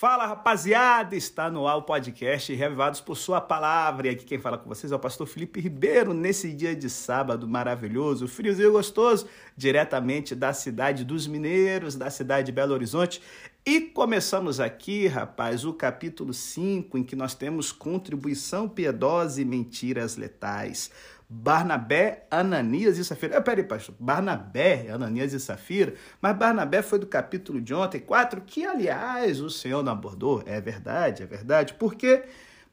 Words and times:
Fala 0.00 0.26
rapaziada, 0.26 1.14
está 1.14 1.50
no 1.50 1.68
ar 1.68 1.76
o 1.76 1.82
podcast 1.82 2.54
Revivados 2.54 3.02
por 3.02 3.18
Sua 3.18 3.38
Palavra. 3.38 4.06
E 4.06 4.10
aqui 4.12 4.24
quem 4.24 4.38
fala 4.38 4.56
com 4.56 4.66
vocês 4.66 4.90
é 4.90 4.96
o 4.96 4.98
pastor 4.98 5.26
Felipe 5.26 5.60
Ribeiro, 5.60 6.14
nesse 6.14 6.54
dia 6.54 6.74
de 6.74 6.88
sábado 6.88 7.46
maravilhoso, 7.46 8.26
friozinho 8.26 8.72
gostoso, 8.72 9.28
diretamente 9.54 10.34
da 10.34 10.54
cidade 10.54 11.04
dos 11.04 11.26
Mineiros, 11.26 11.96
da 11.96 12.08
cidade 12.08 12.46
de 12.46 12.52
Belo 12.52 12.72
Horizonte. 12.72 13.20
E 13.66 13.78
começamos 13.82 14.58
aqui, 14.58 15.06
rapaz, 15.06 15.66
o 15.66 15.74
capítulo 15.74 16.32
5, 16.32 16.96
em 16.96 17.04
que 17.04 17.14
nós 17.14 17.34
temos 17.34 17.70
contribuição 17.70 18.66
piedosa 18.70 19.42
e 19.42 19.44
mentiras 19.44 20.16
letais. 20.16 20.90
Barnabé, 21.32 22.26
Ananias 22.28 22.98
e 22.98 23.04
Safira. 23.04 23.38
Ah, 23.38 23.40
peraí, 23.40 23.62
pastor. 23.62 23.94
Barnabé, 24.00 24.90
Ananias 24.90 25.32
e 25.32 25.38
Safira. 25.38 25.94
Mas 26.20 26.36
Barnabé 26.36 26.82
foi 26.82 26.98
do 26.98 27.06
capítulo 27.06 27.60
de 27.60 27.72
ontem, 27.72 28.00
4, 28.00 28.40
que, 28.40 28.66
aliás, 28.66 29.40
o 29.40 29.48
Senhor 29.48 29.80
não 29.84 29.92
abordou. 29.92 30.42
É 30.44 30.60
verdade, 30.60 31.22
é 31.22 31.26
verdade. 31.26 31.74
Por 31.74 31.94
quê? 31.94 32.24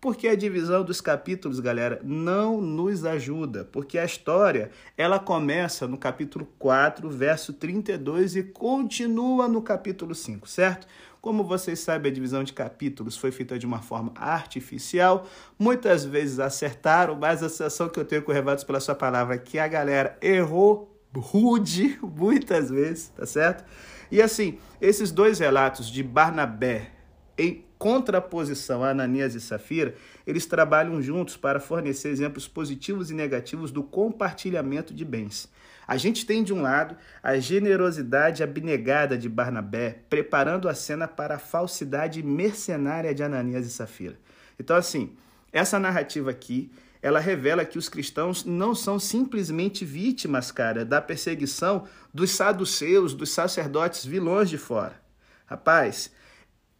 Porque 0.02 0.28
a 0.28 0.36
divisão 0.36 0.84
dos 0.84 1.02
capítulos, 1.02 1.60
galera, 1.60 2.00
não 2.04 2.60
nos 2.60 3.06
ajuda. 3.06 3.64
Porque 3.64 4.00
a 4.00 4.06
história, 4.06 4.72
ela 4.98 5.20
começa 5.20 5.88
no 5.88 5.98
capítulo 5.98 6.48
4, 6.58 7.08
verso 7.12 7.54
32 7.54 8.38
e 8.38 8.44
continua 8.44 9.48
no 9.48 9.62
capítulo 9.62 10.16
5, 10.16 10.50
certo? 10.50 10.88
Como 11.28 11.44
vocês 11.44 11.82
sabem, 11.82 12.10
a 12.10 12.16
divisão 12.16 12.42
de 12.42 12.54
capítulos 12.54 13.18
foi 13.18 13.32
feita 13.32 13.60
de 13.60 13.66
uma 13.66 13.82
forma 13.82 14.14
artificial. 14.16 15.28
Muitas 15.60 16.06
vezes 16.06 16.40
acertaram, 16.40 17.16
mas 17.16 17.44
a 17.44 17.50
sensação 17.50 17.90
que 17.90 18.00
eu 18.00 18.06
tenho 18.06 18.24
com 18.24 18.32
Revados 18.32 18.64
pela 18.64 18.80
sua 18.80 18.96
palavra 18.96 19.36
é 19.36 19.38
que 19.38 19.60
a 19.60 19.68
galera 19.68 20.18
errou 20.22 20.98
rude 21.14 22.00
muitas 22.16 22.70
vezes, 22.70 23.10
tá 23.10 23.26
certo? 23.26 23.66
E 24.10 24.22
assim, 24.22 24.58
esses 24.80 25.12
dois 25.12 25.40
relatos 25.40 25.92
de 25.92 26.02
Barnabé 26.02 26.92
em 27.38 27.66
contraposição 27.78 28.82
a 28.82 28.92
Ananias 28.92 29.36
e 29.36 29.42
Safira, 29.42 29.96
eles 30.26 30.46
trabalham 30.46 31.02
juntos 31.02 31.36
para 31.36 31.60
fornecer 31.60 32.08
exemplos 32.08 32.48
positivos 32.48 33.12
e 33.12 33.14
negativos 33.14 33.70
do 33.70 33.84
compartilhamento 33.84 34.94
de 34.94 35.04
bens. 35.04 35.50
A 35.88 35.96
gente 35.96 36.26
tem, 36.26 36.44
de 36.44 36.54
um 36.54 36.62
lado, 36.62 36.98
a 37.24 37.40
generosidade 37.40 38.44
abnegada 38.44 39.18
de 39.18 39.30
Barnabé, 39.30 40.00
preparando 40.10 40.68
a 40.68 40.76
cena 40.76 41.08
para 41.08 41.36
a 41.36 41.40
falsidade 41.40 42.22
mercenária 42.22 43.16
de 43.16 43.24
Ananias 43.24 43.66
e 43.66 43.72
Safira. 43.72 44.20
Então, 44.60 44.76
assim, 44.76 45.16
essa 45.52 45.80
narrativa 45.80 46.30
aqui, 46.30 46.70
ela 47.02 47.22
revela 47.22 47.64
que 47.64 47.78
os 47.78 47.88
cristãos 47.88 48.44
não 48.44 48.76
são 48.76 49.00
simplesmente 49.00 49.86
vítimas, 49.86 50.52
cara, 50.52 50.84
da 50.84 51.02
perseguição 51.02 51.88
dos 52.14 52.32
saduceus, 52.32 53.14
dos 53.14 53.30
sacerdotes 53.30 54.06
vilões 54.06 54.50
de 54.50 54.58
fora. 54.58 55.02
Rapaz, 55.46 56.12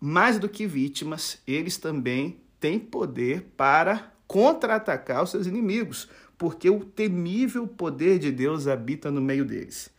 mais 0.02 0.38
do 0.38 0.50
que 0.50 0.68
vítimas, 0.68 1.42
eles 1.48 1.78
também 1.78 2.42
têm 2.60 2.78
poder 2.78 3.54
para 3.56 4.12
contra-atacar 4.28 5.24
os 5.24 5.30
seus 5.30 5.48
inimigos, 5.48 6.10
porque 6.38 6.70
o 6.70 6.86
temível 6.86 7.68
poder 7.68 8.20
de 8.20 8.32
Deus 8.32 8.68
habita 8.68 9.10
no 9.10 9.22
meio 9.22 9.44
deles. 9.44 9.90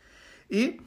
E 0.50 0.80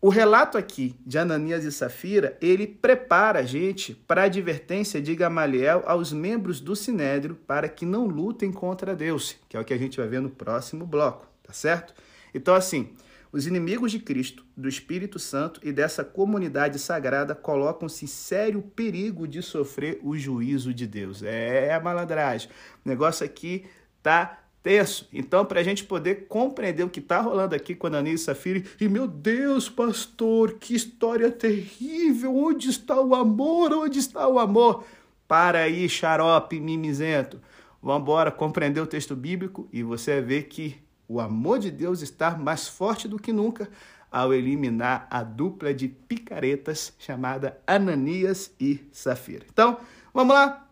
o 0.00 0.08
relato 0.08 0.58
aqui 0.58 0.96
de 1.06 1.16
Ananias 1.16 1.64
e 1.64 1.70
Safira, 1.70 2.36
ele 2.40 2.66
prepara 2.66 3.38
a 3.38 3.44
gente 3.44 3.94
para 3.94 4.22
a 4.22 4.24
advertência 4.24 5.00
de 5.00 5.14
Gamaliel 5.14 5.84
aos 5.86 6.12
membros 6.12 6.60
do 6.60 6.74
Sinédrio 6.74 7.36
para 7.46 7.68
que 7.68 7.86
não 7.86 8.06
lutem 8.06 8.50
contra 8.50 8.96
Deus, 8.96 9.36
que 9.48 9.56
é 9.56 9.60
o 9.60 9.64
que 9.64 9.72
a 9.72 9.78
gente 9.78 9.98
vai 9.98 10.08
ver 10.08 10.20
no 10.20 10.28
próximo 10.28 10.84
bloco, 10.84 11.28
tá 11.42 11.52
certo? 11.52 11.94
Então, 12.34 12.52
assim, 12.52 12.90
os 13.30 13.46
inimigos 13.46 13.92
de 13.92 14.00
Cristo, 14.00 14.44
do 14.56 14.68
Espírito 14.68 15.20
Santo 15.20 15.60
e 15.62 15.72
dessa 15.72 16.04
comunidade 16.04 16.80
sagrada 16.80 17.34
colocam-se 17.34 18.04
em 18.04 18.08
sério 18.08 18.60
perigo 18.60 19.28
de 19.28 19.40
sofrer 19.40 20.00
o 20.02 20.16
juízo 20.16 20.74
de 20.74 20.86
Deus. 20.86 21.22
É 21.22 21.72
a 21.72 21.80
malandragem. 21.80 22.50
O 22.84 22.88
negócio 22.88 23.24
aqui 23.24 23.64
tá 24.02 24.41
tenso. 24.62 25.08
Então, 25.12 25.44
para 25.44 25.60
a 25.60 25.62
gente 25.62 25.84
poder 25.84 26.26
compreender 26.28 26.84
o 26.84 26.88
que 26.88 27.00
está 27.00 27.20
rolando 27.20 27.54
aqui 27.54 27.74
com 27.74 27.86
Ananias 27.86 28.20
e 28.20 28.24
Safira, 28.24 28.62
e 28.80 28.88
meu 28.88 29.06
Deus, 29.08 29.68
pastor, 29.68 30.54
que 30.54 30.74
história 30.74 31.30
terrível! 31.30 32.36
Onde 32.36 32.70
está 32.70 33.00
o 33.00 33.14
amor? 33.14 33.72
Onde 33.72 33.98
está 33.98 34.28
o 34.28 34.38
amor? 34.38 34.84
Para 35.26 35.60
aí, 35.60 35.88
xarope 35.88 36.60
mimizento. 36.60 37.40
Vamos 37.82 38.02
embora 38.02 38.30
compreender 38.30 38.80
o 38.80 38.86
texto 38.86 39.16
bíblico 39.16 39.68
e 39.72 39.82
você 39.82 40.12
vai 40.12 40.22
ver 40.22 40.42
que 40.44 40.76
o 41.08 41.20
amor 41.20 41.58
de 41.58 41.70
Deus 41.70 42.00
está 42.00 42.36
mais 42.36 42.68
forte 42.68 43.08
do 43.08 43.18
que 43.18 43.32
nunca 43.32 43.68
ao 44.10 44.32
eliminar 44.32 45.06
a 45.10 45.22
dupla 45.22 45.74
de 45.74 45.88
picaretas 45.88 46.92
chamada 46.98 47.58
Ananias 47.66 48.54
e 48.60 48.86
Safira. 48.92 49.44
Então, 49.50 49.78
vamos 50.14 50.34
lá? 50.34 50.68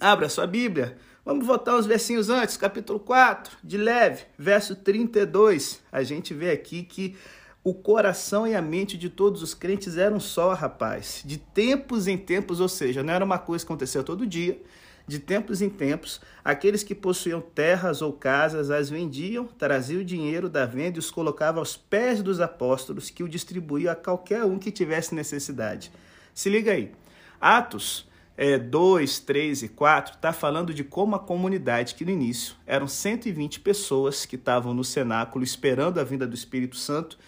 Abra 0.00 0.28
sua 0.28 0.46
Bíblia 0.46 0.96
Vamos 1.28 1.46
voltar 1.46 1.76
uns 1.76 1.84
versinhos 1.84 2.30
antes, 2.30 2.56
capítulo 2.56 2.98
4, 2.98 3.58
de 3.62 3.76
leve, 3.76 4.24
verso 4.38 4.74
32. 4.74 5.78
A 5.92 6.02
gente 6.02 6.32
vê 6.32 6.50
aqui 6.50 6.82
que 6.82 7.16
o 7.62 7.74
coração 7.74 8.46
e 8.46 8.54
a 8.54 8.62
mente 8.62 8.96
de 8.96 9.10
todos 9.10 9.42
os 9.42 9.52
crentes 9.52 9.98
eram 9.98 10.18
só, 10.18 10.54
rapaz. 10.54 11.22
De 11.26 11.36
tempos 11.36 12.06
em 12.06 12.16
tempos, 12.16 12.60
ou 12.60 12.68
seja, 12.68 13.02
não 13.02 13.12
era 13.12 13.22
uma 13.22 13.38
coisa 13.38 13.62
que 13.62 13.70
acontecia 13.70 14.02
todo 14.02 14.26
dia. 14.26 14.58
De 15.06 15.18
tempos 15.18 15.60
em 15.60 15.68
tempos, 15.68 16.18
aqueles 16.42 16.82
que 16.82 16.94
possuíam 16.94 17.42
terras 17.42 18.00
ou 18.00 18.10
casas 18.10 18.70
as 18.70 18.88
vendiam, 18.88 19.44
traziam 19.46 20.00
o 20.00 20.04
dinheiro 20.06 20.48
da 20.48 20.64
venda 20.64 20.96
e 20.96 20.98
os 20.98 21.10
colocavam 21.10 21.60
aos 21.60 21.76
pés 21.76 22.22
dos 22.22 22.40
apóstolos, 22.40 23.10
que 23.10 23.22
o 23.22 23.28
distribuíam 23.28 23.92
a 23.92 23.94
qualquer 23.94 24.44
um 24.44 24.58
que 24.58 24.70
tivesse 24.70 25.14
necessidade. 25.14 25.92
Se 26.32 26.48
liga 26.48 26.72
aí. 26.72 26.90
Atos 27.38 28.07
é, 28.40 28.56
2, 28.56 29.18
3 29.18 29.64
e 29.64 29.68
4 29.68 30.14
está 30.14 30.32
falando 30.32 30.72
de 30.72 30.84
como 30.84 31.16
a 31.16 31.18
comunidade, 31.18 31.96
que 31.96 32.04
no 32.04 32.12
início 32.12 32.54
eram 32.64 32.86
120 32.86 33.58
pessoas 33.58 34.24
que 34.24 34.36
estavam 34.36 34.72
no 34.72 34.84
cenáculo 34.84 35.42
esperando 35.42 35.98
a 35.98 36.04
vinda 36.04 36.24
do 36.24 36.36
Espírito 36.36 36.76
Santo, 36.76 37.18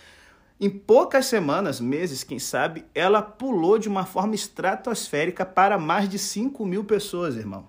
em 0.61 0.71
poucas 0.71 1.27
semanas, 1.27 1.81
meses, 1.81 2.23
quem 2.23 2.39
sabe, 2.39 2.85
ela 2.95 3.21
pulou 3.23 3.77
de 3.77 3.89
uma 3.89 4.07
forma 4.07 4.37
estratosférica 4.37 5.45
para 5.45 5.79
mais 5.79 6.09
de 6.09 6.17
5 6.17 6.65
mil 6.65 6.85
pessoas, 6.85 7.35
irmão. 7.35 7.67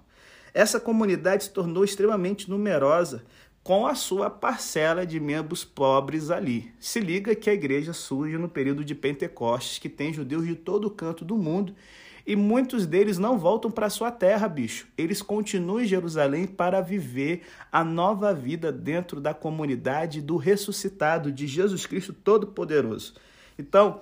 Essa 0.53 0.79
comunidade 0.79 1.46
se 1.46 1.50
tornou 1.50 1.84
extremamente 1.84 2.47
numerosa 2.47 3.23
com 3.63 3.88
a 3.88 3.96
sua 3.96 4.29
parcela 4.29 5.03
de 5.03 5.19
membros 5.19 5.63
pobres 5.63 6.29
ali. 6.29 6.72
Se 6.79 7.00
liga 7.00 7.34
que 7.34 7.50
a 7.50 7.53
igreja 7.53 7.94
surge 7.94 8.38
no 8.38 8.50
período 8.50 8.85
de 8.85 8.94
Pentecostes, 8.94 9.79
que 9.79 9.90
tem 9.90 10.13
judeus 10.13 10.46
de 10.46 10.53
todo 10.53 10.91
canto 10.91 11.25
do 11.25 11.38
mundo 11.38 11.73
e 12.26 12.36
muitos 12.36 12.86
deles 12.86 13.18
não 13.18 13.38
voltam 13.38 13.72
para 13.72 13.90
sua 13.90 14.12
terra, 14.12 14.48
bicho. 14.48 14.88
Eles 14.98 15.22
continuam 15.22 15.82
em 15.82 15.86
Jerusalém 15.86 16.46
para 16.46 16.82
viver 16.82 17.44
a 17.72 17.84
nova 17.84 18.34
vida 18.34 18.72
dentro 18.72 19.20
da 19.20 19.34
comunidade 19.34 20.22
do 20.22 20.38
ressuscitado 20.38 21.32
de 21.32 21.48
Jesus 21.48 21.86
Cristo 21.86 22.14
Todo-Poderoso. 22.14 23.16
Então, 23.58 24.02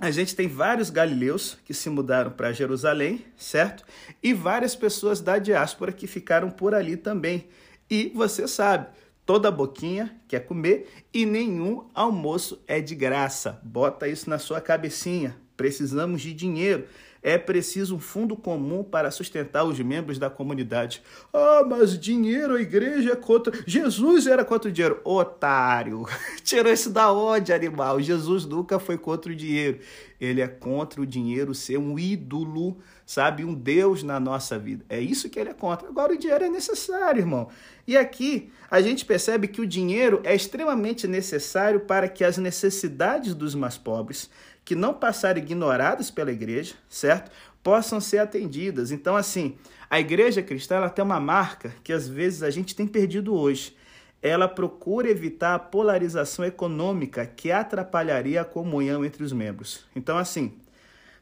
a 0.00 0.10
gente 0.10 0.34
tem 0.34 0.48
vários 0.48 0.90
galileus 0.90 1.56
que 1.64 1.72
se 1.72 1.88
mudaram 1.88 2.32
para 2.32 2.52
Jerusalém, 2.52 3.24
certo? 3.36 3.84
E 4.22 4.34
várias 4.34 4.74
pessoas 4.74 5.20
da 5.20 5.38
diáspora 5.38 5.92
que 5.92 6.06
ficaram 6.06 6.50
por 6.50 6.74
ali 6.74 6.96
também. 6.96 7.46
E 7.88 8.10
você 8.14 8.48
sabe, 8.48 8.88
toda 9.24 9.50
boquinha 9.50 10.16
quer 10.26 10.40
comer 10.40 10.88
e 11.14 11.24
nenhum 11.24 11.88
almoço 11.94 12.60
é 12.66 12.80
de 12.80 12.94
graça. 12.94 13.60
Bota 13.62 14.08
isso 14.08 14.28
na 14.28 14.38
sua 14.38 14.60
cabecinha. 14.60 15.36
Precisamos 15.56 16.22
de 16.22 16.32
dinheiro 16.32 16.84
é 17.22 17.38
preciso 17.38 17.94
um 17.94 18.00
fundo 18.00 18.36
comum 18.36 18.82
para 18.82 19.10
sustentar 19.10 19.64
os 19.64 19.78
membros 19.78 20.18
da 20.18 20.28
comunidade. 20.28 21.00
Ah, 21.32 21.62
mas 21.64 21.96
dinheiro, 21.96 22.56
a 22.56 22.60
igreja 22.60 23.12
é 23.12 23.16
contra. 23.16 23.52
Jesus 23.64 24.26
era 24.26 24.44
contra 24.44 24.68
o 24.68 24.72
dinheiro. 24.72 25.00
Otário! 25.04 26.04
Tirou 26.42 26.72
isso 26.72 26.90
da 26.90 27.12
onde, 27.12 27.52
animal? 27.52 28.02
Jesus 28.02 28.44
nunca 28.44 28.80
foi 28.80 28.98
contra 28.98 29.30
o 29.30 29.36
dinheiro. 29.36 29.78
Ele 30.20 30.40
é 30.40 30.48
contra 30.48 31.00
o 31.00 31.06
dinheiro 31.06 31.54
ser 31.54 31.78
um 31.78 31.98
ídolo, 31.98 32.78
sabe? 33.06 33.44
Um 33.44 33.54
Deus 33.54 34.02
na 34.02 34.18
nossa 34.18 34.58
vida. 34.58 34.84
É 34.88 35.00
isso 35.00 35.30
que 35.30 35.38
ele 35.38 35.50
é 35.50 35.54
contra. 35.54 35.88
Agora, 35.88 36.12
o 36.12 36.18
dinheiro 36.18 36.44
é 36.44 36.48
necessário, 36.48 37.20
irmão. 37.20 37.48
E 37.86 37.96
aqui 37.96 38.50
a 38.70 38.80
gente 38.80 39.04
percebe 39.04 39.48
que 39.48 39.60
o 39.60 39.66
dinheiro 39.66 40.20
é 40.24 40.34
extremamente 40.34 41.06
necessário 41.06 41.80
para 41.80 42.08
que 42.08 42.24
as 42.24 42.38
necessidades 42.38 43.34
dos 43.34 43.54
mais 43.54 43.76
pobres 43.76 44.30
que 44.64 44.74
não 44.74 44.94
passarem 44.94 45.42
ignoradas 45.42 46.10
pela 46.10 46.32
igreja, 46.32 46.74
certo? 46.88 47.30
Possam 47.62 48.00
ser 48.00 48.18
atendidas. 48.18 48.90
Então, 48.90 49.16
assim, 49.16 49.56
a 49.90 50.00
igreja 50.00 50.42
cristã 50.42 50.76
ela 50.76 50.90
tem 50.90 51.04
uma 51.04 51.20
marca 51.20 51.74
que 51.82 51.92
às 51.92 52.08
vezes 52.08 52.42
a 52.42 52.50
gente 52.50 52.74
tem 52.74 52.86
perdido 52.86 53.34
hoje. 53.34 53.76
Ela 54.20 54.48
procura 54.48 55.10
evitar 55.10 55.54
a 55.54 55.58
polarização 55.58 56.44
econômica 56.44 57.26
que 57.26 57.50
atrapalharia 57.50 58.40
a 58.40 58.44
comunhão 58.44 59.04
entre 59.04 59.24
os 59.24 59.32
membros. 59.32 59.84
Então, 59.96 60.16
assim, 60.16 60.54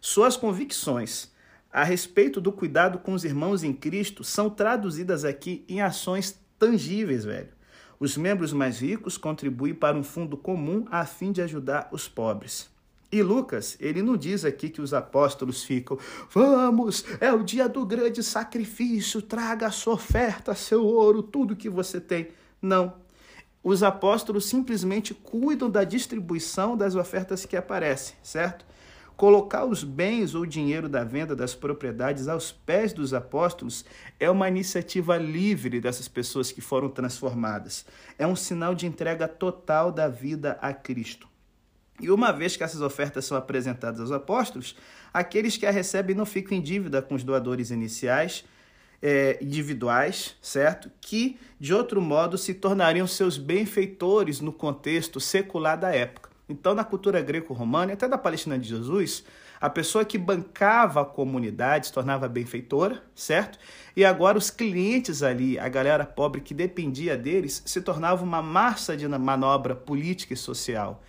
suas 0.00 0.36
convicções 0.36 1.30
a 1.72 1.84
respeito 1.84 2.40
do 2.40 2.50
cuidado 2.50 2.98
com 2.98 3.12
os 3.12 3.24
irmãos 3.24 3.62
em 3.62 3.72
Cristo 3.72 4.24
são 4.24 4.50
traduzidas 4.50 5.24
aqui 5.24 5.64
em 5.68 5.80
ações 5.80 6.38
tangíveis, 6.58 7.24
velho. 7.24 7.48
Os 7.98 8.16
membros 8.16 8.52
mais 8.52 8.80
ricos 8.80 9.16
contribuem 9.16 9.74
para 9.74 9.96
um 9.96 10.02
fundo 10.02 10.36
comum 10.36 10.86
a 10.90 11.04
fim 11.04 11.30
de 11.32 11.42
ajudar 11.42 11.88
os 11.92 12.08
pobres. 12.08 12.68
E 13.12 13.22
Lucas, 13.22 13.76
ele 13.80 14.02
não 14.02 14.16
diz 14.16 14.44
aqui 14.44 14.68
que 14.68 14.80
os 14.80 14.94
apóstolos 14.94 15.64
ficam, 15.64 15.98
vamos, 16.30 17.04
é 17.20 17.32
o 17.32 17.42
dia 17.42 17.68
do 17.68 17.84
grande 17.84 18.22
sacrifício, 18.22 19.20
traga 19.20 19.66
a 19.66 19.70
sua 19.72 19.94
oferta, 19.94 20.54
seu 20.54 20.84
ouro, 20.84 21.20
tudo 21.20 21.56
que 21.56 21.68
você 21.68 22.00
tem. 22.00 22.28
Não. 22.62 22.94
Os 23.64 23.82
apóstolos 23.82 24.46
simplesmente 24.46 25.12
cuidam 25.12 25.68
da 25.68 25.82
distribuição 25.82 26.76
das 26.76 26.94
ofertas 26.94 27.44
que 27.44 27.56
aparecem, 27.56 28.14
certo? 28.22 28.64
Colocar 29.16 29.66
os 29.66 29.84
bens 29.84 30.34
ou 30.34 30.46
dinheiro 30.46 30.88
da 30.88 31.04
venda 31.04 31.36
das 31.36 31.54
propriedades 31.54 32.26
aos 32.26 32.52
pés 32.52 32.92
dos 32.94 33.12
apóstolos 33.12 33.84
é 34.18 34.30
uma 34.30 34.48
iniciativa 34.48 35.18
livre 35.18 35.78
dessas 35.78 36.08
pessoas 36.08 36.50
que 36.50 36.62
foram 36.62 36.88
transformadas. 36.88 37.84
É 38.18 38.26
um 38.26 38.34
sinal 38.34 38.74
de 38.74 38.86
entrega 38.86 39.28
total 39.28 39.92
da 39.92 40.08
vida 40.08 40.58
a 40.62 40.72
Cristo. 40.72 41.29
E 42.00 42.10
uma 42.10 42.32
vez 42.32 42.56
que 42.56 42.64
essas 42.64 42.80
ofertas 42.80 43.24
são 43.24 43.36
apresentadas 43.36 44.00
aos 44.00 44.12
apóstolos, 44.12 44.76
aqueles 45.12 45.56
que 45.56 45.66
a 45.66 45.70
recebem 45.70 46.16
não 46.16 46.26
ficam 46.26 46.56
em 46.56 46.60
dívida 46.60 47.02
com 47.02 47.14
os 47.14 47.22
doadores 47.22 47.70
iniciais, 47.70 48.44
é, 49.02 49.38
individuais, 49.40 50.36
certo? 50.42 50.90
Que, 51.00 51.38
de 51.58 51.72
outro 51.72 52.00
modo, 52.00 52.36
se 52.36 52.54
tornariam 52.54 53.06
seus 53.06 53.38
benfeitores 53.38 54.40
no 54.40 54.52
contexto 54.52 55.20
secular 55.20 55.78
da 55.78 55.94
época. 55.94 56.30
Então, 56.48 56.74
na 56.74 56.84
cultura 56.84 57.20
greco-romana, 57.22 57.92
até 57.92 58.08
da 58.08 58.18
Palestina 58.18 58.58
de 58.58 58.68
Jesus, 58.68 59.24
a 59.60 59.70
pessoa 59.70 60.04
que 60.04 60.18
bancava 60.18 61.02
a 61.02 61.04
comunidade 61.04 61.86
se 61.86 61.92
tornava 61.92 62.28
benfeitora, 62.28 63.02
certo? 63.14 63.58
E 63.94 64.04
agora 64.04 64.38
os 64.38 64.50
clientes 64.50 65.22
ali, 65.22 65.58
a 65.58 65.68
galera 65.68 66.04
pobre 66.04 66.40
que 66.40 66.54
dependia 66.54 67.16
deles, 67.16 67.62
se 67.64 67.80
tornava 67.80 68.24
uma 68.24 68.42
massa 68.42 68.96
de 68.96 69.06
manobra 69.06 69.74
política 69.74 70.34
e 70.34 70.36
social. 70.36 71.02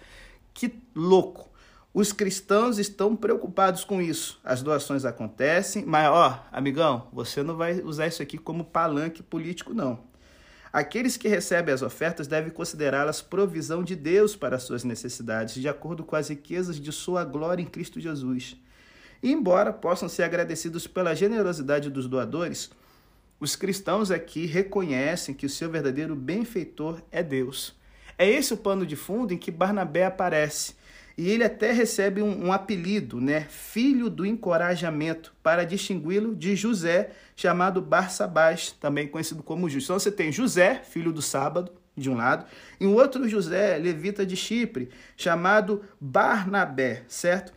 Que 0.53 0.81
louco! 0.95 1.51
Os 1.93 2.13
cristãos 2.13 2.79
estão 2.79 3.17
preocupados 3.17 3.83
com 3.83 4.01
isso. 4.01 4.39
As 4.45 4.63
doações 4.63 5.03
acontecem, 5.03 5.83
mas 5.85 6.07
ó, 6.07 6.41
amigão, 6.49 7.09
você 7.11 7.43
não 7.43 7.57
vai 7.57 7.81
usar 7.81 8.07
isso 8.07 8.21
aqui 8.21 8.37
como 8.37 8.63
palanque 8.63 9.21
político, 9.21 9.73
não. 9.73 9.99
Aqueles 10.71 11.17
que 11.17 11.27
recebem 11.27 11.73
as 11.73 11.81
ofertas 11.81 12.27
devem 12.27 12.49
considerá-las 12.49 13.21
provisão 13.21 13.83
de 13.83 13.93
Deus 13.93 14.37
para 14.37 14.55
as 14.55 14.63
suas 14.63 14.85
necessidades, 14.85 15.55
de 15.55 15.67
acordo 15.67 16.05
com 16.05 16.15
as 16.15 16.29
riquezas 16.29 16.79
de 16.79 16.91
sua 16.93 17.25
glória 17.25 17.61
em 17.61 17.65
Cristo 17.65 17.99
Jesus. 17.99 18.55
E 19.21 19.29
embora 19.29 19.73
possam 19.73 20.07
ser 20.07 20.23
agradecidos 20.23 20.87
pela 20.87 21.13
generosidade 21.13 21.89
dos 21.89 22.07
doadores, 22.07 22.71
os 23.37 23.57
cristãos 23.57 24.11
aqui 24.11 24.45
reconhecem 24.45 25.35
que 25.35 25.45
o 25.45 25.49
seu 25.49 25.69
verdadeiro 25.69 26.15
benfeitor 26.15 27.01
é 27.11 27.21
Deus. 27.21 27.75
É 28.21 28.29
esse 28.29 28.53
o 28.53 28.57
pano 28.57 28.85
de 28.85 28.95
fundo 28.95 29.33
em 29.33 29.37
que 29.37 29.49
Barnabé 29.49 30.05
aparece. 30.05 30.75
E 31.17 31.27
ele 31.27 31.43
até 31.43 31.71
recebe 31.71 32.21
um, 32.21 32.45
um 32.45 32.53
apelido, 32.53 33.19
né? 33.19 33.47
Filho 33.49 34.11
do 34.11 34.23
encorajamento, 34.23 35.33
para 35.41 35.63
distingui-lo 35.63 36.35
de 36.35 36.55
José, 36.55 37.09
chamado 37.35 37.81
Barsabás, 37.81 38.75
também 38.79 39.07
conhecido 39.07 39.41
como 39.41 39.67
Justo. 39.67 39.85
Então 39.85 39.99
você 39.99 40.11
tem 40.11 40.31
José, 40.31 40.83
filho 40.83 41.11
do 41.11 41.19
sábado, 41.19 41.71
de 41.97 42.11
um 42.11 42.15
lado, 42.15 42.45
e 42.79 42.85
um 42.85 42.93
outro 42.93 43.27
José, 43.27 43.79
levita 43.79 44.23
de 44.23 44.35
Chipre, 44.35 44.91
chamado 45.17 45.81
Barnabé, 45.99 47.01
certo? 47.07 47.51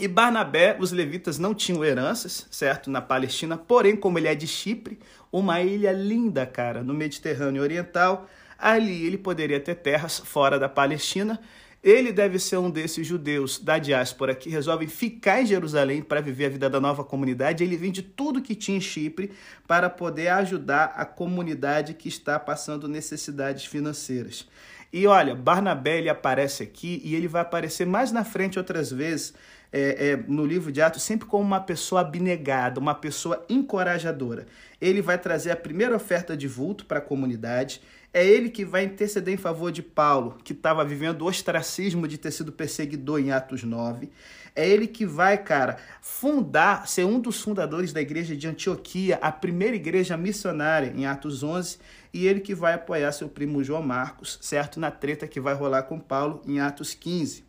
E 0.00 0.08
Barnabé, 0.08 0.76
os 0.80 0.90
levitas 0.90 1.38
não 1.38 1.54
tinham 1.54 1.84
heranças, 1.84 2.48
certo, 2.50 2.90
na 2.90 3.00
Palestina, 3.00 3.56
porém, 3.56 3.94
como 3.94 4.18
ele 4.18 4.26
é 4.26 4.34
de 4.34 4.48
Chipre, 4.48 4.98
uma 5.30 5.60
ilha 5.60 5.92
linda, 5.92 6.44
cara, 6.44 6.82
no 6.82 6.92
Mediterrâneo 6.92 7.62
Oriental, 7.62 8.28
ali 8.58 9.06
ele 9.06 9.18
poderia 9.18 9.60
ter 9.60 9.74
terras 9.76 10.18
fora 10.18 10.58
da 10.58 10.68
Palestina. 10.68 11.40
Ele 11.82 12.12
deve 12.12 12.38
ser 12.38 12.56
um 12.56 12.70
desses 12.70 13.06
judeus 13.06 13.58
da 13.58 13.78
diáspora 13.78 14.34
que 14.34 14.48
resolvem 14.48 14.88
ficar 14.88 15.42
em 15.42 15.46
Jerusalém 15.46 16.00
para 16.00 16.22
viver 16.22 16.46
a 16.46 16.48
vida 16.48 16.70
da 16.70 16.80
nova 16.80 17.04
comunidade. 17.04 17.62
Ele 17.62 17.76
vende 17.76 18.02
tudo 18.02 18.40
que 18.40 18.54
tinha 18.54 18.78
em 18.78 18.80
Chipre 18.80 19.32
para 19.66 19.90
poder 19.90 20.28
ajudar 20.28 20.94
a 20.96 21.04
comunidade 21.04 21.92
que 21.92 22.08
está 22.08 22.40
passando 22.40 22.88
necessidades 22.88 23.66
financeiras. 23.66 24.48
E 24.90 25.06
olha, 25.06 25.34
Barnabé 25.34 25.98
ele 25.98 26.08
aparece 26.08 26.62
aqui 26.62 27.02
e 27.04 27.14
ele 27.14 27.28
vai 27.28 27.42
aparecer 27.42 27.84
mais 27.84 28.12
na 28.12 28.24
frente 28.24 28.58
outras 28.58 28.90
vezes 28.90 29.34
é, 29.72 30.10
é, 30.10 30.16
no 30.16 30.46
livro 30.46 30.70
de 30.70 30.80
Atos, 30.80 31.02
sempre 31.02 31.26
como 31.26 31.42
uma 31.42 31.60
pessoa 31.60 32.02
abnegada, 32.02 32.78
uma 32.78 32.94
pessoa 32.94 33.44
encorajadora. 33.48 34.46
Ele 34.80 35.02
vai 35.02 35.18
trazer 35.18 35.50
a 35.50 35.56
primeira 35.56 35.96
oferta 35.96 36.36
de 36.36 36.46
vulto 36.46 36.86
para 36.86 36.98
a 36.98 37.02
comunidade, 37.02 37.82
é 38.14 38.24
ele 38.24 38.48
que 38.48 38.64
vai 38.64 38.84
interceder 38.84 39.34
em 39.34 39.36
favor 39.36 39.72
de 39.72 39.82
Paulo, 39.82 40.38
que 40.44 40.52
estava 40.52 40.84
vivendo 40.84 41.22
o 41.22 41.26
ostracismo 41.26 42.06
de 42.06 42.16
ter 42.16 42.30
sido 42.30 42.52
perseguidor 42.52 43.18
em 43.18 43.32
Atos 43.32 43.64
9. 43.64 44.08
É 44.54 44.68
ele 44.68 44.86
que 44.86 45.04
vai, 45.04 45.36
cara, 45.36 45.78
fundar, 46.00 46.86
ser 46.86 47.04
um 47.04 47.18
dos 47.18 47.42
fundadores 47.42 47.92
da 47.92 48.00
igreja 48.00 48.36
de 48.36 48.46
Antioquia, 48.46 49.18
a 49.20 49.32
primeira 49.32 49.74
igreja 49.74 50.16
missionária 50.16 50.94
em 50.94 51.06
Atos 51.06 51.42
11, 51.42 51.76
e 52.12 52.24
ele 52.24 52.38
que 52.38 52.54
vai 52.54 52.74
apoiar 52.74 53.10
seu 53.10 53.28
primo 53.28 53.64
João 53.64 53.82
Marcos, 53.82 54.38
certo? 54.40 54.78
Na 54.78 54.92
treta 54.92 55.26
que 55.26 55.40
vai 55.40 55.54
rolar 55.54 55.82
com 55.82 55.98
Paulo 55.98 56.40
em 56.46 56.60
Atos 56.60 56.94
15. 56.94 57.42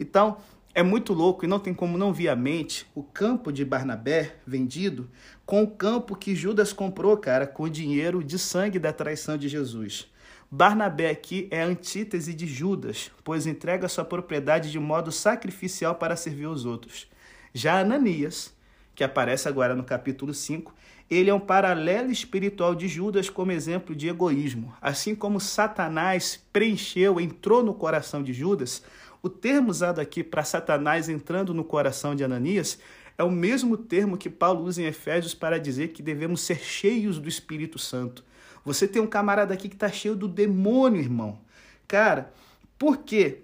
Então, 0.00 0.38
é 0.74 0.82
muito 0.82 1.12
louco 1.12 1.44
e 1.44 1.48
não 1.48 1.58
tem 1.58 1.72
como 1.72 1.96
não 1.96 2.12
vir 2.12 2.28
à 2.28 2.36
mente 2.36 2.86
o 2.94 3.02
campo 3.02 3.50
de 3.50 3.64
Barnabé 3.64 4.36
vendido 4.46 5.10
com 5.46 5.62
o 5.62 5.70
campo 5.70 6.16
que 6.16 6.34
Judas 6.34 6.72
comprou, 6.72 7.16
cara, 7.16 7.46
com 7.46 7.62
o 7.62 7.70
dinheiro 7.70 8.22
de 8.22 8.36
sangue 8.36 8.80
da 8.80 8.92
traição 8.92 9.38
de 9.38 9.48
Jesus. 9.48 10.10
Barnabé 10.50 11.08
aqui 11.08 11.46
é 11.52 11.62
a 11.62 11.66
antítese 11.66 12.34
de 12.34 12.46
Judas, 12.48 13.12
pois 13.22 13.46
entrega 13.46 13.88
sua 13.88 14.04
propriedade 14.04 14.72
de 14.72 14.78
modo 14.80 15.12
sacrificial 15.12 15.94
para 15.94 16.16
servir 16.16 16.46
os 16.46 16.64
outros. 16.64 17.06
Já 17.54 17.78
Ananias, 17.78 18.52
que 18.92 19.04
aparece 19.04 19.48
agora 19.48 19.76
no 19.76 19.84
capítulo 19.84 20.34
5, 20.34 20.74
ele 21.08 21.30
é 21.30 21.34
um 21.34 21.40
paralelo 21.40 22.10
espiritual 22.10 22.74
de 22.74 22.88
Judas 22.88 23.30
como 23.30 23.52
exemplo 23.52 23.94
de 23.94 24.08
egoísmo. 24.08 24.74
Assim 24.80 25.14
como 25.14 25.38
Satanás 25.38 26.44
preencheu, 26.52 27.20
entrou 27.20 27.62
no 27.62 27.72
coração 27.72 28.20
de 28.20 28.32
Judas, 28.32 28.82
o 29.22 29.28
termo 29.28 29.70
usado 29.70 30.00
aqui 30.00 30.24
para 30.24 30.42
Satanás 30.42 31.08
entrando 31.08 31.54
no 31.54 31.64
coração 31.64 32.16
de 32.16 32.24
Ananias 32.24 32.78
é 33.18 33.24
o 33.24 33.30
mesmo 33.30 33.76
termo 33.76 34.16
que 34.16 34.28
Paulo 34.28 34.64
usa 34.64 34.82
em 34.82 34.86
Efésios 34.86 35.34
para 35.34 35.58
dizer 35.58 35.88
que 35.88 36.02
devemos 36.02 36.40
ser 36.42 36.58
cheios 36.58 37.18
do 37.18 37.28
Espírito 37.28 37.78
Santo. 37.78 38.24
Você 38.64 38.86
tem 38.86 39.00
um 39.00 39.06
camarada 39.06 39.54
aqui 39.54 39.68
que 39.68 39.76
está 39.76 39.88
cheio 39.88 40.16
do 40.16 40.28
demônio, 40.28 41.00
irmão. 41.00 41.38
Cara, 41.86 42.32
por 42.78 42.98
quê? 42.98 43.42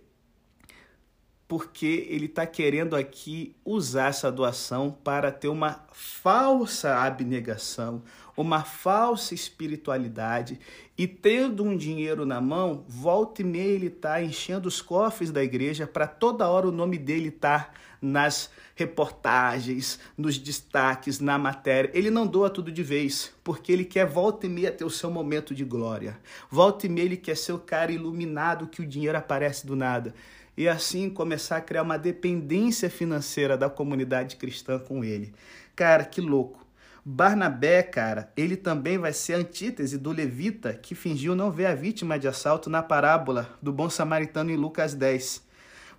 Porque 1.47 2.07
ele 2.09 2.27
está 2.27 2.47
querendo 2.47 2.97
aqui 2.97 3.55
usar 3.65 4.09
essa 4.09 4.33
doação 4.33 4.91
para 4.91 5.31
ter 5.31 5.49
uma 5.49 5.85
falsa 5.93 6.97
abnegação, 6.97 8.03
uma 8.43 8.63
falsa 8.63 9.35
espiritualidade 9.35 10.59
e 10.99 11.07
tendo 11.07 11.65
um 11.65 11.77
dinheiro 11.77 12.27
na 12.27 12.41
mão, 12.41 12.85
volta 12.87 13.41
e 13.41 13.45
meia 13.45 13.73
ele 13.73 13.87
está 13.87 14.23
enchendo 14.23 14.69
os 14.69 14.83
cofres 14.83 15.31
da 15.31 15.43
igreja 15.43 15.87
para 15.87 16.07
toda 16.07 16.49
hora 16.49 16.69
o 16.69 16.73
nome 16.73 16.99
dele 16.99 17.29
estar 17.29 17.67
tá 17.67 17.75
nas 18.01 18.51
reportagens, 18.75 20.01
nos 20.19 20.37
destaques, 20.37 21.21
na 21.21 21.39
matéria. 21.39 21.91
Ele 21.95 22.11
não 22.11 22.27
doa 22.27 22.51
tudo 22.51 22.73
de 22.73 22.83
vez, 22.83 23.33
porque 23.45 23.71
ele 23.71 23.85
quer 23.85 24.07
volta 24.07 24.47
e 24.47 24.49
meia 24.49 24.73
ter 24.73 24.85
o 24.85 24.91
seu 24.91 25.11
momento 25.11 25.55
de 25.55 25.65
glória. 25.65 26.19
Volta 26.51 26.87
e 26.87 26.89
meia 26.89 27.07
ele 27.07 27.17
quer 27.17 27.37
ser 27.37 27.53
o 27.53 27.59
cara 27.59 27.93
iluminado 27.93 28.67
que 28.67 28.83
o 28.83 28.87
dinheiro 28.87 29.17
aparece 29.17 29.67
do 29.67 29.77
nada. 29.77 30.13
E 30.57 30.69
assim 30.69 31.09
começar 31.09 31.59
a 31.59 31.61
criar 31.61 31.83
uma 31.83 31.97
dependência 31.97 32.91
financeira 32.91 33.57
da 33.57 33.71
comunidade 33.71 34.37
cristã 34.37 34.79
com 34.79 35.03
ele. 35.03 35.33
Cara, 35.75 36.05
que 36.05 36.21
louco. 36.21 36.62
Barnabé, 37.05 37.83
cara, 37.83 38.33
ele 38.37 38.57
também 38.57 38.97
vai 38.97 39.13
ser 39.13 39.33
antítese 39.33 39.99
do 39.99 40.13
levita 40.13 40.73
que 40.73 40.95
fingiu 40.95 41.35
não 41.35 41.51
ver 41.51 41.67
a 41.67 41.75
vítima 41.75 42.17
de 42.17 42.29
assalto 42.29 42.71
na 42.71 42.81
parábola 42.81 43.59
do 43.61 43.73
bom 43.73 43.91
samaritano 43.91 44.53
em 44.53 44.57
Lucas 44.57 44.95
10. 44.95 45.43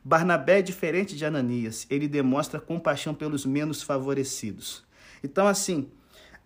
Barnabé 0.02 0.60
é 0.60 0.62
diferente 0.62 1.14
de 1.18 1.26
Ananias, 1.26 1.86
ele 1.90 2.08
demonstra 2.08 2.58
compaixão 2.58 3.14
pelos 3.14 3.46
menos 3.46 3.84
favorecidos. 3.84 4.86
Então, 5.22 5.46
assim, 5.46 5.92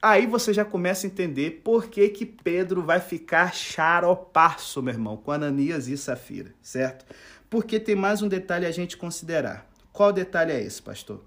aí 0.01 0.25
você 0.25 0.51
já 0.51 0.65
começa 0.65 1.05
a 1.05 1.09
entender 1.09 1.61
por 1.63 1.87
que, 1.87 2.09
que 2.09 2.25
Pedro 2.25 2.81
vai 2.81 2.99
ficar 2.99 3.53
charopaço, 3.53 4.81
meu 4.81 4.93
irmão, 4.95 5.17
com 5.17 5.31
Ananias 5.31 5.87
e 5.87 5.95
Safira, 5.95 6.51
certo? 6.63 7.05
Porque 7.47 7.79
tem 7.79 7.95
mais 7.95 8.23
um 8.23 8.27
detalhe 8.27 8.65
a 8.65 8.71
gente 8.71 8.97
considerar. 8.97 9.69
Qual 9.93 10.11
detalhe 10.11 10.51
é 10.51 10.63
esse, 10.63 10.81
pastor? 10.81 11.23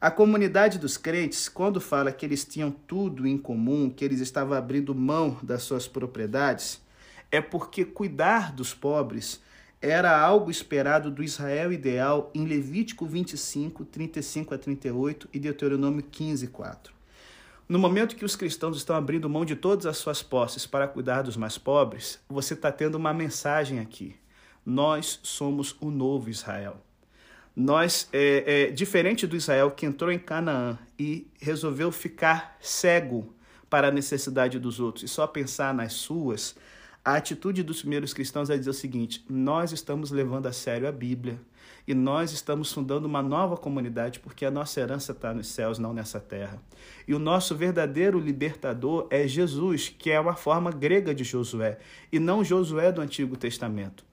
A 0.00 0.10
comunidade 0.10 0.78
dos 0.78 0.96
crentes, 0.96 1.48
quando 1.48 1.80
fala 1.80 2.12
que 2.12 2.26
eles 2.26 2.44
tinham 2.44 2.70
tudo 2.70 3.26
em 3.26 3.38
comum, 3.38 3.88
que 3.88 4.04
eles 4.04 4.20
estavam 4.20 4.56
abrindo 4.56 4.94
mão 4.94 5.38
das 5.42 5.62
suas 5.62 5.88
propriedades, 5.88 6.82
é 7.30 7.40
porque 7.40 7.84
cuidar 7.84 8.52
dos 8.52 8.74
pobres 8.74 9.40
era 9.80 10.18
algo 10.18 10.50
esperado 10.50 11.10
do 11.10 11.22
Israel 11.22 11.72
ideal 11.72 12.30
em 12.34 12.46
Levítico 12.46 13.04
25, 13.04 13.84
35 13.84 14.54
a 14.54 14.58
38 14.58 15.28
e 15.32 15.38
Deuteronômio 15.38 16.02
15, 16.02 16.48
4. 16.48 16.94
No 17.68 17.78
momento 17.78 18.16
que 18.16 18.24
os 18.24 18.36
cristãos 18.36 18.76
estão 18.76 18.94
abrindo 18.94 19.28
mão 19.28 19.44
de 19.44 19.56
todas 19.56 19.86
as 19.86 19.96
suas 19.96 20.22
posses 20.22 20.66
para 20.66 20.88
cuidar 20.88 21.22
dos 21.22 21.36
mais 21.36 21.56
pobres, 21.56 22.20
você 22.28 22.54
está 22.54 22.70
tendo 22.70 22.96
uma 22.96 23.12
mensagem 23.12 23.78
aqui. 23.78 24.16
Nós 24.64 25.18
somos 25.22 25.76
o 25.80 25.90
novo 25.90 26.28
Israel. 26.28 26.76
Nós, 27.56 28.08
é, 28.12 28.64
é, 28.68 28.70
diferente 28.70 29.26
do 29.26 29.36
Israel 29.36 29.70
que 29.70 29.86
entrou 29.86 30.10
em 30.10 30.18
Canaã 30.18 30.76
e 30.98 31.28
resolveu 31.40 31.92
ficar 31.92 32.56
cego 32.60 33.32
para 33.70 33.88
a 33.88 33.90
necessidade 33.92 34.58
dos 34.58 34.80
outros 34.80 35.04
e 35.04 35.08
só 35.08 35.26
pensar 35.26 35.72
nas 35.72 35.92
suas, 35.92 36.56
a 37.04 37.14
atitude 37.14 37.62
dos 37.62 37.80
primeiros 37.80 38.14
cristãos 38.14 38.50
é 38.50 38.56
dizer 38.56 38.70
o 38.70 38.74
seguinte: 38.74 39.24
nós 39.28 39.72
estamos 39.72 40.10
levando 40.10 40.46
a 40.46 40.52
sério 40.52 40.88
a 40.88 40.92
Bíblia 40.92 41.38
e 41.86 41.94
nós 41.94 42.32
estamos 42.32 42.72
fundando 42.72 43.06
uma 43.06 43.22
nova 43.22 43.56
comunidade 43.56 44.18
porque 44.18 44.44
a 44.44 44.50
nossa 44.50 44.80
herança 44.80 45.12
está 45.12 45.34
nos 45.34 45.46
céus, 45.48 45.78
não 45.78 45.92
nessa 45.92 46.18
terra. 46.18 46.60
E 47.06 47.14
o 47.14 47.18
nosso 47.18 47.54
verdadeiro 47.54 48.18
libertador 48.18 49.06
é 49.10 49.28
Jesus, 49.28 49.94
que 49.96 50.10
é 50.10 50.18
uma 50.18 50.34
forma 50.34 50.72
grega 50.72 51.14
de 51.14 51.22
Josué 51.22 51.78
e 52.10 52.18
não 52.18 52.42
Josué 52.42 52.90
do 52.90 53.00
Antigo 53.00 53.36
Testamento. 53.36 54.04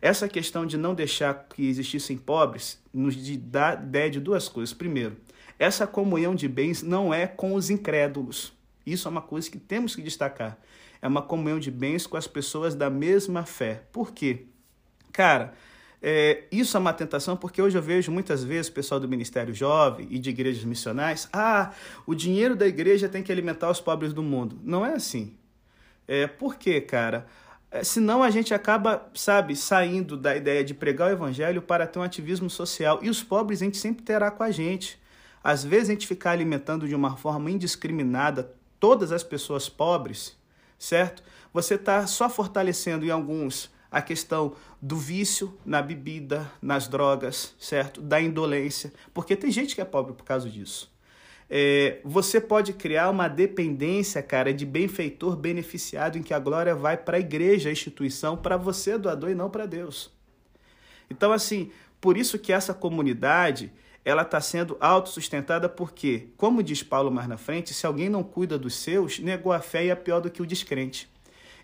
Essa 0.00 0.28
questão 0.28 0.64
de 0.64 0.76
não 0.76 0.94
deixar 0.94 1.46
que 1.54 1.68
existissem 1.68 2.16
pobres 2.16 2.80
nos 2.92 3.16
dá 3.38 3.74
ideia 3.74 4.10
de 4.10 4.20
duas 4.20 4.48
coisas. 4.48 4.72
Primeiro, 4.72 5.16
essa 5.58 5.86
comunhão 5.86 6.34
de 6.34 6.46
bens 6.46 6.82
não 6.82 7.12
é 7.12 7.26
com 7.26 7.54
os 7.54 7.68
incrédulos. 7.68 8.52
Isso 8.86 9.08
é 9.08 9.10
uma 9.10 9.20
coisa 9.20 9.50
que 9.50 9.58
temos 9.58 9.94
que 9.96 10.02
destacar. 10.02 10.56
É 11.02 11.08
uma 11.08 11.22
comunhão 11.22 11.58
de 11.58 11.70
bens 11.70 12.06
com 12.06 12.16
as 12.16 12.26
pessoas 12.26 12.74
da 12.74 12.88
mesma 12.88 13.44
fé. 13.44 13.82
Por 13.92 14.12
quê? 14.12 14.46
Cara, 15.12 15.52
é, 16.00 16.44
isso 16.50 16.76
é 16.76 16.80
uma 16.80 16.92
tentação 16.92 17.36
porque 17.36 17.60
hoje 17.60 17.76
eu 17.76 17.82
vejo 17.82 18.12
muitas 18.12 18.44
vezes 18.44 18.68
o 18.68 18.72
pessoal 18.72 19.00
do 19.00 19.08
Ministério 19.08 19.52
Jovem 19.52 20.06
e 20.10 20.18
de 20.18 20.30
igrejas 20.30 20.64
missionais, 20.64 21.28
ah, 21.32 21.72
o 22.06 22.14
dinheiro 22.14 22.54
da 22.54 22.66
igreja 22.66 23.08
tem 23.08 23.22
que 23.22 23.32
alimentar 23.32 23.70
os 23.70 23.80
pobres 23.80 24.12
do 24.12 24.22
mundo. 24.22 24.58
Não 24.62 24.86
é 24.86 24.94
assim. 24.94 25.36
É, 26.06 26.26
por 26.26 26.56
quê, 26.56 26.80
cara? 26.80 27.26
É, 27.70 27.84
senão 27.84 28.22
a 28.22 28.30
gente 28.30 28.54
acaba, 28.54 29.10
sabe, 29.14 29.54
saindo 29.54 30.16
da 30.16 30.34
ideia 30.34 30.64
de 30.64 30.72
pregar 30.72 31.08
o 31.08 31.12
evangelho 31.12 31.60
para 31.60 31.86
ter 31.86 31.98
um 31.98 32.02
ativismo 32.02 32.48
social. 32.48 33.00
E 33.02 33.10
os 33.10 33.22
pobres 33.22 33.60
a 33.60 33.64
gente 33.64 33.76
sempre 33.76 34.02
terá 34.02 34.30
com 34.30 34.42
a 34.42 34.50
gente. 34.50 34.98
Às 35.44 35.64
vezes 35.64 35.90
a 35.90 35.92
gente 35.92 36.06
ficar 36.06 36.32
alimentando 36.32 36.88
de 36.88 36.94
uma 36.94 37.16
forma 37.16 37.50
indiscriminada 37.50 38.54
todas 38.80 39.12
as 39.12 39.22
pessoas 39.22 39.68
pobres, 39.68 40.36
certo? 40.78 41.22
Você 41.52 41.74
está 41.74 42.06
só 42.06 42.28
fortalecendo 42.28 43.04
em 43.04 43.10
alguns 43.10 43.70
a 43.90 44.02
questão 44.02 44.54
do 44.80 44.96
vício 44.96 45.58
na 45.64 45.80
bebida, 45.80 46.50
nas 46.60 46.88
drogas, 46.88 47.54
certo? 47.58 48.00
Da 48.00 48.20
indolência, 48.20 48.92
porque 49.14 49.34
tem 49.34 49.50
gente 49.50 49.74
que 49.74 49.80
é 49.80 49.84
pobre 49.84 50.12
por 50.12 50.24
causa 50.24 50.48
disso. 50.48 50.90
É, 51.50 52.00
você 52.04 52.40
pode 52.40 52.74
criar 52.74 53.08
uma 53.08 53.26
dependência, 53.26 54.22
cara, 54.22 54.52
de 54.52 54.66
benfeitor 54.66 55.34
beneficiado 55.36 56.18
em 56.18 56.22
que 56.22 56.34
a 56.34 56.38
glória 56.38 56.74
vai 56.74 56.96
para 56.96 57.16
a 57.16 57.20
igreja, 57.20 57.68
a 57.68 57.72
instituição, 57.72 58.36
para 58.36 58.56
você, 58.56 58.98
doador, 58.98 59.30
e 59.30 59.34
não 59.34 59.48
para 59.48 59.64
Deus. 59.64 60.10
Então, 61.10 61.32
assim, 61.32 61.70
por 62.00 62.16
isso 62.16 62.38
que 62.38 62.52
essa 62.52 62.74
comunidade 62.74 63.72
ela 64.04 64.22
está 64.22 64.40
sendo 64.40 64.76
autossustentada 64.80 65.68
porque, 65.68 66.28
como 66.36 66.62
diz 66.62 66.82
Paulo 66.82 67.10
mais 67.10 67.28
na 67.28 67.36
frente, 67.36 67.74
se 67.74 67.86
alguém 67.86 68.08
não 68.08 68.22
cuida 68.22 68.58
dos 68.58 68.74
seus, 68.74 69.18
negou 69.18 69.52
a 69.52 69.60
fé 69.60 69.84
e 69.84 69.90
é 69.90 69.94
pior 69.94 70.20
do 70.20 70.30
que 70.30 70.40
o 70.40 70.46
descrente. 70.46 71.10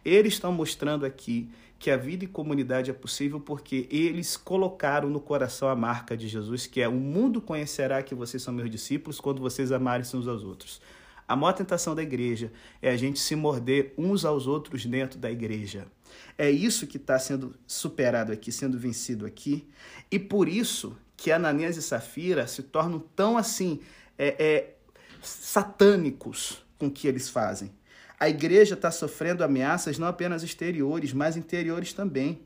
Eles 0.04 0.34
estão 0.34 0.52
mostrando 0.52 1.06
aqui 1.06 1.48
que 1.78 1.90
a 1.90 1.96
vida 1.96 2.24
em 2.24 2.28
comunidade 2.28 2.90
é 2.90 2.94
possível 2.94 3.40
porque 3.40 3.86
eles 3.90 4.36
colocaram 4.36 5.10
no 5.10 5.20
coração 5.20 5.68
a 5.68 5.76
marca 5.76 6.16
de 6.16 6.28
Jesus, 6.28 6.66
que 6.66 6.80
é: 6.80 6.88
o 6.88 6.92
mundo 6.92 7.40
conhecerá 7.40 8.02
que 8.02 8.14
vocês 8.14 8.42
são 8.42 8.54
meus 8.54 8.70
discípulos 8.70 9.20
quando 9.20 9.40
vocês 9.40 9.70
amarem 9.72 10.06
uns 10.14 10.28
aos 10.28 10.42
outros. 10.42 10.80
A 11.26 11.34
maior 11.34 11.52
tentação 11.52 11.94
da 11.94 12.02
igreja 12.02 12.52
é 12.82 12.90
a 12.90 12.96
gente 12.96 13.18
se 13.18 13.34
morder 13.34 13.94
uns 13.96 14.24
aos 14.24 14.46
outros 14.46 14.84
dentro 14.84 15.18
da 15.18 15.30
igreja. 15.30 15.86
É 16.36 16.50
isso 16.50 16.86
que 16.86 16.98
está 16.98 17.18
sendo 17.18 17.54
superado 17.66 18.30
aqui, 18.30 18.52
sendo 18.52 18.78
vencido 18.78 19.24
aqui. 19.24 19.66
E 20.10 20.18
por 20.18 20.48
isso 20.48 20.96
que 21.16 21.32
Ananias 21.32 21.76
e 21.76 21.82
Safira 21.82 22.46
se 22.46 22.62
tornam 22.62 22.98
tão 23.14 23.38
assim 23.38 23.80
é, 24.18 24.36
é, 24.38 24.74
satânicos 25.22 26.62
com 26.78 26.86
o 26.86 26.90
que 26.90 27.08
eles 27.08 27.28
fazem. 27.28 27.70
A 28.18 28.28
igreja 28.28 28.74
está 28.74 28.90
sofrendo 28.90 29.42
ameaças 29.42 29.98
não 29.98 30.06
apenas 30.06 30.42
exteriores, 30.42 31.12
mas 31.12 31.36
interiores 31.36 31.92
também. 31.92 32.40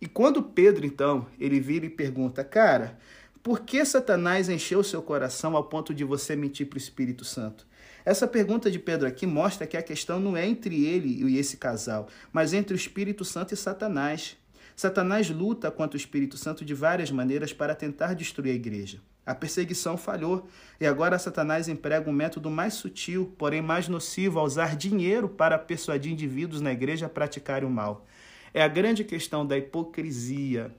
E 0.00 0.06
quando 0.06 0.42
Pedro, 0.42 0.84
então, 0.84 1.26
ele 1.40 1.58
vira 1.58 1.86
e 1.86 1.90
pergunta, 1.90 2.44
cara, 2.44 2.98
por 3.42 3.60
que 3.60 3.84
Satanás 3.84 4.48
encheu 4.48 4.82
seu 4.82 5.00
coração 5.00 5.56
ao 5.56 5.64
ponto 5.64 5.94
de 5.94 6.04
você 6.04 6.36
mentir 6.36 6.66
para 6.66 6.76
o 6.76 6.80
Espírito 6.80 7.24
Santo? 7.24 7.66
Essa 8.04 8.26
pergunta 8.26 8.70
de 8.70 8.78
Pedro 8.78 9.08
aqui 9.08 9.26
mostra 9.26 9.66
que 9.66 9.76
a 9.76 9.82
questão 9.82 10.20
não 10.20 10.36
é 10.36 10.46
entre 10.46 10.84
ele 10.84 11.24
e 11.24 11.38
esse 11.38 11.56
casal, 11.56 12.08
mas 12.32 12.52
entre 12.52 12.74
o 12.74 12.76
Espírito 12.76 13.24
Santo 13.24 13.54
e 13.54 13.56
Satanás. 13.56 14.36
Satanás 14.76 15.30
luta 15.30 15.70
contra 15.70 15.96
o 15.96 16.00
Espírito 16.00 16.36
Santo 16.36 16.64
de 16.64 16.74
várias 16.74 17.10
maneiras 17.10 17.52
para 17.52 17.74
tentar 17.74 18.14
destruir 18.14 18.52
a 18.52 18.54
igreja. 18.54 19.00
A 19.26 19.34
perseguição 19.34 19.96
falhou 19.96 20.48
e 20.80 20.86
agora 20.86 21.18
Satanás 21.18 21.68
emprega 21.68 22.08
um 22.08 22.12
método 22.12 22.48
mais 22.48 22.74
sutil, 22.74 23.34
porém 23.36 23.60
mais 23.60 23.88
nocivo, 23.88 24.38
a 24.38 24.44
usar 24.44 24.76
dinheiro 24.76 25.28
para 25.28 25.58
persuadir 25.58 26.12
indivíduos 26.12 26.60
na 26.60 26.70
igreja 26.70 27.06
a 27.06 27.08
praticarem 27.08 27.68
o 27.68 27.70
mal. 27.70 28.06
É 28.54 28.62
a 28.62 28.68
grande 28.68 29.02
questão 29.02 29.44
da 29.44 29.58
hipocrisia, 29.58 30.72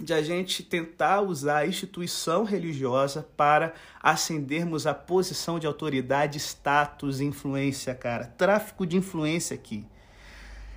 de 0.00 0.14
a 0.14 0.22
gente 0.22 0.62
tentar 0.62 1.20
usar 1.20 1.58
a 1.58 1.66
instituição 1.66 2.44
religiosa 2.44 3.28
para 3.36 3.74
ascendermos 4.02 4.86
a 4.86 4.94
posição 4.94 5.58
de 5.58 5.66
autoridade, 5.66 6.38
status, 6.38 7.20
influência, 7.20 7.94
cara. 7.94 8.24
Tráfico 8.24 8.86
de 8.86 8.96
influência 8.96 9.54
aqui. 9.54 9.86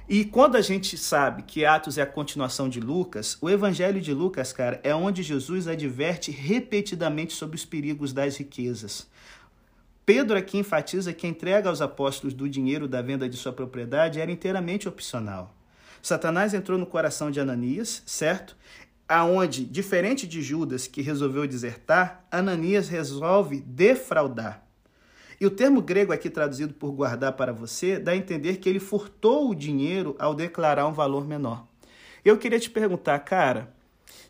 E 0.08 0.24
quando 0.24 0.56
a 0.56 0.62
gente 0.62 1.00
sabe 1.00 1.42
que 1.42 1.66
Atos 1.66 1.98
é 1.98 2.04
a 2.04 2.06
continuação 2.06 2.70
de 2.70 2.80
Lucas, 2.80 3.40
o 3.42 3.50
Evangelho 3.50 4.00
de 4.00 4.14
Lucas, 4.14 4.54
cara, 4.54 4.80
é 4.84 4.94
onde 4.94 5.24
Jesus 5.24 5.68
adverte 5.68 6.30
repetidamente 6.30 7.34
sobre 7.34 7.56
os 7.56 7.66
perigos 7.66 8.14
das 8.14 8.38
riquezas. 8.38 9.08
Pedro 10.06 10.38
aqui 10.38 10.60
enfatiza 10.60 11.12
que 11.12 11.26
a 11.26 11.30
entrega 11.30 11.70
aos 11.70 11.82
apóstolos 11.82 12.36
do 12.36 12.48
dinheiro 12.48 12.88
da 12.88 13.02
venda 13.02 13.28
de 13.28 13.36
sua 13.36 13.52
propriedade 13.52 14.20
era 14.22 14.32
inteiramente 14.32 14.88
opcional. 14.88 15.56
Satanás 16.04 16.54
entrou 16.54 16.78
no 16.78 16.86
coração 16.86 17.32
de 17.32 17.40
Ananias, 17.40 18.04
certo? 18.06 18.56
Aonde, 19.10 19.66
diferente 19.66 20.28
de 20.28 20.40
Judas, 20.40 20.86
que 20.86 21.02
resolveu 21.02 21.48
desertar, 21.48 22.24
Ananias 22.30 22.88
resolve 22.88 23.60
defraudar. 23.62 24.65
E 25.40 25.46
o 25.46 25.52
termo 25.52 25.82
grego 25.82 26.14
aqui 26.14 26.30
traduzido 26.30 26.74
por 26.74 26.92
guardar 26.92 27.34
para 27.34 27.52
você 27.52 28.00
dá 28.00 28.12
a 28.12 28.16
entender 28.16 28.58
que 28.58 28.70
ele 28.70 28.80
furtou 28.80 29.50
o 29.50 29.56
dinheiro 29.56 30.16
ao 30.18 30.34
declarar 30.34 30.88
um 30.88 30.94
valor 30.94 31.26
menor. 31.28 31.66
Eu 32.24 32.38
queria 32.38 32.60
te 32.60 32.70
perguntar, 32.70 33.20
cara, 33.20 33.74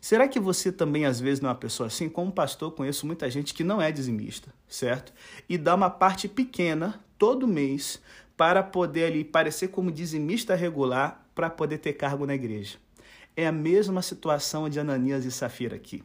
será 0.00 0.28
que 0.28 0.40
você 0.40 0.70
também 0.72 1.06
às 1.06 1.20
vezes 1.20 1.40
não 1.40 1.48
é 1.48 1.52
uma 1.52 1.58
pessoa 1.58 1.86
assim? 1.86 2.08
Como 2.08 2.32
pastor, 2.32 2.72
conheço 2.72 3.06
muita 3.06 3.30
gente 3.30 3.54
que 3.54 3.64
não 3.64 3.80
é 3.80 3.90
dizimista, 3.90 4.52
certo? 4.68 5.12
E 5.48 5.56
dá 5.56 5.74
uma 5.74 5.90
parte 5.90 6.28
pequena 6.28 7.00
todo 7.16 7.46
mês 7.46 8.00
para 8.36 8.62
poder 8.62 9.06
ali 9.06 9.24
parecer 9.24 9.68
como 9.68 9.90
dizimista 9.90 10.54
regular 10.54 11.24
para 11.34 11.48
poder 11.48 11.78
ter 11.78 11.94
cargo 11.94 12.26
na 12.26 12.34
igreja. 12.34 12.76
É 13.36 13.46
a 13.46 13.52
mesma 13.52 14.02
situação 14.02 14.68
de 14.68 14.80
Ananias 14.80 15.24
e 15.24 15.30
Safira 15.30 15.76
aqui. 15.76 16.02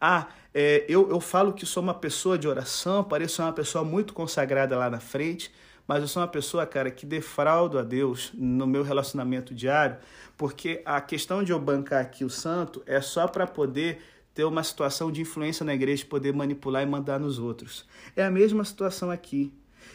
Ah, 0.00 0.28
é, 0.52 0.84
eu, 0.88 1.08
eu 1.08 1.20
falo 1.20 1.52
que 1.52 1.64
sou 1.64 1.82
uma 1.82 1.94
pessoa 1.94 2.36
de 2.36 2.48
oração, 2.48 3.04
pareço 3.04 3.42
uma 3.42 3.52
pessoa 3.52 3.84
muito 3.84 4.12
consagrada 4.12 4.76
lá 4.76 4.90
na 4.90 4.98
frente, 4.98 5.52
mas 5.86 6.02
eu 6.02 6.08
sou 6.08 6.22
uma 6.22 6.28
pessoa, 6.28 6.66
cara, 6.66 6.90
que 6.90 7.06
defraudo 7.06 7.78
a 7.78 7.82
Deus 7.82 8.32
no 8.34 8.66
meu 8.66 8.82
relacionamento 8.82 9.54
diário, 9.54 9.96
porque 10.36 10.82
a 10.84 11.00
questão 11.00 11.42
de 11.42 11.52
eu 11.52 11.58
bancar 11.58 12.00
aqui 12.00 12.24
o 12.24 12.30
santo 12.30 12.82
é 12.86 13.00
só 13.00 13.28
para 13.28 13.46
poder 13.46 14.00
ter 14.34 14.44
uma 14.44 14.62
situação 14.62 15.10
de 15.10 15.20
influência 15.20 15.64
na 15.64 15.74
igreja, 15.74 16.04
poder 16.06 16.32
manipular 16.32 16.82
e 16.82 16.86
mandar 16.86 17.18
nos 17.18 17.38
outros. 17.38 17.86
É 18.16 18.24
a 18.24 18.30
mesma 18.30 18.64
situação 18.64 19.10
aqui. 19.10 19.52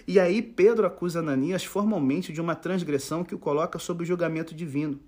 E 0.07 0.19
aí 0.19 0.41
Pedro 0.41 0.85
acusa 0.85 1.19
Ananias 1.19 1.63
formalmente 1.63 2.31
de 2.31 2.41
uma 2.41 2.55
transgressão 2.55 3.23
que 3.23 3.33
o 3.33 3.39
coloca 3.39 3.79
sob 3.79 4.03
o 4.03 4.05
julgamento 4.05 4.53
divino. 4.53 4.99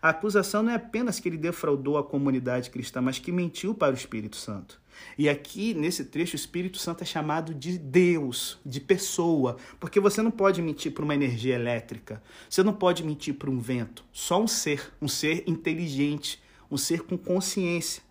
A 0.00 0.10
acusação 0.10 0.62
não 0.62 0.72
é 0.72 0.76
apenas 0.76 1.18
que 1.18 1.28
ele 1.28 1.36
defraudou 1.36 1.98
a 1.98 2.04
comunidade 2.04 2.70
cristã, 2.70 3.00
mas 3.00 3.18
que 3.18 3.32
mentiu 3.32 3.74
para 3.74 3.92
o 3.92 3.96
Espírito 3.96 4.36
Santo. 4.36 4.80
E 5.18 5.28
aqui, 5.28 5.74
nesse 5.74 6.04
trecho, 6.04 6.34
o 6.34 6.36
Espírito 6.36 6.78
Santo 6.78 7.02
é 7.02 7.06
chamado 7.06 7.54
de 7.54 7.78
Deus, 7.78 8.58
de 8.64 8.80
pessoa, 8.80 9.56
porque 9.80 10.00
você 10.00 10.20
não 10.22 10.30
pode 10.30 10.60
mentir 10.60 10.92
para 10.92 11.04
uma 11.04 11.14
energia 11.14 11.54
elétrica, 11.54 12.22
você 12.48 12.62
não 12.62 12.72
pode 12.72 13.02
mentir 13.04 13.34
para 13.34 13.50
um 13.50 13.58
vento, 13.58 14.04
só 14.12 14.42
um 14.42 14.46
ser, 14.46 14.92
um 15.00 15.08
ser 15.08 15.44
inteligente, 15.46 16.42
um 16.70 16.76
ser 16.76 17.02
com 17.02 17.16
consciência. 17.16 18.02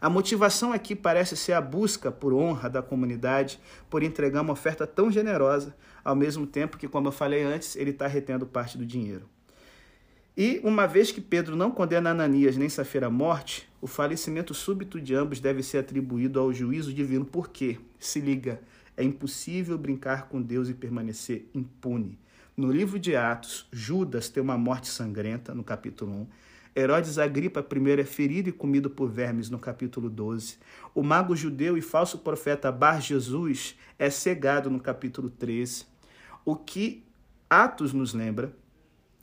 A 0.00 0.10
motivação 0.10 0.72
aqui 0.72 0.96
parece 0.96 1.36
ser 1.36 1.52
a 1.52 1.60
busca 1.60 2.10
por 2.10 2.32
honra 2.32 2.68
da 2.68 2.82
comunidade, 2.82 3.60
por 3.88 4.02
entregar 4.02 4.40
uma 4.40 4.52
oferta 4.52 4.84
tão 4.84 5.12
generosa, 5.12 5.76
ao 6.04 6.16
mesmo 6.16 6.44
tempo 6.44 6.76
que, 6.76 6.88
como 6.88 7.06
eu 7.06 7.12
falei 7.12 7.44
antes, 7.44 7.76
ele 7.76 7.90
está 7.90 8.08
retendo 8.08 8.44
parte 8.44 8.76
do 8.76 8.84
dinheiro. 8.84 9.28
E 10.34 10.60
uma 10.64 10.86
vez 10.86 11.12
que 11.12 11.20
Pedro 11.20 11.54
não 11.54 11.70
condena 11.70 12.10
Ananias 12.10 12.56
nem 12.56 12.68
Safira 12.68 13.08
à 13.08 13.10
morte, 13.10 13.68
o 13.82 13.86
falecimento 13.86 14.54
súbito 14.54 14.98
de 14.98 15.14
ambos 15.14 15.40
deve 15.40 15.62
ser 15.62 15.78
atribuído 15.78 16.40
ao 16.40 16.54
juízo 16.54 16.92
divino, 16.92 17.24
porque, 17.24 17.78
se 17.98 18.18
liga, 18.18 18.58
é 18.96 19.04
impossível 19.04 19.76
brincar 19.76 20.28
com 20.28 20.40
Deus 20.40 20.70
e 20.70 20.74
permanecer 20.74 21.50
impune. 21.54 22.18
No 22.56 22.72
livro 22.72 22.98
de 22.98 23.14
Atos, 23.14 23.68
Judas 23.70 24.30
tem 24.30 24.42
uma 24.42 24.56
morte 24.56 24.88
sangrenta, 24.88 25.54
no 25.54 25.62
capítulo 25.62 26.12
1. 26.12 26.26
Herodes 26.74 27.18
Agripa 27.18 27.60
I 27.60 28.00
é 28.00 28.04
ferido 28.04 28.48
e 28.48 28.52
comido 28.52 28.88
por 28.88 29.10
vermes 29.10 29.50
no 29.50 29.58
capítulo 29.58 30.08
12. 30.08 30.56
O 30.94 31.02
mago 31.02 31.36
judeu 31.36 31.76
e 31.76 31.82
falso 31.82 32.18
profeta 32.18 32.72
Bar 32.72 33.02
Jesus 33.02 33.76
é 33.98 34.08
cegado 34.08 34.70
no 34.70 34.80
capítulo 34.80 35.28
13. 35.28 35.84
O 36.42 36.56
que 36.56 37.04
Atos 37.50 37.92
nos 37.92 38.14
lembra 38.14 38.54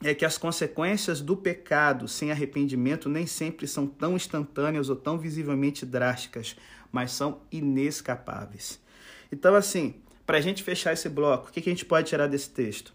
é 0.02 0.14
que 0.14 0.24
as 0.24 0.38
consequências 0.38 1.20
do 1.20 1.36
pecado 1.36 2.08
sem 2.08 2.30
arrependimento 2.30 3.08
nem 3.08 3.26
sempre 3.26 3.66
são 3.66 3.86
tão 3.86 4.16
instantâneas 4.16 4.88
ou 4.88 4.96
tão 4.96 5.18
visivelmente 5.18 5.84
drásticas, 5.84 6.56
mas 6.90 7.12
são 7.12 7.42
inescapáveis. 7.52 8.80
Então, 9.30 9.54
assim, 9.54 9.96
para 10.26 10.38
a 10.38 10.40
gente 10.40 10.62
fechar 10.62 10.92
esse 10.92 11.08
bloco, 11.08 11.48
o 11.48 11.52
que 11.52 11.60
a 11.60 11.72
gente 11.72 11.84
pode 11.84 12.08
tirar 12.08 12.26
desse 12.26 12.50
texto? 12.50 12.94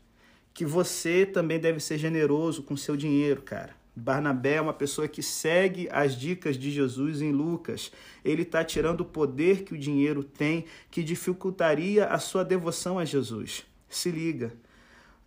Que 0.54 0.66
você 0.66 1.26
também 1.26 1.60
deve 1.60 1.80
ser 1.80 1.98
generoso 1.98 2.64
com 2.64 2.76
seu 2.76 2.96
dinheiro, 2.96 3.42
cara. 3.42 3.76
Barnabé 3.96 4.56
é 4.56 4.62
uma 4.62 4.74
pessoa 4.74 5.08
que 5.08 5.24
segue 5.24 5.88
as 5.92 6.20
dicas 6.20 6.58
de 6.58 6.70
Jesus 6.70 7.22
em 7.22 7.32
Lucas. 7.32 7.92
Ele 8.26 8.42
está 8.42 8.64
tirando 8.64 9.02
o 9.02 9.06
poder 9.06 9.64
que 9.64 9.74
o 9.74 9.78
dinheiro 9.78 10.24
tem, 10.24 10.66
que 10.92 11.02
dificultaria 11.02 12.06
a 12.06 12.20
sua 12.20 12.44
devoção 12.44 13.00
a 13.00 13.06
Jesus. 13.06 13.66
Se 13.88 14.12
liga. 14.12 14.54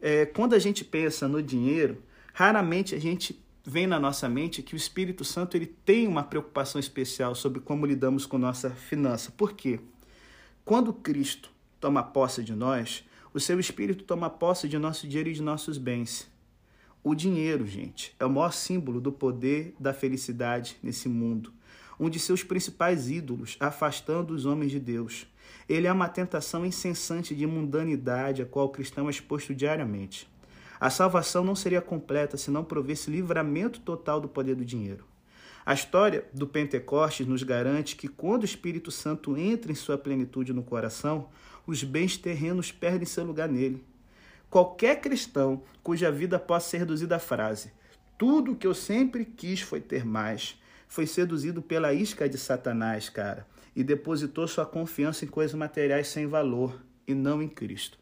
É, 0.00 0.26
quando 0.26 0.54
a 0.54 0.58
gente 0.58 0.84
pensa 0.84 1.26
no 1.26 1.42
dinheiro, 1.42 2.02
raramente 2.32 2.94
a 2.94 3.00
gente 3.00 3.42
vem 3.64 3.86
na 3.86 4.00
nossa 4.00 4.28
mente 4.28 4.62
que 4.62 4.74
o 4.74 4.76
Espírito 4.76 5.24
Santo 5.24 5.56
ele 5.56 5.66
tem 5.66 6.06
uma 6.06 6.22
preocupação 6.22 6.78
especial 6.78 7.34
sobre 7.34 7.60
como 7.60 7.84
lidamos 7.84 8.24
com 8.24 8.38
nossa 8.38 8.70
finança. 8.70 9.32
Por 9.36 9.52
quê? 9.52 9.80
Quando 10.64 10.92
Cristo 10.92 11.50
toma 11.80 12.02
posse 12.02 12.42
de 12.42 12.54
nós, 12.54 13.04
o 13.34 13.40
seu 13.40 13.60
Espírito 13.60 14.04
toma 14.04 14.30
posse 14.30 14.68
de 14.68 14.78
nosso 14.78 15.06
dinheiro 15.06 15.30
e 15.30 15.34
de 15.34 15.42
nossos 15.42 15.78
bens. 15.78 16.30
O 17.02 17.14
dinheiro, 17.14 17.66
gente, 17.66 18.14
é 18.18 18.24
o 18.24 18.30
maior 18.30 18.52
símbolo 18.52 19.00
do 19.00 19.12
poder 19.12 19.74
da 19.78 19.92
felicidade 19.92 20.76
nesse 20.82 21.08
mundo. 21.08 21.52
Um 21.98 22.08
de 22.08 22.18
seus 22.18 22.42
principais 22.42 23.10
ídolos, 23.10 23.56
afastando 23.58 24.34
os 24.34 24.46
homens 24.46 24.70
de 24.70 24.78
Deus. 24.78 25.26
Ele 25.68 25.86
é 25.86 25.92
uma 25.92 26.08
tentação 26.08 26.64
incessante 26.64 27.34
de 27.34 27.46
mundanidade 27.46 28.42
a 28.42 28.46
qual 28.46 28.66
o 28.66 28.70
cristão 28.70 29.06
é 29.06 29.10
exposto 29.10 29.54
diariamente. 29.54 30.28
A 30.80 30.90
salvação 30.90 31.42
não 31.42 31.56
seria 31.56 31.80
completa 31.80 32.36
se 32.36 32.50
não 32.50 32.64
provesse 32.64 33.10
livramento 33.10 33.80
total 33.80 34.20
do 34.20 34.28
poder 34.28 34.54
do 34.54 34.64
dinheiro. 34.64 35.04
A 35.66 35.74
história 35.74 36.24
do 36.32 36.46
Pentecostes 36.46 37.26
nos 37.26 37.42
garante 37.42 37.96
que 37.96 38.08
quando 38.08 38.42
o 38.42 38.46
Espírito 38.46 38.90
Santo 38.90 39.36
entra 39.36 39.70
em 39.70 39.74
sua 39.74 39.98
plenitude 39.98 40.52
no 40.52 40.62
coração, 40.62 41.28
os 41.66 41.84
bens 41.84 42.16
terrenos 42.16 42.72
perdem 42.72 43.04
seu 43.04 43.24
lugar 43.24 43.48
nele. 43.48 43.84
Qualquer 44.48 45.00
cristão 45.00 45.62
cuja 45.82 46.10
vida 46.10 46.38
possa 46.38 46.70
ser 46.70 46.78
reduzida 46.78 47.16
à 47.16 47.18
frase: 47.18 47.70
Tudo 48.16 48.56
que 48.56 48.66
eu 48.66 48.72
sempre 48.72 49.26
quis 49.26 49.60
foi 49.60 49.80
ter 49.80 50.06
mais, 50.06 50.58
foi 50.88 51.07
seduzido 51.07 51.62
pela 51.62 51.92
isca 51.92 52.28
de 52.28 52.38
Satanás, 52.38 53.09
cara, 53.09 53.47
e 53.76 53.85
depositou 53.85 54.49
sua 54.49 54.66
confiança 54.66 55.25
em 55.25 55.28
coisas 55.28 55.54
materiais 55.54 56.09
sem 56.09 56.26
valor 56.26 56.83
e 57.07 57.14
não 57.14 57.40
em 57.40 57.49
Cristo. 57.49 57.99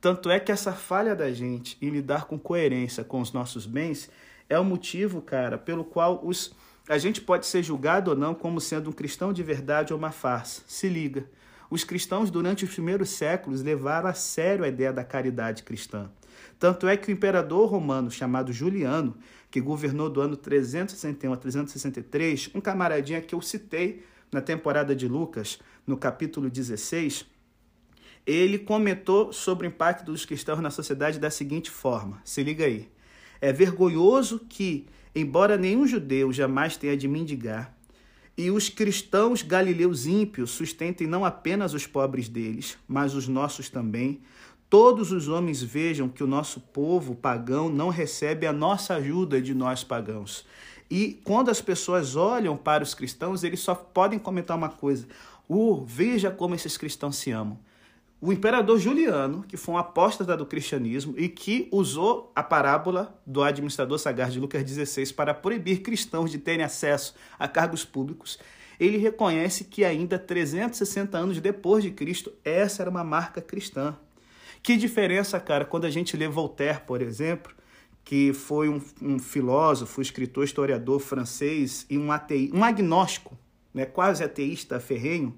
Tanto 0.00 0.30
é 0.30 0.38
que 0.38 0.52
essa 0.52 0.72
falha 0.72 1.16
da 1.16 1.32
gente 1.32 1.76
em 1.82 1.90
lidar 1.90 2.26
com 2.26 2.38
coerência 2.38 3.02
com 3.02 3.20
os 3.20 3.32
nossos 3.32 3.66
bens 3.66 4.10
é 4.48 4.58
o 4.58 4.64
motivo, 4.64 5.20
cara, 5.20 5.58
pelo 5.58 5.84
qual 5.84 6.20
os 6.24 6.54
a 6.88 6.98
gente 6.98 7.20
pode 7.20 7.46
ser 7.46 7.62
julgado 7.62 8.10
ou 8.10 8.16
não 8.16 8.34
como 8.34 8.60
sendo 8.60 8.90
um 8.90 8.92
cristão 8.92 9.32
de 9.32 9.44
verdade 9.44 9.92
ou 9.92 9.98
uma 9.98 10.10
farsa. 10.10 10.62
Se 10.66 10.88
liga. 10.88 11.24
Os 11.70 11.84
cristãos, 11.84 12.32
durante 12.32 12.64
os 12.64 12.74
primeiros 12.74 13.10
séculos, 13.10 13.62
levaram 13.62 14.08
a 14.08 14.12
sério 14.12 14.64
a 14.64 14.68
ideia 14.68 14.92
da 14.92 15.04
caridade 15.04 15.62
cristã. 15.62 16.10
Tanto 16.58 16.88
é 16.88 16.96
que 16.96 17.08
o 17.08 17.12
imperador 17.12 17.70
romano 17.70 18.10
chamado 18.10 18.52
Juliano, 18.52 19.16
que 19.50 19.60
governou 19.60 20.08
do 20.08 20.20
ano 20.20 20.36
361 20.36 21.32
a 21.32 21.36
363, 21.36 22.50
um 22.54 22.60
camaradinha 22.60 23.20
que 23.20 23.34
eu 23.34 23.40
citei 23.40 24.04
na 24.32 24.40
temporada 24.40 24.94
de 24.94 25.08
Lucas, 25.08 25.58
no 25.86 25.96
capítulo 25.96 26.48
16, 26.48 27.26
ele 28.26 28.58
comentou 28.58 29.32
sobre 29.32 29.66
o 29.66 29.68
impacto 29.68 30.04
dos 30.04 30.24
cristãos 30.24 30.60
na 30.60 30.70
sociedade 30.70 31.18
da 31.18 31.30
seguinte 31.30 31.70
forma: 31.70 32.20
se 32.24 32.42
liga 32.42 32.64
aí. 32.64 32.88
É 33.40 33.52
vergonhoso 33.52 34.38
que 34.48 34.86
embora 35.14 35.56
nenhum 35.56 35.86
judeu 35.86 36.32
jamais 36.32 36.76
tenha 36.76 36.96
de 36.96 37.08
mendigar, 37.08 37.76
e 38.36 38.50
os 38.50 38.68
cristãos 38.68 39.42
galileus 39.42 40.06
ímpios 40.06 40.50
sustentem 40.50 41.06
não 41.06 41.24
apenas 41.24 41.74
os 41.74 41.86
pobres 41.86 42.28
deles, 42.28 42.78
mas 42.86 43.14
os 43.14 43.28
nossos 43.28 43.68
também, 43.68 44.22
todos 44.70 45.12
os 45.12 45.28
homens 45.28 45.62
vejam 45.62 46.08
que 46.08 46.24
o 46.24 46.26
nosso 46.26 46.60
povo 46.60 47.14
pagão 47.14 47.68
não 47.68 47.90
recebe 47.90 48.46
a 48.46 48.52
nossa 48.52 48.94
ajuda 48.94 49.42
de 49.42 49.52
nós 49.54 49.84
pagãos. 49.84 50.46
E 50.88 51.20
quando 51.24 51.50
as 51.50 51.60
pessoas 51.60 52.16
olham 52.16 52.56
para 52.56 52.82
os 52.82 52.94
cristãos, 52.94 53.44
eles 53.44 53.60
só 53.60 53.74
podem 53.74 54.18
comentar 54.18 54.56
uma 54.56 54.70
coisa: 54.70 55.06
uh, 55.48 55.84
veja 55.84 56.30
como 56.30 56.54
esses 56.54 56.78
cristãos 56.78 57.16
se 57.16 57.30
amam 57.30 57.58
o 58.20 58.32
imperador 58.32 58.78
Juliano, 58.78 59.42
que 59.48 59.56
foi 59.56 59.74
um 59.74 59.78
apóstata 59.78 60.36
do 60.36 60.44
cristianismo 60.44 61.14
e 61.16 61.26
que 61.26 61.68
usou 61.72 62.30
a 62.36 62.42
parábola 62.42 63.18
do 63.24 63.42
administrador 63.42 63.98
sagaz 63.98 64.34
de 64.34 64.38
Lucas 64.38 64.62
16 64.62 65.10
para 65.12 65.32
proibir 65.32 65.80
cristãos 65.80 66.30
de 66.30 66.38
terem 66.38 66.62
acesso 66.62 67.14
a 67.38 67.48
cargos 67.48 67.82
públicos, 67.82 68.38
ele 68.78 68.98
reconhece 68.98 69.64
que 69.64 69.84
ainda 69.84 70.18
360 70.18 71.16
anos 71.16 71.40
depois 71.40 71.82
de 71.82 71.90
Cristo, 71.90 72.30
essa 72.44 72.82
era 72.82 72.90
uma 72.90 73.02
marca 73.02 73.40
cristã. 73.40 73.96
Que 74.62 74.76
diferença, 74.76 75.40
cara, 75.40 75.64
quando 75.64 75.86
a 75.86 75.90
gente 75.90 76.16
lê 76.16 76.28
Voltaire, 76.28 76.80
por 76.86 77.00
exemplo, 77.00 77.54
que 78.04 78.32
foi 78.32 78.68
um, 78.68 78.80
um 79.00 79.18
filósofo, 79.18 80.02
escritor, 80.02 80.44
historiador 80.44 81.00
francês 81.00 81.86
e 81.88 81.96
um, 81.96 82.12
atei, 82.12 82.50
um 82.52 82.62
agnóstico, 82.62 83.38
né, 83.72 83.86
quase 83.86 84.22
ateísta 84.22 84.78
ferrenho, 84.80 85.34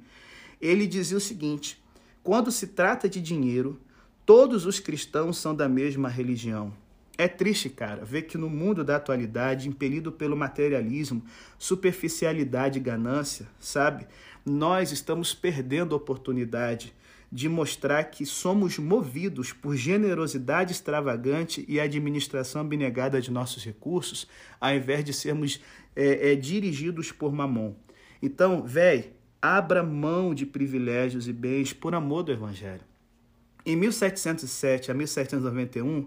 ele 0.61 0.87
dizia 0.87 1.16
o 1.16 1.20
seguinte: 1.20 1.82
quando 2.22 2.50
se 2.50 2.68
trata 2.68 3.08
de 3.08 3.20
dinheiro, 3.20 3.80
todos 4.26 4.66
os 4.66 4.80
cristãos 4.80 5.38
são 5.38 5.54
da 5.54 5.68
mesma 5.68 6.08
religião. 6.08 6.72
É 7.18 7.28
triste, 7.28 7.68
cara, 7.68 8.04
ver 8.04 8.22
que 8.22 8.38
no 8.38 8.48
mundo 8.48 8.82
da 8.82 8.96
atualidade, 8.96 9.68
impelido 9.68 10.11
pelo 10.11 10.37
materialismo, 10.37 11.22
superficialidade 11.58 12.78
e 12.78 12.82
ganância, 12.82 13.46
sabe? 13.61 14.06
Nós 14.44 14.90
estamos 14.90 15.35
perdendo 15.35 15.94
a 15.94 15.98
oportunidade 15.98 16.92
de 17.33 17.49
mostrar 17.49 18.05
que 18.05 18.27
somos 18.27 18.79
movidos 18.79 19.55
por 19.55 19.75
generosidade 19.75 20.73
extravagante 20.73 21.64
e 21.66 21.81
administração 21.81 22.61
abnegada 22.61 23.23
de 23.23 23.31
nossos 23.31 23.64
recursos, 23.64 24.29
ao 24.61 24.75
invés 24.75 25.03
de 25.03 25.14
sermos 25.14 25.59
é, 25.97 26.33
é, 26.33 26.35
dirigidos 26.37 27.11
por 27.11 27.33
mamon. 27.33 27.75
Então, 28.21 28.62
velho, 28.62 29.07
abra 29.40 29.83
mão 29.83 30.35
de 30.35 30.45
privilégios 30.45 31.27
e 31.27 31.33
bens 31.33 31.73
por 31.73 31.95
amor 31.95 32.23
do 32.23 32.33
Evangelho. 32.33 32.83
Em 33.64 33.77
1707 33.77 34.90
a 34.90 34.95
1791, 34.95 36.07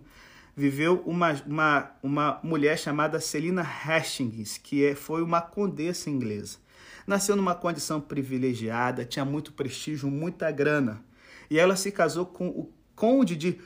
viveu 0.56 1.02
uma, 1.08 1.34
uma, 1.48 1.92
uma 2.04 2.40
mulher 2.44 2.78
chamada 2.78 3.20
Celina 3.20 3.64
Hastings, 3.64 4.60
que 4.60 4.86
é, 4.86 4.94
foi 4.94 5.24
uma 5.24 5.42
condessa 5.42 6.08
inglesa. 6.08 6.60
Nasceu 7.08 7.36
numa 7.36 7.56
condição 7.56 8.00
privilegiada, 8.00 9.06
tinha 9.06 9.26
muito 9.26 9.54
prestígio, 9.54 10.10
muita 10.10 10.52
grana. 10.52 11.04
E 11.50 11.60
ela 11.60 11.76
se 11.76 11.92
casou 11.92 12.26
com 12.26 12.48
o 12.48 12.72
conde 12.96 13.36
de 13.36 13.60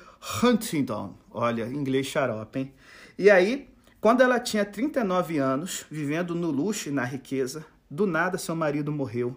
Huntingdon. 0.43 1.17
Olha, 1.31 1.65
inglês 1.67 2.07
xarope, 2.07 2.59
hein? 2.59 2.73
E 3.17 3.29
aí, 3.29 3.69
quando 4.01 4.21
ela 4.21 4.39
tinha 4.39 4.65
39 4.65 5.37
anos, 5.37 5.85
vivendo 5.89 6.33
no 6.33 6.49
luxo 6.49 6.89
e 6.89 6.91
na 6.91 7.03
riqueza, 7.03 7.65
do 7.89 8.05
nada 8.05 8.37
seu 8.37 8.55
marido 8.55 8.91
morreu 8.91 9.35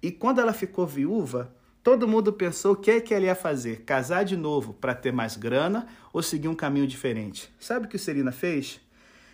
e 0.00 0.12
quando 0.12 0.40
ela 0.40 0.52
ficou 0.52 0.86
viúva, 0.86 1.52
todo 1.82 2.06
mundo 2.06 2.32
pensou 2.32 2.72
o 2.72 2.76
que, 2.76 2.90
é 2.90 3.00
que 3.00 3.12
ela 3.12 3.26
ia 3.26 3.34
fazer: 3.34 3.82
casar 3.82 4.24
de 4.24 4.36
novo 4.36 4.72
para 4.72 4.94
ter 4.94 5.12
mais 5.12 5.36
grana 5.36 5.86
ou 6.12 6.22
seguir 6.22 6.48
um 6.48 6.54
caminho 6.54 6.86
diferente. 6.86 7.52
Sabe 7.58 7.86
o 7.86 7.88
que 7.88 7.98
Celina 7.98 8.32
fez? 8.32 8.80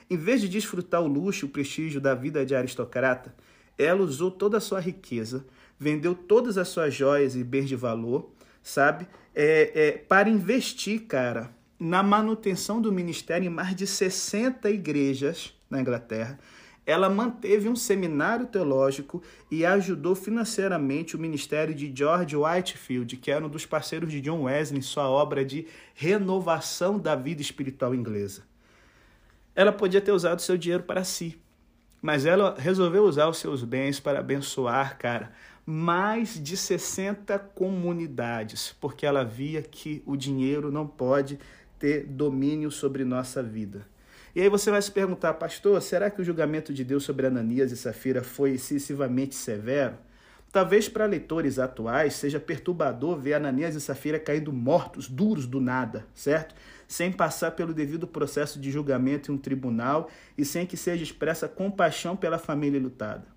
Em 0.09 0.17
vez 0.17 0.41
de 0.41 0.49
desfrutar 0.49 1.03
o 1.03 1.07
luxo 1.07 1.45
e 1.45 1.49
o 1.49 1.53
prestígio 1.53 2.01
da 2.01 2.15
vida 2.15 2.45
de 2.45 2.55
aristocrata, 2.55 3.35
ela 3.77 4.03
usou 4.03 4.31
toda 4.31 4.59
a 4.59 4.61
sua 4.61 4.81
riqueza, 4.81 5.45
vendeu 5.79 6.15
todas 6.15 6.57
as 6.57 6.69
suas 6.69 6.95
joias 6.95 7.35
e 7.35 7.43
bens 7.43 7.69
de 7.69 7.77
valor, 7.77 8.31
sabe? 8.65 9.07
É, 9.33 9.71
é, 9.75 9.93
para 9.93 10.29
investir, 10.29 11.03
cara, 11.03 11.51
na 11.79 12.03
manutenção 12.03 12.81
do 12.81 12.91
ministério 12.91 13.47
em 13.47 13.51
mais 13.51 13.77
de 13.77 13.87
60 13.87 14.69
igrejas 14.69 15.55
na 15.71 15.81
Inglaterra 15.81 16.41
ela 16.87 17.09
manteve 17.09 17.69
um 17.69 17.77
seminário 17.77 18.47
teológico 18.47 19.23
e 19.51 19.65
ajudou 19.65 20.15
financeiramente 20.15 21.17
o 21.17 21.19
ministério 21.19 21.75
de 21.75 21.93
George 21.95 22.37
Whitefield, 22.37 23.17
que 23.17 23.31
era 23.31 23.45
um 23.45 23.49
dos 23.49 23.65
parceiros 23.65 24.11
de 24.11 24.21
John 24.21 24.43
Wesley 24.43 24.79
em 24.79 24.83
sua 24.83 25.09
obra 25.09 25.45
de 25.45 25.67
renovação 25.95 26.99
da 26.99 27.15
vida 27.15 27.41
espiritual 27.41 27.95
inglesa. 27.95 28.43
Ela 29.55 29.73
podia 29.73 30.01
ter 30.01 30.13
usado 30.13 30.43
seu 30.43 30.59
dinheiro 30.59 30.83
para 30.83 31.05
si, 31.05 31.41
mas 32.03 32.27
ela 32.27 32.55
resolveu 32.59 33.05
usar 33.05 33.29
os 33.29 33.39
seus 33.39 33.65
bens 33.65 33.99
para 33.99 34.19
abençoar, 34.19 34.99
cara, 34.99 35.33
mais 35.67 36.43
de 36.43 36.57
60 36.57 37.39
comunidades, 37.39 38.75
porque 38.81 39.07
ela 39.07 39.25
via 39.25 39.63
que 39.63 40.03
o 40.05 40.17
dinheiro 40.17 40.71
não 40.71 40.87
pode 40.87 41.39
ter 41.79 42.05
domínio 42.07 42.71
sobre 42.71 43.05
nossa 43.05 43.43
vida. 43.43 43.87
E 44.35 44.41
aí 44.41 44.49
você 44.49 44.71
vai 44.71 44.83
se 44.83 44.91
perguntar, 44.91 45.35
pastor, 45.35 45.81
será 45.81 46.11
que 46.11 46.21
o 46.21 46.25
julgamento 46.25 46.73
de 46.75 46.83
Deus 46.83 47.05
sobre 47.05 47.27
Ananias 47.27 47.71
e 47.71 47.77
Safira 47.77 48.23
foi 48.23 48.53
excessivamente 48.53 49.35
severo? 49.35 49.95
Talvez 50.51 50.89
para 50.89 51.07
leitores 51.07 51.59
atuais 51.59 52.15
seja 52.15 52.39
perturbador 52.39 53.19
ver 53.19 53.35
Ananias 53.35 53.75
e 53.75 53.81
Safira 53.81 54.21
caindo 54.21 54.53
mortos, 54.53 55.09
duros 55.09 55.47
do 55.47 55.61
nada, 55.61 56.07
certo? 56.15 56.55
Sem 56.87 57.11
passar 57.11 57.53
pelo 57.53 57.75
devido 57.75 58.07
processo 58.07 58.61
de 58.61 58.71
julgamento 58.71 59.33
em 59.33 59.35
um 59.35 59.39
tribunal 59.39 60.09
e 60.39 60.45
sem 60.45 60.65
que 60.67 60.77
seja 60.77 61.03
expressa 61.03 61.49
compaixão 61.49 62.17
pela 62.17 62.39
família 62.39 62.81
lutada. 62.81 63.34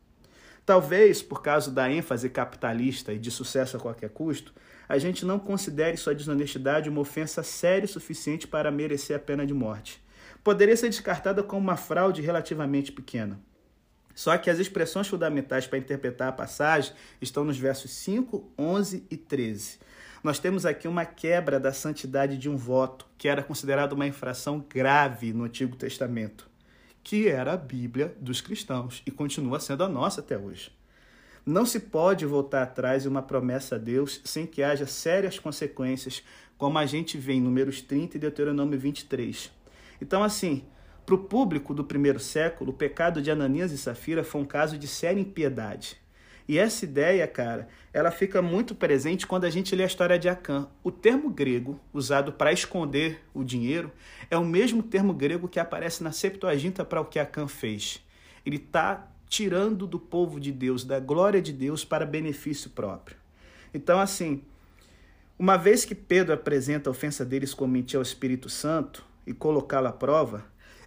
Talvez, 0.68 1.22
por 1.22 1.42
causa 1.42 1.72
da 1.72 1.90
ênfase 1.90 2.30
capitalista 2.30 3.14
e 3.14 3.18
de 3.18 3.32
sucesso 3.32 3.78
a 3.78 3.80
qualquer 3.80 4.10
custo, 4.10 4.54
a 4.90 4.98
gente 4.98 5.26
não 5.26 5.40
considere 5.40 5.96
sua 5.96 6.14
desonestidade 6.14 6.90
uma 6.90 7.00
ofensa 7.00 7.42
séria 7.42 7.86
o 7.86 7.88
suficiente 7.88 8.46
para 8.46 8.70
merecer 8.70 9.16
a 9.16 9.20
pena 9.20 9.48
de 9.48 9.54
morte. 9.54 10.04
Poderia 10.44 10.76
ser 10.76 10.90
descartada 10.90 11.42
como 11.42 11.62
uma 11.62 11.78
fraude 11.78 12.22
relativamente 12.22 12.92
pequena. 12.92 13.40
Só 14.14 14.38
que 14.38 14.50
as 14.50 14.60
expressões 14.60 15.08
fundamentais 15.08 15.66
para 15.66 15.80
interpretar 15.80 16.28
a 16.28 16.34
passagem 16.34 16.92
estão 17.22 17.46
nos 17.46 17.58
versos 17.58 17.92
5, 17.92 18.52
11 18.60 19.06
e 19.10 19.16
13. 19.16 19.80
Nós 20.22 20.38
temos 20.38 20.66
aqui 20.66 20.86
uma 20.86 21.06
quebra 21.06 21.62
da 21.62 21.72
santidade 21.72 22.38
de 22.38 22.50
um 22.50 22.58
voto, 22.58 23.08
que 23.18 23.30
era 23.30 23.42
considerado 23.42 23.94
uma 23.94 24.06
infração 24.06 24.66
grave 24.68 25.32
no 25.32 25.46
Antigo 25.46 25.78
Testamento, 25.78 26.50
que 27.08 27.30
era 27.30 27.54
a 27.54 27.58
Bíblia 27.58 28.14
dos 28.20 28.42
cristãos 28.42 29.02
e 29.06 29.12
continua 29.12 29.62
sendo 29.62 29.82
a 29.82 29.88
nossa 29.88 30.20
até 30.20 30.38
hoje. 30.38 30.74
Não 31.46 31.66
se 31.66 31.80
pode 31.80 32.26
voltar 32.26 32.64
atrás 32.64 33.06
em 33.06 33.08
uma 33.08 33.22
promessa 33.22 33.76
a 33.76 33.78
Deus 33.78 34.20
sem 34.26 34.46
que 34.46 34.62
haja 34.62 34.86
sérias 34.86 35.40
consequências, 35.40 36.22
como 36.58 36.78
a 36.78 36.86
gente 36.86 37.18
vê 37.18 37.32
em 37.32 37.42
Números 37.42 37.82
30 37.82 38.18
e 38.18 38.20
Deuteronômio 38.20 38.78
23. 38.78 39.50
Então, 40.02 40.22
assim, 40.22 40.66
para 41.06 41.16
o 41.16 41.20
público 41.20 41.74
do 41.74 41.86
primeiro 41.86 42.20
século, 42.20 42.72
o 42.72 42.76
pecado 42.76 43.22
de 43.22 43.32
Ananias 43.32 43.72
e 43.72 43.78
Safira 43.78 44.22
foi 44.22 44.42
um 44.42 44.46
caso 44.46 44.78
de 44.78 44.86
séria 44.86 45.22
impiedade. 45.22 45.96
E 46.48 46.58
essa 46.58 46.86
ideia, 46.86 47.28
cara, 47.28 47.68
ela 47.92 48.10
fica 48.10 48.42
muito 48.42 48.74
presente 48.74 49.28
quando 49.28 49.44
a 49.44 49.50
gente 49.50 49.76
lê 49.76 49.84
a 49.84 49.88
história 49.88 50.18
de 50.18 50.30
Acã. 50.30 50.68
O 50.82 50.92
termo 50.92 51.30
grego 51.30 51.80
usado 51.94 52.32
para 52.32 52.54
esconder 52.54 53.22
o 53.34 53.44
dinheiro 53.44 53.92
é 54.30 54.38
o 54.38 54.46
mesmo 54.46 54.82
termo 54.82 55.14
grego 55.14 55.50
que 55.50 55.60
aparece 55.60 56.02
na 56.04 56.14
Septuaginta 56.14 56.86
para 56.86 57.02
o 57.02 57.06
que 57.06 57.20
Acã 57.20 57.48
fez. 57.48 58.02
Ele 58.46 58.56
está 58.56 59.12
tirando 59.28 59.86
do 59.86 60.00
povo 60.00 60.40
de 60.40 60.54
Deus, 60.54 60.86
da 60.86 61.02
glória 61.02 61.42
de 61.42 61.52
Deus, 61.52 61.84
para 61.84 62.06
benefício 62.06 62.70
próprio. 62.70 63.18
Então, 63.74 64.00
assim, 64.00 64.42
uma 65.38 65.58
vez 65.58 65.84
que 65.84 65.94
Pedro 65.94 66.34
apresenta 66.34 66.90
a 66.90 66.92
ofensa 66.92 67.26
deles 67.26 67.54
como 67.54 67.74
mentir 67.74 67.98
ao 67.98 68.04
Espírito 68.04 68.50
Santo 68.50 69.06
e 69.26 69.34
colocá-lo 69.34 69.88
à 69.88 69.92
prova, 69.92 70.46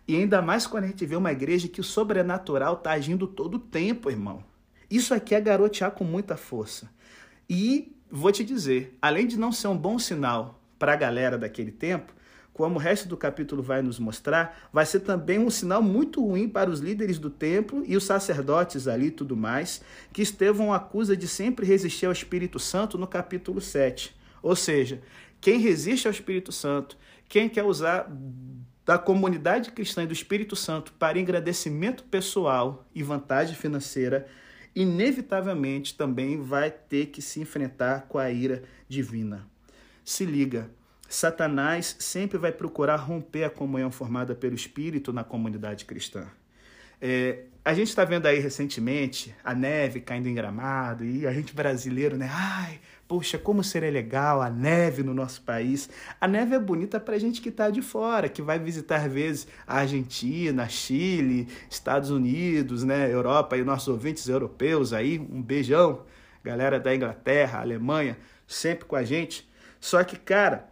e 0.09 0.16
ainda 0.16 0.40
mais 0.40 0.66
quando 0.66 0.85
a 0.85 0.87
gente 0.87 1.05
vê 1.05 1.14
uma 1.14 1.31
igreja 1.31 1.68
que 1.68 1.81
o 1.81 1.85
sobrenatural 1.85 2.75
está 2.75 2.92
agindo 2.92 3.27
todo 3.27 3.57
o 3.57 3.61
tempo, 3.61 4.11
irmão. 4.11 4.42
Isso 4.90 5.14
aqui 5.14 5.35
é 5.35 5.40
garotear 5.40 5.92
com 5.92 6.05
muita 6.05 6.37
força. 6.37 6.90
E 7.48 7.96
vou 8.11 8.33
te 8.33 8.42
dizer, 8.42 8.96
além 9.00 9.26
de 9.26 9.38
não 9.38 9.53
ser 9.53 9.68
um 9.68 9.76
bom 9.76 9.98
sinal 9.98 10.61
para 10.79 10.92
a 10.92 10.96
galera 10.96 11.38
daquele 11.38 11.70
tempo, 11.70 12.12
como 12.53 12.76
o 12.76 12.79
resto 12.79 13.09
do 13.09 13.16
capítulo 13.16 13.62
vai 13.62 13.81
nos 13.81 13.98
mostrar, 13.98 14.68
vai 14.72 14.85
ser 14.85 15.00
também 15.00 15.38
um 15.38 15.48
sinal 15.48 15.83
muito 15.83 16.22
ruim 16.22 16.48
para 16.48 16.68
os 16.68 16.81
líderes 16.81 17.18
do 17.18 17.31
templo 17.31 17.83
e 17.87 17.96
os 17.96 18.05
sacerdotes 18.05 18.87
ali 18.87 19.07
e 19.07 19.11
tudo 19.11 19.37
mais, 19.37 19.81
que 20.12 20.20
Estevão 20.20 20.72
acusa 20.72 21.16
de 21.16 21.26
sempre 21.26 21.64
resistir 21.64 22.07
ao 22.07 22.12
Espírito 22.12 22.59
Santo 22.59 22.98
no 22.98 23.07
capítulo 23.07 23.61
7. 23.61 24.14
Ou 24.42 24.57
seja, 24.57 25.00
quem 25.40 25.59
resiste 25.59 26.07
ao 26.07 26.12
Espírito 26.12 26.53
Santo, 26.53 26.98
quem 27.29 27.48
quer 27.48 27.64
usar 27.64 28.11
da 28.85 28.98
comunidade 28.98 29.70
cristã 29.70 30.03
e 30.03 30.07
do 30.07 30.12
Espírito 30.12 30.57
Santo 30.57 30.92
para 30.94 31.18
engrandecimento 31.18 32.03
pessoal 32.05 32.87
e 32.94 33.03
vantagem 33.03 33.55
financeira, 33.55 34.26
inevitavelmente 34.74 35.96
também 35.96 36.40
vai 36.40 36.70
ter 36.70 37.06
que 37.06 37.20
se 37.20 37.40
enfrentar 37.40 38.06
com 38.09 38.18
a 38.18 38.30
ira 38.30 38.62
divina. 38.88 39.46
Se 40.04 40.24
liga, 40.24 40.70
Satanás 41.09 41.96
sempre 41.98 42.38
vai 42.38 42.52
procurar 42.52 42.96
romper 42.96 43.44
a 43.44 43.50
comunhão 43.50 43.90
formada 43.90 44.35
pelo 44.35 44.54
Espírito 44.54 45.12
na 45.12 45.24
comunidade 45.24 45.85
cristã. 45.85 46.26
É, 47.00 47.44
a 47.64 47.74
gente 47.74 47.88
está 47.88 48.04
vendo 48.04 48.26
aí 48.26 48.38
recentemente 48.38 49.35
a 49.42 49.54
neve 49.54 50.00
caindo 50.00 50.28
em 50.28 50.35
gramado 50.35 51.04
e 51.04 51.26
a 51.26 51.33
gente 51.33 51.54
brasileiro, 51.54 52.16
né? 52.16 52.28
Ai, 52.33 52.80
Poxa, 53.11 53.37
como 53.37 53.64
seria 53.64 53.90
legal 53.90 54.40
a 54.40 54.49
neve 54.49 55.03
no 55.03 55.12
nosso 55.12 55.42
país. 55.42 55.90
A 56.20 56.29
neve 56.29 56.55
é 56.55 56.61
bonita 56.61 57.01
para 57.01 57.18
gente 57.18 57.40
que 57.40 57.49
está 57.49 57.68
de 57.68 57.83
fora, 57.83 58.29
que 58.29 58.40
vai 58.40 58.57
visitar 58.57 59.05
às 59.05 59.12
vezes 59.12 59.49
a 59.66 59.79
Argentina, 59.79 60.68
Chile, 60.68 61.49
Estados 61.68 62.11
Unidos, 62.11 62.85
né, 62.85 63.12
Europa 63.12 63.57
e 63.57 63.64
nossos 63.64 63.88
ouvintes 63.88 64.29
europeus 64.29 64.92
aí. 64.92 65.18
Um 65.18 65.42
beijão, 65.42 66.05
galera 66.44 66.79
da 66.79 66.94
Inglaterra, 66.94 67.59
Alemanha, 67.59 68.16
sempre 68.46 68.85
com 68.85 68.94
a 68.94 69.03
gente. 69.03 69.51
Só 69.81 70.05
que, 70.05 70.16
cara, 70.16 70.70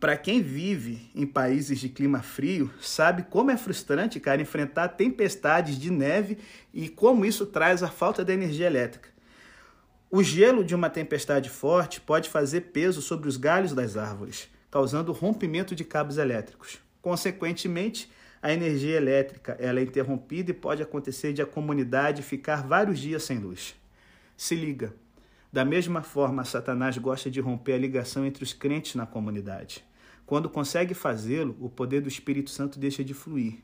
para 0.00 0.16
quem 0.16 0.40
vive 0.40 1.10
em 1.14 1.26
países 1.26 1.78
de 1.78 1.90
clima 1.90 2.22
frio, 2.22 2.72
sabe 2.80 3.24
como 3.28 3.50
é 3.50 3.58
frustrante, 3.58 4.18
cara, 4.18 4.40
enfrentar 4.40 4.88
tempestades 4.88 5.78
de 5.78 5.90
neve 5.90 6.38
e 6.72 6.88
como 6.88 7.26
isso 7.26 7.44
traz 7.44 7.82
a 7.82 7.88
falta 7.88 8.24
de 8.24 8.32
energia 8.32 8.66
elétrica. 8.66 9.17
O 10.10 10.22
gelo 10.22 10.64
de 10.64 10.74
uma 10.74 10.88
tempestade 10.88 11.50
forte 11.50 12.00
pode 12.00 12.30
fazer 12.30 12.62
peso 12.72 13.02
sobre 13.02 13.28
os 13.28 13.36
galhos 13.36 13.74
das 13.74 13.94
árvores, 13.94 14.48
causando 14.70 15.12
rompimento 15.12 15.74
de 15.74 15.84
cabos 15.84 16.16
elétricos. 16.16 16.78
Consequentemente, 17.02 18.10
a 18.40 18.50
energia 18.50 18.96
elétrica 18.96 19.54
ela 19.60 19.80
é 19.80 19.82
interrompida 19.82 20.50
e 20.50 20.54
pode 20.54 20.82
acontecer 20.82 21.34
de 21.34 21.42
a 21.42 21.46
comunidade 21.46 22.22
ficar 22.22 22.66
vários 22.66 22.98
dias 22.98 23.22
sem 23.22 23.38
luz. 23.38 23.74
Se 24.34 24.54
liga. 24.54 24.94
Da 25.52 25.62
mesma 25.62 26.02
forma, 26.02 26.42
Satanás 26.42 26.96
gosta 26.96 27.30
de 27.30 27.40
romper 27.40 27.74
a 27.74 27.78
ligação 27.78 28.24
entre 28.24 28.42
os 28.42 28.54
crentes 28.54 28.94
na 28.94 29.04
comunidade. 29.04 29.84
Quando 30.24 30.48
consegue 30.48 30.94
fazê-lo, 30.94 31.54
o 31.60 31.68
poder 31.68 32.00
do 32.00 32.08
Espírito 32.08 32.48
Santo 32.48 32.78
deixa 32.78 33.04
de 33.04 33.12
fluir. 33.12 33.58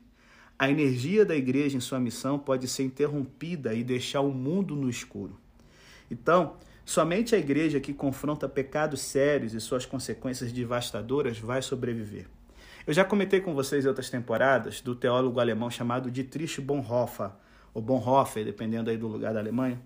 A 0.59 0.69
energia 0.69 1.25
da 1.25 1.35
igreja 1.35 1.75
em 1.75 1.81
sua 1.81 1.99
missão 1.99 2.37
pode 2.37 2.67
ser 2.67 2.83
interrompida 2.83 3.73
e 3.73 3.83
deixar 3.83 4.21
o 4.21 4.31
mundo 4.31 4.75
no 4.75 4.87
escuro. 4.87 5.43
Então, 6.09 6.55
somente 6.83 7.35
a 7.35 7.37
igreja 7.37 7.79
que 7.79 7.93
confronta 7.93 8.47
pecados 8.47 9.01
sérios 9.01 9.53
e 9.53 9.59
suas 9.59 9.85
consequências 9.85 10.51
devastadoras 10.51 11.39
vai 11.39 11.61
sobreviver. 11.61 12.27
Eu 12.85 12.93
já 12.93 13.03
comentei 13.03 13.41
com 13.41 13.55
vocês 13.55 13.83
em 13.83 13.87
outras 13.87 14.09
temporadas 14.09 14.79
do 14.79 14.95
teólogo 14.95 15.39
alemão 15.39 15.71
chamado 15.71 16.11
Dietrich 16.11 16.61
Bonhoeffer, 16.61 17.31
ou 17.73 17.81
Bonhoeffer, 17.81 18.45
dependendo 18.45 18.89
aí 18.89 18.97
do 18.97 19.07
lugar 19.07 19.33
da 19.33 19.39
Alemanha. 19.39 19.81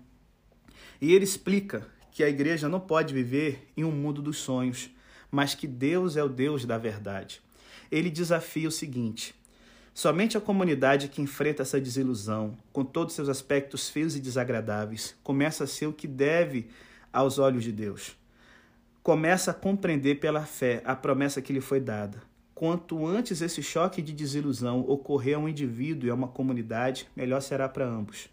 E 1.00 1.14
ele 1.14 1.24
explica 1.24 1.86
que 2.12 2.22
a 2.22 2.28
igreja 2.28 2.68
não 2.68 2.78
pode 2.78 3.14
viver 3.14 3.68
em 3.74 3.84
um 3.84 3.90
mundo 3.90 4.20
dos 4.20 4.36
sonhos, 4.36 4.90
mas 5.30 5.54
que 5.54 5.66
Deus 5.66 6.16
é 6.16 6.22
o 6.22 6.28
Deus 6.28 6.66
da 6.66 6.76
verdade. 6.76 7.40
Ele 7.90 8.10
desafia 8.10 8.68
o 8.68 8.72
seguinte: 8.72 9.34
Somente 10.00 10.38
a 10.38 10.40
comunidade 10.40 11.08
que 11.08 11.20
enfrenta 11.20 11.60
essa 11.60 11.78
desilusão, 11.78 12.56
com 12.72 12.82
todos 12.82 13.14
seus 13.14 13.28
aspectos 13.28 13.90
feios 13.90 14.16
e 14.16 14.18
desagradáveis, 14.18 15.14
começa 15.22 15.64
a 15.64 15.66
ser 15.66 15.88
o 15.88 15.92
que 15.92 16.08
deve 16.08 16.70
aos 17.12 17.38
olhos 17.38 17.64
de 17.64 17.70
Deus. 17.70 18.16
Começa 19.02 19.50
a 19.50 19.54
compreender 19.54 20.18
pela 20.18 20.46
fé 20.46 20.80
a 20.86 20.96
promessa 20.96 21.42
que 21.42 21.52
lhe 21.52 21.60
foi 21.60 21.80
dada. 21.80 22.22
Quanto 22.54 23.06
antes 23.06 23.42
esse 23.42 23.62
choque 23.62 24.00
de 24.00 24.14
desilusão 24.14 24.80
ocorrer 24.88 25.36
a 25.36 25.38
um 25.38 25.46
indivíduo 25.46 26.08
e 26.08 26.10
a 26.10 26.14
uma 26.14 26.28
comunidade, 26.28 27.06
melhor 27.14 27.42
será 27.42 27.68
para 27.68 27.86
ambos. 27.86 28.30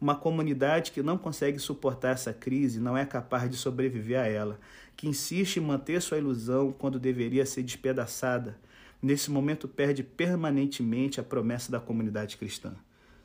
Uma 0.00 0.14
comunidade 0.14 0.90
que 0.90 1.02
não 1.02 1.18
consegue 1.18 1.58
suportar 1.58 2.12
essa 2.12 2.32
crise 2.32 2.80
não 2.80 2.96
é 2.96 3.04
capaz 3.04 3.50
de 3.50 3.58
sobreviver 3.58 4.18
a 4.18 4.26
ela, 4.26 4.58
que 4.96 5.06
insiste 5.06 5.58
em 5.58 5.60
manter 5.60 6.00
sua 6.00 6.16
ilusão 6.16 6.72
quando 6.72 6.98
deveria 6.98 7.44
ser 7.44 7.62
despedaçada 7.62 8.56
nesse 9.02 9.30
momento 9.30 9.66
perde 9.66 10.02
permanentemente 10.02 11.20
a 11.20 11.22
promessa 11.22 11.70
da 11.70 11.80
comunidade 11.80 12.36
cristã. 12.36 12.74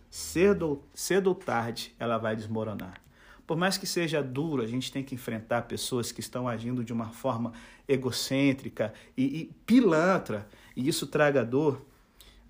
Cedo, 0.10 0.82
cedo 0.94 1.28
ou 1.28 1.36
tarde, 1.36 1.94
ela 2.00 2.18
vai 2.18 2.36
desmoronar. 2.36 3.02
Por 3.46 3.58
mais 3.58 3.78
que 3.78 3.86
seja 3.86 4.24
duro, 4.24 4.64
a 4.64 4.68
gente 4.68 4.92
tem 4.92 5.04
que 5.04 5.14
enfrentar 5.14 5.64
pessoas 5.64 6.12
que 6.12 6.20
estão 6.20 6.48
agindo 6.48 6.84
de 6.84 6.92
uma 6.92 7.10
forma 7.10 7.54
egocêntrica 7.88 8.94
e, 9.16 9.24
e 9.24 9.46
pilantra, 9.66 10.48
e 10.76 10.88
isso 10.88 11.06
traga 11.06 11.46
dor. 11.46 11.86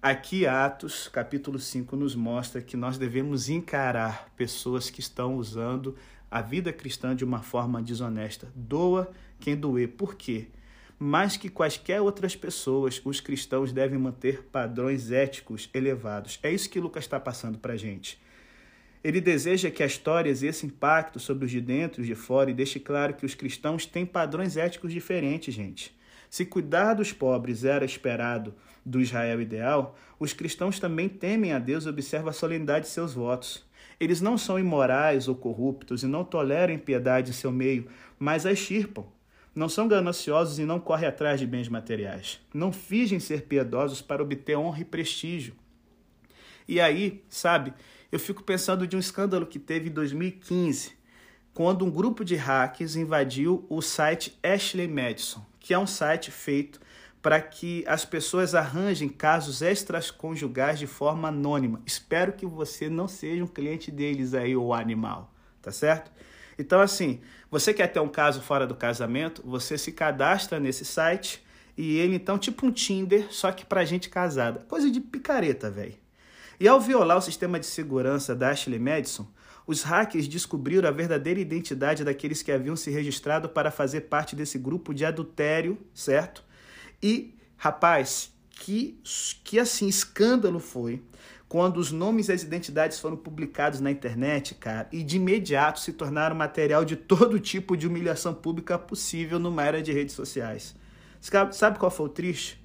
Aqui, 0.01 0.45
Atos, 0.45 1.07
capítulo 1.07 1.59
5, 1.59 1.95
nos 1.95 2.15
mostra 2.15 2.61
que 2.61 2.77
nós 2.77 2.97
devemos 2.97 3.49
encarar 3.49 4.31
pessoas 4.37 4.89
que 4.89 4.99
estão 4.99 5.35
usando 5.35 5.95
a 6.29 6.41
vida 6.41 6.71
cristã 6.71 7.15
de 7.15 7.25
uma 7.25 7.41
forma 7.41 7.81
desonesta. 7.81 8.47
Doa 8.55 9.11
quem 9.39 9.55
doer. 9.55 9.89
Por 9.89 10.15
quê? 10.15 10.47
Mais 10.97 11.35
que 11.37 11.49
quaisquer 11.49 12.01
outras 12.01 12.35
pessoas, 12.35 13.01
os 13.03 13.19
cristãos 13.19 13.71
devem 13.71 13.99
manter 13.99 14.43
padrões 14.43 15.11
éticos 15.11 15.69
elevados. 15.73 16.39
É 16.41 16.51
isso 16.51 16.69
que 16.69 16.79
Lucas 16.79 17.03
está 17.03 17.19
passando 17.19 17.57
para 17.57 17.73
a 17.73 17.77
gente. 17.77 18.19
Ele 19.03 19.21
deseja 19.21 19.69
que 19.69 19.83
a 19.83 19.85
história 19.85 20.29
exerça 20.29 20.65
impacto 20.65 21.19
sobre 21.19 21.45
os 21.45 21.51
de 21.51 21.61
dentro 21.61 21.99
e 21.99 22.03
os 22.03 22.07
de 22.07 22.15
fora 22.15 22.49
e 22.49 22.53
deixe 22.53 22.79
claro 22.79 23.13
que 23.13 23.25
os 23.25 23.35
cristãos 23.35 23.85
têm 23.85 24.05
padrões 24.05 24.57
éticos 24.57 24.91
diferentes, 24.91 25.53
gente. 25.53 25.95
Se 26.29 26.43
cuidar 26.43 26.95
dos 26.95 27.13
pobres 27.13 27.63
era 27.63 27.85
esperado 27.85 28.55
do 28.85 28.99
Israel 28.99 29.41
ideal, 29.41 29.95
os 30.19 30.33
cristãos 30.33 30.79
também 30.79 31.07
temem 31.07 31.53
a 31.53 31.59
Deus 31.59 31.85
e 31.85 31.89
observam 31.89 32.29
a 32.29 32.33
solenidade 32.33 32.85
de 32.85 32.91
seus 32.91 33.13
votos. 33.13 33.63
Eles 33.99 34.21
não 34.21 34.37
são 34.37 34.59
imorais 34.59 35.27
ou 35.27 35.35
corruptos 35.35 36.03
e 36.03 36.07
não 36.07 36.23
toleram 36.23 36.73
impiedade 36.73 37.29
em 37.29 37.33
seu 37.33 37.51
meio, 37.51 37.87
mas 38.17 38.45
a 38.45 38.51
extirpam. 38.51 39.05
Não 39.55 39.69
são 39.69 39.87
gananciosos 39.87 40.59
e 40.59 40.65
não 40.65 40.81
correm 40.81 41.07
atrás 41.07 41.39
de 41.39 41.47
bens 41.47 41.69
materiais. 41.69 42.41
Não 42.53 42.73
fingem 42.73 43.21
ser 43.21 43.43
piedosos 43.43 44.01
para 44.01 44.21
obter 44.21 44.57
honra 44.57 44.81
e 44.81 44.85
prestígio. 44.85 45.55
E 46.67 46.81
aí, 46.81 47.23
sabe, 47.29 47.73
eu 48.11 48.19
fico 48.19 48.43
pensando 48.43 48.85
de 48.85 48.97
um 48.97 48.99
escândalo 48.99 49.45
que 49.45 49.57
teve 49.57 49.89
em 49.89 49.93
2015, 49.93 50.91
quando 51.53 51.85
um 51.85 51.89
grupo 51.89 52.25
de 52.25 52.35
hackers 52.35 52.97
invadiu 52.97 53.65
o 53.69 53.81
site 53.81 54.37
Ashley 54.43 54.89
Madison, 54.89 55.45
que 55.57 55.73
é 55.73 55.79
um 55.79 55.87
site 55.87 56.31
feito 56.31 56.81
para 57.21 57.41
que 57.41 57.83
as 57.87 58.03
pessoas 58.03 58.53
arranjem 58.53 59.09
casos 59.09 59.61
extraconjugais 59.61 60.77
de 60.77 60.85
forma 60.85 61.29
anônima. 61.29 61.81
Espero 61.85 62.33
que 62.33 62.45
você 62.45 62.89
não 62.89 63.07
seja 63.07 63.43
um 63.43 63.47
cliente 63.47 63.89
deles 63.89 64.33
aí, 64.33 64.55
o 64.55 64.73
animal, 64.73 65.33
tá 65.61 65.71
certo? 65.71 66.11
Então, 66.57 66.79
assim, 66.79 67.19
você 67.49 67.73
quer 67.73 67.87
ter 67.87 67.99
um 67.99 68.07
caso 68.07 68.41
fora 68.41 68.65
do 68.65 68.75
casamento, 68.75 69.41
você 69.45 69.77
se 69.77 69.91
cadastra 69.91 70.59
nesse 70.59 70.85
site 70.85 71.43
e 71.77 71.97
ele, 71.97 72.15
então, 72.15 72.37
tipo 72.37 72.65
um 72.65 72.71
Tinder, 72.71 73.27
só 73.31 73.51
que 73.51 73.65
pra 73.65 73.85
gente 73.85 74.09
casada. 74.09 74.61
Coisa 74.67 74.89
de 74.89 74.99
picareta, 74.99 75.69
velho. 75.69 75.95
E 76.59 76.67
ao 76.67 76.79
violar 76.79 77.17
o 77.17 77.21
sistema 77.21 77.59
de 77.59 77.65
segurança 77.65 78.33
da 78.33 78.49
Ashley 78.49 78.79
Madison, 78.79 79.27
os 79.67 79.81
hackers 79.81 80.27
descobriram 80.27 80.87
a 80.87 80.91
verdadeira 80.91 81.39
identidade 81.39 82.03
daqueles 82.03 82.41
que 82.41 82.51
haviam 82.51 82.75
se 82.75 82.89
registrado 82.91 83.49
para 83.49 83.71
fazer 83.71 84.01
parte 84.01 84.35
desse 84.35 84.57
grupo 84.57 84.93
de 84.93 85.03
adultério, 85.03 85.77
certo? 85.93 86.43
E, 87.01 87.35
rapaz, 87.57 88.31
que, 88.49 89.01
que 89.43 89.59
assim, 89.59 89.87
escândalo 89.87 90.59
foi 90.59 91.01
quando 91.55 91.77
os 91.77 91.89
nomes 91.89 92.27
e 92.27 92.33
as 92.33 92.43
identidades 92.43 92.99
foram 92.99 93.15
publicados 93.15 93.79
na 93.79 93.89
internet, 93.89 94.53
cara, 94.55 94.89
e 94.91 95.01
de 95.01 95.15
imediato 95.15 95.79
se 95.79 95.93
tornaram 95.93 96.35
material 96.35 96.83
de 96.83 96.97
todo 96.97 97.39
tipo 97.39 97.77
de 97.77 97.87
humilhação 97.87 98.33
pública 98.33 98.77
possível 98.77 99.39
numa 99.39 99.63
era 99.63 99.81
de 99.81 99.93
redes 99.93 100.13
sociais. 100.15 100.75
Sabe 101.53 101.79
qual 101.79 101.89
foi 101.89 102.07
o 102.07 102.09
triste? 102.09 102.61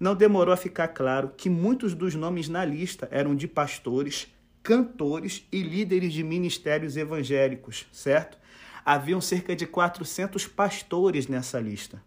Não 0.00 0.14
demorou 0.14 0.54
a 0.54 0.56
ficar 0.56 0.88
claro 0.88 1.34
que 1.36 1.50
muitos 1.50 1.94
dos 1.94 2.14
nomes 2.14 2.48
na 2.48 2.64
lista 2.64 3.06
eram 3.10 3.36
de 3.36 3.46
pastores, 3.46 4.26
cantores 4.62 5.46
e 5.52 5.60
líderes 5.60 6.14
de 6.14 6.22
ministérios 6.22 6.96
evangélicos, 6.96 7.84
certo? 7.92 8.38
Haviam 8.86 9.20
cerca 9.20 9.54
de 9.54 9.66
400 9.66 10.46
pastores 10.46 11.26
nessa 11.26 11.60
lista. 11.60 12.02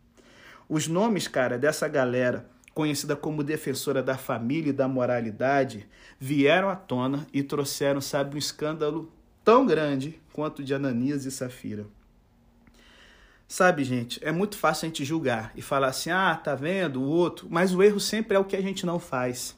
Os 0.67 0.88
nomes, 0.88 1.27
cara, 1.27 1.60
dessa 1.60 1.88
galera, 1.88 2.49
conhecida 2.78 3.16
como 3.16 3.44
defensora 3.44 4.04
da 4.04 4.16
família 4.16 4.70
e 4.70 4.74
da 4.74 4.88
moralidade, 4.88 5.88
vieram 6.20 6.70
à 6.70 6.76
tona 6.76 7.26
e 7.34 7.42
trouxeram, 7.42 8.00
sabe, 8.00 8.36
um 8.36 8.38
escândalo 8.38 9.12
tão 9.44 9.66
grande 9.66 10.22
quanto 10.32 10.60
o 10.60 10.63
de 10.63 10.76
Ananias 10.76 11.26
e 11.26 11.32
Safira. 11.32 11.88
Sabe, 13.48 13.84
gente, 13.84 14.24
é 14.24 14.32
muito 14.32 14.60
fácil 14.60 14.86
a 14.86 14.90
gente 14.90 15.04
julgar 15.04 15.52
e 15.56 15.62
falar 15.62 15.88
assim: 15.88 16.12
ah, 16.12 16.36
tá 16.36 16.54
vendo 16.54 17.02
o 17.02 17.08
outro, 17.08 17.48
mas 17.50 17.74
o 17.74 17.82
erro 17.82 18.00
sempre 18.00 18.38
é 18.38 18.40
o 18.40 18.46
que 18.46 18.56
a 18.56 18.62
gente 18.62 18.86
não 18.86 19.00
faz. 19.00 19.58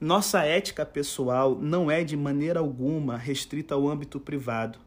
Nossa 0.00 0.42
ética 0.44 0.86
pessoal 0.86 1.54
não 1.54 1.90
é 1.90 2.02
de 2.04 2.16
maneira 2.16 2.58
alguma 2.58 3.18
restrita 3.18 3.74
ao 3.74 3.86
âmbito 3.86 4.18
privado. 4.18 4.78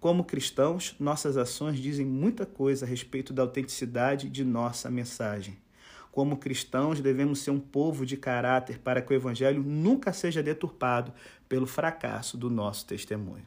Como 0.00 0.24
cristãos, 0.24 0.96
nossas 0.98 1.36
ações 1.36 1.78
dizem 1.78 2.04
muita 2.04 2.44
coisa 2.44 2.84
a 2.84 2.88
respeito 2.88 3.32
da 3.32 3.42
autenticidade 3.42 4.28
de 4.28 4.44
nossa 4.44 4.90
mensagem. 4.90 5.56
Como 6.10 6.36
cristãos, 6.36 7.00
devemos 7.00 7.40
ser 7.40 7.50
um 7.50 7.60
povo 7.60 8.04
de 8.04 8.16
caráter 8.16 8.78
para 8.78 9.00
que 9.00 9.12
o 9.12 9.16
evangelho 9.16 9.62
nunca 9.62 10.12
seja 10.12 10.42
deturpado 10.42 11.12
pelo 11.48 11.66
fracasso 11.66 12.36
do 12.36 12.50
nosso 12.50 12.86
testemunho. 12.86 13.46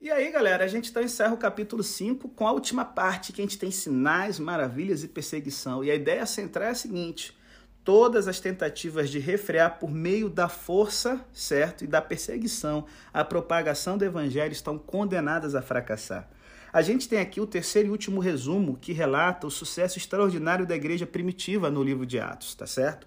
E 0.00 0.10
aí, 0.10 0.30
galera, 0.30 0.64
a 0.64 0.68
gente 0.68 0.90
então 0.90 1.02
encerra 1.02 1.32
o 1.32 1.38
capítulo 1.38 1.82
5 1.82 2.28
com 2.30 2.46
a 2.46 2.52
última 2.52 2.84
parte 2.84 3.32
que 3.32 3.40
a 3.40 3.44
gente 3.44 3.56
tem 3.56 3.70
sinais, 3.70 4.38
maravilhas 4.38 5.02
e 5.04 5.08
perseguição. 5.08 5.82
E 5.82 5.90
a 5.90 5.94
ideia 5.94 6.26
central 6.26 6.66
é 6.66 6.70
a 6.70 6.74
seguinte: 6.74 7.38
todas 7.84 8.28
as 8.28 8.40
tentativas 8.40 9.08
de 9.08 9.18
refrear 9.18 9.78
por 9.78 9.90
meio 9.90 10.28
da 10.28 10.48
força, 10.48 11.24
certo, 11.32 11.84
e 11.84 11.86
da 11.86 12.02
perseguição 12.02 12.84
a 13.14 13.24
propagação 13.24 13.96
do 13.96 14.04
evangelho 14.04 14.52
estão 14.52 14.76
condenadas 14.76 15.54
a 15.54 15.62
fracassar. 15.62 16.28
A 16.72 16.80
gente 16.80 17.06
tem 17.06 17.18
aqui 17.18 17.38
o 17.38 17.46
terceiro 17.46 17.88
e 17.88 17.90
último 17.90 18.18
resumo 18.18 18.78
que 18.80 18.94
relata 18.94 19.46
o 19.46 19.50
sucesso 19.50 19.98
extraordinário 19.98 20.66
da 20.66 20.74
igreja 20.74 21.06
primitiva 21.06 21.70
no 21.70 21.82
livro 21.82 22.06
de 22.06 22.18
Atos, 22.18 22.54
tá 22.54 22.66
certo? 22.66 23.06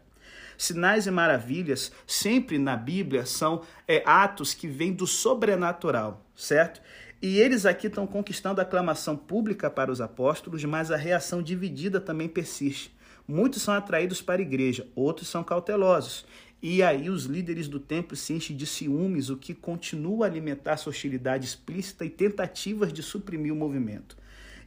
Sinais 0.55 1.07
e 1.07 1.11
maravilhas 1.11 1.91
sempre 2.05 2.59
na 2.59 2.77
Bíblia 2.77 3.25
são 3.25 3.63
é, 3.87 4.03
atos 4.05 4.53
que 4.53 4.67
vêm 4.67 4.93
do 4.93 5.07
sobrenatural, 5.07 6.23
certo? 6.35 6.79
E 7.19 7.39
eles 7.39 7.65
aqui 7.65 7.87
estão 7.87 8.05
conquistando 8.05 8.61
a 8.61 8.63
aclamação 8.63 9.17
pública 9.17 9.67
para 9.67 9.91
os 9.91 9.99
apóstolos, 9.99 10.63
mas 10.63 10.91
a 10.91 10.95
reação 10.95 11.41
dividida 11.41 11.99
também 11.99 12.27
persiste. 12.27 12.95
Muitos 13.27 13.63
são 13.63 13.73
atraídos 13.73 14.21
para 14.21 14.39
a 14.39 14.45
igreja, 14.45 14.87
outros 14.95 15.27
são 15.27 15.43
cautelosos. 15.43 16.27
E 16.61 16.81
aí 16.81 17.09
os 17.09 17.25
líderes 17.25 17.67
do 17.67 17.79
templo 17.79 18.15
se 18.15 18.33
enchem 18.33 18.55
de 18.55 18.65
ciúmes, 18.65 19.29
o 19.29 19.37
que 19.37 19.53
continua 19.53 20.25
a 20.25 20.29
alimentar 20.29 20.77
sua 20.77 20.91
hostilidade 20.91 21.45
explícita 21.45 22.05
e 22.05 22.09
tentativas 22.09 22.91
de 22.91 23.03
suprimir 23.03 23.53
o 23.53 23.55
movimento. 23.55 24.17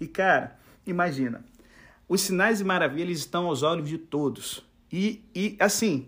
E 0.00 0.06
cara, 0.06 0.56
imagina, 0.86 1.44
os 2.08 2.20
sinais 2.20 2.60
e 2.60 2.64
maravilhas 2.64 3.18
estão 3.18 3.46
aos 3.46 3.62
olhos 3.62 3.88
de 3.88 3.98
todos. 3.98 4.64
E, 4.92 5.22
e 5.34 5.56
assim, 5.58 6.06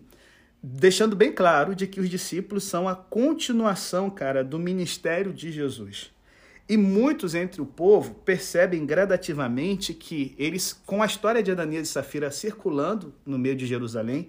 deixando 0.62 1.16
bem 1.16 1.32
claro 1.32 1.74
de 1.74 1.86
que 1.86 2.00
os 2.00 2.08
discípulos 2.08 2.64
são 2.64 2.88
a 2.88 2.94
continuação, 2.94 4.08
cara, 4.08 4.44
do 4.44 4.58
ministério 4.58 5.32
de 5.32 5.50
Jesus. 5.50 6.10
E 6.68 6.76
muitos 6.76 7.34
entre 7.34 7.60
o 7.60 7.66
povo 7.66 8.14
percebem 8.14 8.86
gradativamente 8.86 9.92
que 9.92 10.34
eles, 10.38 10.72
com 10.72 11.02
a 11.02 11.06
história 11.06 11.42
de 11.42 11.50
Ananias 11.50 11.88
e 11.88 11.90
Safira 11.90 12.30
circulando 12.30 13.12
no 13.26 13.36
meio 13.36 13.56
de 13.56 13.66
Jerusalém, 13.66 14.28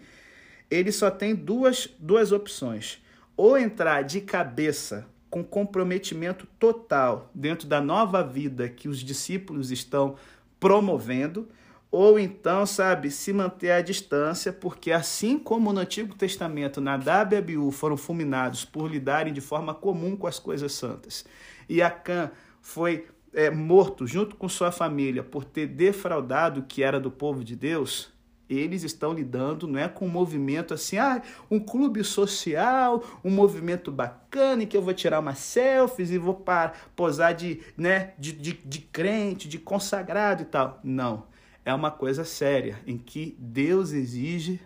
eles 0.72 0.96
só 0.96 1.12
têm 1.12 1.36
duas, 1.36 1.90
duas 2.00 2.32
opções. 2.32 3.04
Ou 3.36 3.58
entrar 3.58 4.04
de 4.04 4.22
cabeça 4.22 5.06
com 5.30 5.44
comprometimento 5.44 6.48
total 6.58 7.30
dentro 7.36 7.68
da 7.68 7.82
nova 7.82 8.24
vida 8.24 8.70
que 8.70 8.88
os 8.88 9.00
discípulos 9.00 9.72
estão 9.72 10.16
promovendo, 10.60 11.48
ou 11.92 12.18
então, 12.18 12.66
sabe, 12.66 13.12
se 13.12 13.34
manter 13.34 13.72
à 13.72 13.82
distância, 13.82 14.54
porque 14.54 14.92
assim 14.92 15.38
como 15.38 15.74
no 15.74 15.82
Antigo 15.82 16.16
Testamento 16.16 16.80
Nadab 16.80 17.36
e 17.36 17.38
Abiú 17.38 17.70
foram 17.70 17.98
fulminados 17.98 18.64
por 18.64 18.90
lidarem 18.90 19.34
de 19.34 19.42
forma 19.42 19.74
comum 19.74 20.16
com 20.16 20.28
as 20.28 20.40
coisas 20.40 20.72
santas, 20.72 21.26
e 21.68 21.82
Acã 21.82 22.32
foi 22.62 23.08
é, 23.34 23.50
morto 23.50 24.08
junto 24.08 24.36
com 24.36 24.48
sua 24.48 24.72
família 24.72 25.24
por 25.24 25.44
ter 25.44 25.68
defraudado 25.68 26.62
o 26.62 26.64
que 26.64 26.84
era 26.84 27.00
do 27.00 27.12
povo 27.12 27.44
de 27.44 27.56
Deus, 27.56 28.12
eles 28.54 28.84
estão 28.84 29.14
lidando 29.14 29.68
não 29.68 29.80
é 29.80 29.88
com 29.88 30.06
um 30.06 30.10
movimento 30.10 30.74
assim, 30.74 30.98
ah, 30.98 31.22
um 31.50 31.60
clube 31.60 32.04
social, 32.04 33.04
um 33.24 33.32
movimento 33.32 33.92
bacana 33.92 34.64
em 34.64 34.68
que 34.68 34.76
eu 34.76 34.82
vou 34.82 34.94
tirar 34.94 35.20
umas 35.20 35.40
selfies 35.40 36.12
e 36.12 36.18
vou 36.18 36.36
para, 36.36 36.74
posar 36.96 37.34
de, 37.34 37.62
né, 37.78 38.14
de, 38.18 38.32
de, 38.32 38.54
de 38.54 38.80
crente, 38.80 39.48
de 39.48 39.58
consagrado 39.58 40.44
e 40.44 40.46
tal. 40.46 40.80
Não. 40.84 41.30
É 41.64 41.74
uma 41.74 41.92
coisa 41.92 42.26
séria 42.26 42.80
em 42.88 42.98
que 42.98 43.36
Deus 43.38 43.92
exige 43.92 44.60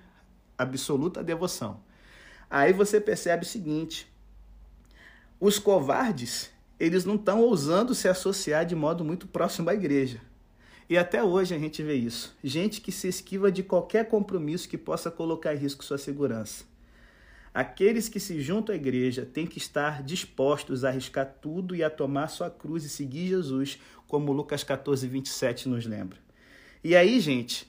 absoluta 0.58 1.24
devoção. 1.24 1.82
Aí 2.50 2.72
você 2.72 3.02
percebe 3.02 3.44
o 3.44 3.48
seguinte: 3.48 4.08
os 5.40 5.60
covardes 5.60 6.54
eles 6.80 7.06
não 7.06 7.16
estão 7.16 7.42
ousando 7.42 7.96
se 7.96 8.08
associar 8.08 8.66
de 8.66 8.76
modo 8.76 9.04
muito 9.04 9.28
próximo 9.28 9.70
à 9.70 9.74
igreja. 9.74 10.22
E 10.88 10.98
até 10.98 11.24
hoje 11.24 11.56
a 11.56 11.60
gente 11.60 11.82
vê 11.82 11.96
isso. 11.96 12.36
Gente 12.44 12.80
que 12.80 12.92
se 12.92 13.08
esquiva 13.08 13.52
de 13.52 13.64
qualquer 13.64 14.08
compromisso 14.08 14.70
que 14.70 14.78
possa 14.78 15.10
colocar 15.10 15.54
em 15.54 15.58
risco 15.58 15.84
sua 15.84 15.98
segurança. 15.98 16.64
Aqueles 17.54 18.10
que 18.10 18.20
se 18.20 18.42
juntam 18.42 18.74
à 18.74 18.78
igreja 18.78 19.26
têm 19.26 19.48
que 19.48 19.58
estar 19.58 20.04
dispostos 20.04 20.84
a 20.84 20.90
arriscar 20.90 21.38
tudo 21.42 21.76
e 21.76 21.84
a 21.84 21.90
tomar 21.90 22.28
sua 22.28 22.50
cruz 22.50 22.84
e 22.84 22.90
seguir 22.90 23.30
Jesus, 23.30 23.80
como 24.08 24.34
Lucas 24.34 24.64
14, 24.64 25.08
27 25.08 25.70
nos 25.70 25.86
lembra. 25.86 26.20
E 26.84 26.96
aí, 26.96 27.20
gente, 27.20 27.66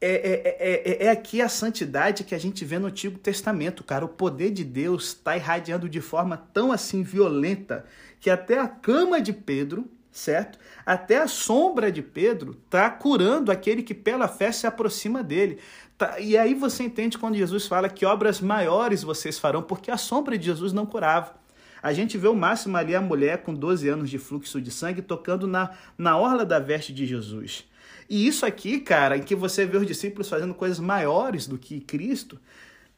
é, 0.00 0.12
é, 0.12 1.02
é, 1.02 1.04
é, 1.06 1.10
aqui 1.10 1.40
a 1.40 1.48
santidade 1.48 2.24
que 2.24 2.34
a 2.34 2.38
gente 2.38 2.62
vê 2.62 2.78
no 2.78 2.88
Antigo 2.88 3.18
Testamento, 3.18 3.82
cara. 3.82 4.04
O 4.04 4.08
poder 4.08 4.50
de 4.50 4.62
Deus 4.62 5.06
está 5.06 5.34
irradiando 5.34 5.88
de 5.88 6.02
forma 6.02 6.36
tão 6.36 6.70
assim 6.70 7.02
violenta 7.02 7.86
que 8.20 8.28
até 8.28 8.58
a 8.58 8.68
cama 8.68 9.18
de 9.18 9.32
Pedro, 9.32 9.90
certo? 10.14 10.60
Até 10.86 11.18
a 11.18 11.26
sombra 11.26 11.90
de 11.90 12.00
Pedro 12.00 12.56
está 12.64 12.88
curando 12.88 13.50
aquele 13.50 13.82
que 13.82 13.92
pela 13.92 14.28
fé 14.28 14.52
se 14.52 14.64
aproxima 14.64 15.24
dele. 15.24 15.58
Tá, 15.98 16.20
e 16.20 16.36
aí 16.36 16.54
você 16.54 16.84
entende 16.84 17.18
quando 17.18 17.36
Jesus 17.36 17.66
fala 17.66 17.88
que 17.88 18.06
obras 18.06 18.40
maiores 18.40 19.02
vocês 19.02 19.38
farão, 19.38 19.62
porque 19.62 19.90
a 19.90 19.96
sombra 19.96 20.38
de 20.38 20.46
Jesus 20.46 20.72
não 20.72 20.86
curava. 20.86 21.34
A 21.82 21.92
gente 21.92 22.16
vê 22.16 22.28
o 22.28 22.34
máximo 22.34 22.76
ali 22.76 22.94
a 22.94 23.00
mulher 23.00 23.42
com 23.42 23.52
12 23.52 23.88
anos 23.88 24.08
de 24.08 24.18
fluxo 24.18 24.60
de 24.60 24.70
sangue 24.70 25.02
tocando 25.02 25.48
na, 25.48 25.72
na 25.98 26.16
orla 26.16 26.44
da 26.44 26.60
veste 26.60 26.92
de 26.94 27.04
Jesus. 27.04 27.64
E 28.08 28.26
isso 28.26 28.46
aqui, 28.46 28.80
cara, 28.80 29.16
em 29.16 29.22
que 29.22 29.34
você 29.34 29.66
vê 29.66 29.76
os 29.78 29.86
discípulos 29.86 30.28
fazendo 30.28 30.54
coisas 30.54 30.78
maiores 30.78 31.46
do 31.46 31.58
que 31.58 31.80
Cristo, 31.80 32.38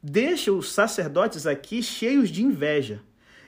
deixa 0.03 0.53
os 0.53 0.71
sacerdotes 0.71 1.47
aqui 1.47 1.83
cheios 1.83 2.29
de 2.29 2.45
inveja. 2.45 3.01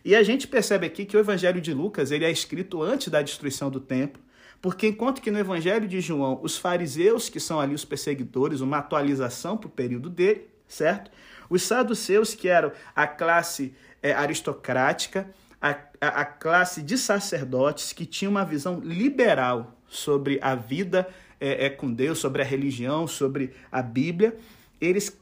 E 0.09 0.17
a 0.17 0.23
gente 0.23 0.49
percebe 0.49 0.87
aqui 0.87 1.05
que 1.05 1.19
o 1.19 1.21
Evangelho 1.21 1.61
de 1.61 1.75
Lucas 1.75 2.11
ele 2.11 2.25
é 2.25 2.31
escrito 2.31 2.83
antes 2.83 3.09
da 3.09 3.21
destruição 3.21 3.69
do 3.69 3.79
templo, 3.79 4.23
porque 4.59 4.87
enquanto 4.87 5.21
que 5.21 5.31
no 5.31 5.39
Evangelho 5.39 5.87
de 5.87 6.01
João, 6.01 6.41
os 6.43 6.57
fariseus, 6.57 7.29
que 7.29 7.39
são 7.39 7.61
ali 7.61 7.75
os 7.75 7.85
perseguidores, 7.85 8.63
uma 8.63 8.79
atualização 8.79 9.59
para 9.59 9.67
o 9.67 9.71
período 9.71 10.09
dele, 10.09 10.49
certo? 10.67 11.11
Os 11.51 11.63
saduceus, 11.63 12.35
que 12.35 12.49
eram 12.49 12.73
a 12.97 13.07
classe 13.07 13.75
é, 14.03 14.15
aristocrática, 14.15 15.29
a, 15.61 15.77
a, 16.01 16.09
a 16.23 16.25
classe 16.25 16.81
de 16.81 16.97
sacerdotes 16.97 17.93
que 17.93 18.07
tinha 18.07 18.31
uma 18.31 18.47
visão 18.47 18.81
liberal 18.81 19.79
sobre 19.87 20.39
a 20.41 20.55
vida 20.55 21.07
é, 21.39 21.67
é, 21.67 21.69
com 21.69 21.93
Deus, 21.93 22.19
sobre 22.19 22.41
a 22.41 22.47
religião, 22.47 23.07
sobre 23.07 23.53
a 23.71 23.83
Bíblia, 23.83 24.39
eles 24.81 25.15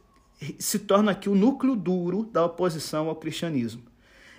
se 0.60 0.78
tornam 0.78 1.10
aqui 1.10 1.28
o 1.28 1.34
núcleo 1.34 1.74
duro 1.74 2.22
da 2.22 2.44
oposição 2.44 3.08
ao 3.08 3.16
cristianismo. 3.16 3.95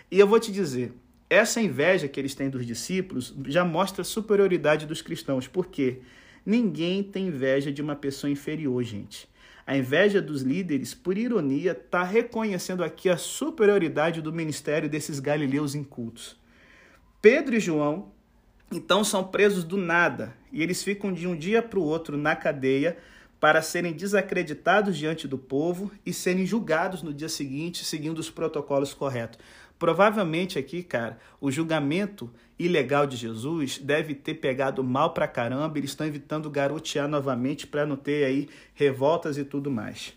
E 0.10 0.20
eu 0.20 0.28
vou 0.28 0.39
te 0.39 0.52
dizer, 0.52 0.93
essa 1.30 1.62
inveja 1.62 2.08
que 2.08 2.20
eles 2.20 2.34
têm 2.34 2.50
dos 2.50 2.65
discípulos 2.65 3.36
já 3.48 3.65
mostra 3.65 4.02
a 4.02 4.06
superioridade 4.06 4.86
dos 4.86 5.02
cristãos, 5.02 5.48
porque 5.48 6.00
ninguém 6.46 7.04
tem 7.04 7.28
inveja 7.28 7.72
de 7.72 7.82
uma 7.82 7.96
pessoa 7.96 8.32
inferior, 8.32 8.82
gente. 8.84 9.28
A 9.65 9.76
inveja 9.76 10.22
dos 10.22 10.43
líderes, 10.43 10.93
por 10.93 11.17
ironia, 11.17 11.74
está 11.74 12.04
reconhecendo 12.04 12.84
aqui 12.84 13.10
a 13.10 13.17
superioridade 13.17 14.22
do 14.22 14.32
ministério 14.32 14.89
desses 14.89 15.20
galileus 15.20 15.76
incultos. 15.76 16.39
Pedro 17.22 17.56
e 17.56 17.60
João, 17.60 18.13
então, 18.72 19.04
são 19.04 19.24
presos 19.24 19.63
do 19.63 19.78
nada 19.78 20.34
e 20.52 20.62
eles 20.62 20.84
ficam 20.84 21.13
de 21.13 21.28
um 21.28 21.36
dia 21.36 21.62
para 21.62 21.80
o 21.80 21.84
outro 21.84 22.17
na 22.17 22.36
cadeia 22.36 22.98
para 23.39 23.62
serem 23.62 23.93
desacreditados 23.93 24.98
diante 24.98 25.28
do 25.28 25.38
povo 25.38 25.91
e 26.06 26.12
serem 26.12 26.46
julgados 26.46 27.04
no 27.04 27.13
dia 27.13 27.30
seguinte, 27.30 27.86
seguindo 27.86 28.17
os 28.20 28.30
protocolos 28.30 28.93
corretos. 28.93 29.39
Provavelmente 29.80 30.58
aqui, 30.58 30.82
cara, 30.82 31.20
o 31.40 31.52
julgamento 31.52 32.32
ilegal 32.58 33.06
de 33.06 33.16
Jesus 33.16 33.78
deve 33.78 34.16
ter 34.16 34.36
pegado 34.36 34.84
mal 34.84 35.13
pra 35.13 35.28
caramba, 35.28 35.78
eles 35.78 35.92
estão 35.92 36.08
evitando 36.08 36.50
garotear 36.50 37.08
novamente 37.08 37.68
para 37.68 37.86
não 37.86 37.96
ter 37.96 38.26
aí 38.26 38.50
revoltas 38.74 39.38
e 39.38 39.44
tudo 39.44 39.70
mais. 39.70 40.13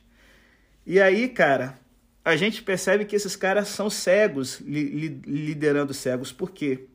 E 0.86 0.98
aí, 0.98 1.28
cara, 1.28 1.78
a 2.24 2.36
gente 2.36 2.62
percebe 2.62 3.04
que 3.04 3.14
esses 3.14 3.36
caras 3.36 3.68
são 3.68 3.90
cegos, 3.90 4.60
li 4.60 5.20
liderando 5.26 5.92
cegos. 5.92 6.32
Por 6.32 6.50
quê? 6.50 6.86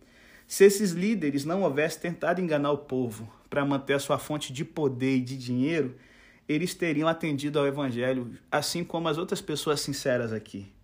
Se 0.48 0.64
esses 0.64 0.92
líderes 0.92 1.46
não 1.46 1.64
houvessem 1.64 2.02
tentado 2.02 2.42
enganar 2.42 2.72
o 2.72 2.80
povo 2.80 3.32
para 3.50 3.66
manter 3.66 3.94
a 3.94 4.00
sua 4.00 4.18
fonte 4.18 4.52
de 4.52 4.66
poder 4.66 5.18
e 5.18 5.22
de 5.22 5.38
dinheiro, 5.38 5.96
eles 6.48 6.74
teriam 6.74 7.08
atendido 7.08 7.60
ao 7.60 7.66
evangelho, 7.66 8.32
assim 8.52 8.84
como 8.84 9.08
as 9.08 9.18
outras 9.18 9.42
pessoas 9.42 9.82
sinceras 9.82 10.32
aqui. 10.32 10.75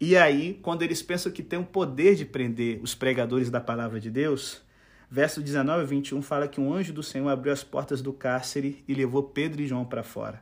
E 0.00 0.16
aí, 0.16 0.58
quando 0.62 0.82
eles 0.82 1.02
pensam 1.02 1.32
que 1.32 1.42
tem 1.42 1.58
o 1.58 1.64
poder 1.64 2.14
de 2.14 2.24
prender 2.24 2.80
os 2.80 2.94
pregadores 2.94 3.50
da 3.50 3.60
palavra 3.60 3.98
de 3.98 4.08
Deus, 4.08 4.62
verso 5.10 5.42
19 5.42 5.82
e 5.82 5.86
21 5.86 6.22
fala 6.22 6.46
que 6.46 6.60
um 6.60 6.72
anjo 6.72 6.92
do 6.92 7.02
Senhor 7.02 7.28
abriu 7.28 7.52
as 7.52 7.64
portas 7.64 8.00
do 8.00 8.12
cárcere 8.12 8.84
e 8.86 8.94
levou 8.94 9.24
Pedro 9.24 9.60
e 9.60 9.66
João 9.66 9.84
para 9.84 10.04
fora. 10.04 10.40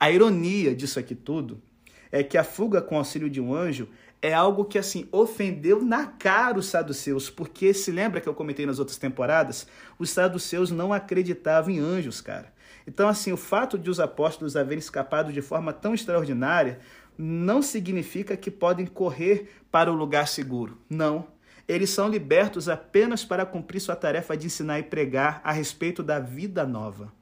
A 0.00 0.10
ironia 0.10 0.74
disso 0.74 0.98
aqui 0.98 1.14
tudo 1.14 1.62
é 2.10 2.24
que 2.24 2.36
a 2.36 2.42
fuga 2.42 2.82
com 2.82 2.98
auxílio 2.98 3.30
de 3.30 3.40
um 3.40 3.54
anjo 3.54 3.88
é 4.20 4.34
algo 4.34 4.64
que 4.64 4.76
assim 4.76 5.08
ofendeu 5.12 5.84
na 5.84 6.06
cara 6.06 6.58
os 6.58 6.66
saduceus, 6.66 7.30
porque 7.30 7.72
se 7.72 7.92
lembra 7.92 8.20
que 8.20 8.28
eu 8.28 8.34
comentei 8.34 8.66
nas 8.66 8.80
outras 8.80 8.98
temporadas, 8.98 9.68
os 10.00 10.10
saduceus 10.10 10.72
não 10.72 10.92
acreditavam 10.92 11.70
em 11.70 11.78
anjos, 11.78 12.20
cara. 12.20 12.52
Então 12.86 13.08
assim, 13.08 13.32
o 13.32 13.36
fato 13.36 13.78
de 13.78 13.88
os 13.88 14.00
apóstolos 14.00 14.56
haverem 14.56 14.80
escapado 14.80 15.32
de 15.32 15.42
forma 15.42 15.72
tão 15.72 15.94
extraordinária 15.94 16.80
não 17.18 17.62
significa 17.62 18.36
que 18.36 18.50
podem 18.50 18.86
correr 18.86 19.50
para 19.70 19.90
o 19.90 19.94
lugar 19.94 20.28
seguro. 20.28 20.78
Não. 20.88 21.26
Eles 21.68 21.90
são 21.90 22.08
libertos 22.08 22.68
apenas 22.68 23.24
para 23.24 23.44
cumprir 23.44 23.80
sua 23.80 23.96
tarefa 23.96 24.36
de 24.36 24.46
ensinar 24.46 24.78
e 24.78 24.84
pregar 24.84 25.40
a 25.42 25.50
respeito 25.52 26.02
da 26.02 26.20
vida 26.20 26.64
nova. 26.64 27.12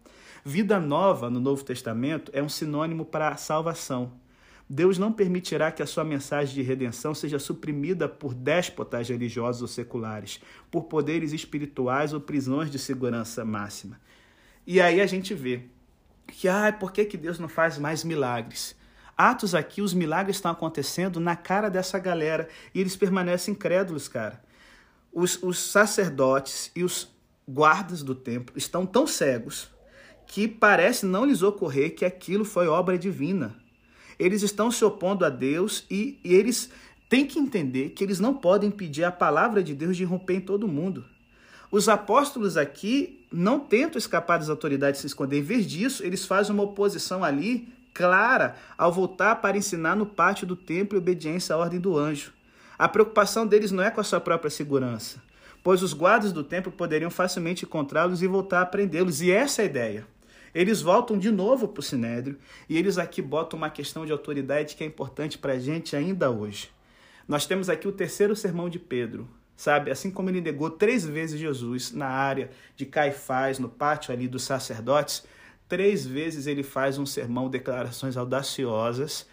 Vida 0.44 0.78
nova 0.78 1.30
no 1.30 1.40
Novo 1.40 1.64
Testamento 1.64 2.30
é 2.34 2.42
um 2.42 2.48
sinônimo 2.48 3.04
para 3.06 3.28
a 3.28 3.36
salvação. 3.36 4.12
Deus 4.68 4.98
não 4.98 5.12
permitirá 5.12 5.70
que 5.70 5.82
a 5.82 5.86
sua 5.86 6.04
mensagem 6.04 6.54
de 6.54 6.62
redenção 6.62 7.14
seja 7.14 7.38
suprimida 7.38 8.08
por 8.08 8.34
déspotas 8.34 9.08
religiosos 9.08 9.62
ou 9.62 9.68
seculares, 9.68 10.40
por 10.70 10.84
poderes 10.84 11.32
espirituais 11.32 12.12
ou 12.12 12.20
prisões 12.20 12.70
de 12.70 12.78
segurança 12.78 13.44
máxima. 13.44 14.00
E 14.66 14.80
aí 14.80 15.00
a 15.00 15.06
gente 15.06 15.34
vê 15.34 15.62
que, 16.26 16.48
ah, 16.48 16.72
por 16.72 16.92
que, 16.92 17.04
que 17.04 17.16
Deus 17.16 17.38
não 17.38 17.48
faz 17.48 17.78
mais 17.78 18.02
milagres? 18.04 18.74
Atos 19.16 19.54
aqui, 19.54 19.80
os 19.80 19.94
milagres 19.94 20.36
estão 20.36 20.50
acontecendo 20.50 21.20
na 21.20 21.36
cara 21.36 21.68
dessa 21.68 21.98
galera 21.98 22.48
e 22.74 22.80
eles 22.80 22.96
permanecem 22.96 23.54
incrédulos, 23.54 24.08
cara. 24.08 24.42
Os, 25.12 25.40
os 25.42 25.58
sacerdotes 25.58 26.70
e 26.74 26.82
os 26.82 27.08
guardas 27.48 28.02
do 28.02 28.14
templo 28.14 28.56
estão 28.56 28.84
tão 28.84 29.06
cegos 29.06 29.70
que 30.26 30.48
parece 30.48 31.06
não 31.06 31.24
lhes 31.24 31.42
ocorrer 31.42 31.94
que 31.94 32.04
aquilo 32.04 32.44
foi 32.44 32.66
obra 32.66 32.98
divina. 32.98 33.54
Eles 34.18 34.42
estão 34.42 34.70
se 34.70 34.84
opondo 34.84 35.24
a 35.24 35.28
Deus 35.28 35.84
e, 35.90 36.18
e 36.24 36.34
eles 36.34 36.70
têm 37.08 37.26
que 37.26 37.38
entender 37.38 37.90
que 37.90 38.02
eles 38.02 38.18
não 38.18 38.34
podem 38.34 38.70
pedir 38.70 39.04
a 39.04 39.12
palavra 39.12 39.62
de 39.62 39.74
Deus 39.74 39.96
de 39.96 40.04
romper 40.04 40.34
em 40.34 40.40
todo 40.40 40.66
mundo. 40.66 41.04
Os 41.70 41.88
apóstolos 41.88 42.56
aqui 42.56 43.26
não 43.32 43.60
tentam 43.60 43.98
escapar 43.98 44.38
das 44.38 44.48
autoridades 44.48 45.00
se 45.00 45.06
esconder. 45.06 45.38
Em 45.38 45.42
vez 45.42 45.66
disso, 45.66 46.04
eles 46.04 46.24
fazem 46.24 46.54
uma 46.54 46.62
oposição 46.62 47.22
ali 47.22 47.72
clara 47.94 48.56
ao 48.76 48.92
voltar 48.92 49.36
para 49.36 49.56
ensinar 49.56 49.94
no 49.94 50.04
pátio 50.04 50.46
do 50.46 50.56
templo 50.56 50.98
e 50.98 51.00
obediência 51.00 51.54
à 51.54 51.58
ordem 51.58 51.78
do 51.80 51.96
anjo. 51.96 52.32
A 52.76 52.88
preocupação 52.88 53.46
deles 53.46 53.70
não 53.70 53.84
é 53.84 53.90
com 53.90 54.00
a 54.00 54.04
sua 54.04 54.20
própria 54.20 54.50
segurança, 54.50 55.22
pois 55.62 55.80
os 55.80 55.94
guardas 55.94 56.32
do 56.32 56.42
templo 56.42 56.72
poderiam 56.72 57.10
facilmente 57.10 57.64
encontrá-los 57.64 58.20
e 58.20 58.26
voltar 58.26 58.60
a 58.62 58.66
prendê-los, 58.66 59.22
e 59.22 59.30
essa 59.30 59.62
é 59.62 59.64
a 59.64 59.66
ideia. 59.66 60.06
Eles 60.52 60.82
voltam 60.82 61.18
de 61.18 61.30
novo 61.30 61.66
para 61.66 61.80
o 61.80 61.82
Sinédrio 61.82 62.38
e 62.68 62.76
eles 62.76 62.96
aqui 62.98 63.20
botam 63.20 63.56
uma 63.56 63.70
questão 63.70 64.04
de 64.06 64.12
autoridade 64.12 64.76
que 64.76 64.84
é 64.84 64.86
importante 64.86 65.36
para 65.36 65.54
a 65.54 65.58
gente 65.58 65.96
ainda 65.96 66.30
hoje. 66.30 66.70
Nós 67.26 67.46
temos 67.46 67.68
aqui 67.68 67.88
o 67.88 67.92
terceiro 67.92 68.36
sermão 68.36 68.68
de 68.68 68.78
Pedro, 68.78 69.28
sabe? 69.56 69.90
Assim 69.90 70.10
como 70.10 70.30
ele 70.30 70.40
negou 70.40 70.70
três 70.70 71.04
vezes 71.04 71.40
Jesus 71.40 71.90
na 71.90 72.06
área 72.06 72.50
de 72.76 72.86
Caifás, 72.86 73.58
no 73.58 73.68
pátio 73.68 74.12
ali 74.14 74.28
dos 74.28 74.44
sacerdotes, 74.44 75.24
Três 75.68 76.06
vezes 76.06 76.46
ele 76.46 76.62
faz 76.62 76.98
um 76.98 77.06
sermão, 77.06 77.48
declarações 77.48 78.16
audaciosas 78.16 79.26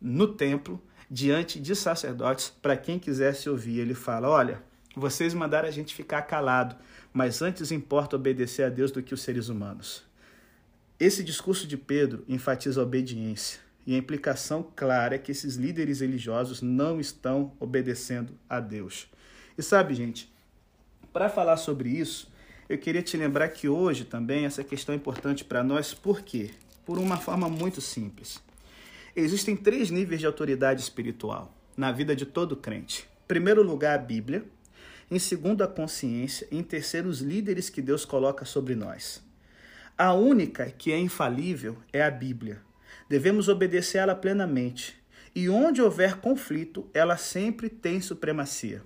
no 0.00 0.28
templo, 0.28 0.82
diante 1.10 1.60
de 1.60 1.74
sacerdotes, 1.76 2.52
para 2.60 2.76
quem 2.76 2.98
quisesse 2.98 3.48
ouvir. 3.48 3.80
Ele 3.80 3.94
fala: 3.94 4.28
Olha, 4.28 4.62
vocês 4.94 5.32
mandaram 5.34 5.68
a 5.68 5.72
gente 5.72 5.94
ficar 5.94 6.22
calado, 6.22 6.76
mas 7.12 7.42
antes 7.42 7.70
importa 7.70 8.16
obedecer 8.16 8.64
a 8.64 8.68
Deus 8.68 8.90
do 8.90 9.02
que 9.02 9.14
os 9.14 9.22
seres 9.22 9.48
humanos. 9.48 10.04
Esse 10.98 11.22
discurso 11.22 11.66
de 11.66 11.76
Pedro 11.76 12.24
enfatiza 12.26 12.80
a 12.80 12.84
obediência. 12.84 13.60
E 13.86 13.94
a 13.94 13.98
implicação 13.98 14.66
clara 14.74 15.14
é 15.14 15.18
que 15.18 15.30
esses 15.30 15.54
líderes 15.54 16.00
religiosos 16.00 16.60
não 16.60 16.98
estão 16.98 17.52
obedecendo 17.60 18.32
a 18.48 18.58
Deus. 18.58 19.06
E 19.56 19.62
sabe, 19.62 19.94
gente, 19.94 20.34
para 21.12 21.28
falar 21.28 21.56
sobre 21.56 21.90
isso, 21.90 22.28
eu 22.68 22.78
queria 22.78 23.02
te 23.02 23.16
lembrar 23.16 23.48
que 23.48 23.68
hoje 23.68 24.04
também 24.04 24.44
essa 24.44 24.64
questão 24.64 24.92
é 24.92 24.96
importante 24.96 25.44
para 25.44 25.62
nós, 25.62 25.94
por 25.94 26.22
quê? 26.22 26.50
Por 26.84 26.98
uma 26.98 27.16
forma 27.16 27.48
muito 27.48 27.80
simples. 27.80 28.42
Existem 29.14 29.56
três 29.56 29.90
níveis 29.90 30.20
de 30.20 30.26
autoridade 30.26 30.80
espiritual 30.80 31.54
na 31.76 31.92
vida 31.92 32.16
de 32.16 32.26
todo 32.26 32.56
crente. 32.56 33.08
Em 33.24 33.28
primeiro 33.28 33.62
lugar, 33.62 33.94
a 33.94 34.02
Bíblia. 34.02 34.44
Em 35.10 35.18
segundo, 35.18 35.62
a 35.62 35.68
consciência. 35.68 36.46
Em 36.50 36.62
terceiro, 36.62 37.08
os 37.08 37.20
líderes 37.20 37.70
que 37.70 37.80
Deus 37.80 38.04
coloca 38.04 38.44
sobre 38.44 38.74
nós. 38.74 39.22
A 39.96 40.12
única 40.12 40.66
que 40.66 40.92
é 40.92 40.98
infalível 40.98 41.78
é 41.92 42.02
a 42.02 42.10
Bíblia. 42.10 42.60
Devemos 43.08 43.48
obedecer 43.48 43.98
ela 43.98 44.14
plenamente. 44.14 44.96
E 45.34 45.48
onde 45.48 45.80
houver 45.80 46.16
conflito, 46.16 46.88
ela 46.92 47.16
sempre 47.16 47.68
tem 47.68 48.00
supremacia. 48.00 48.82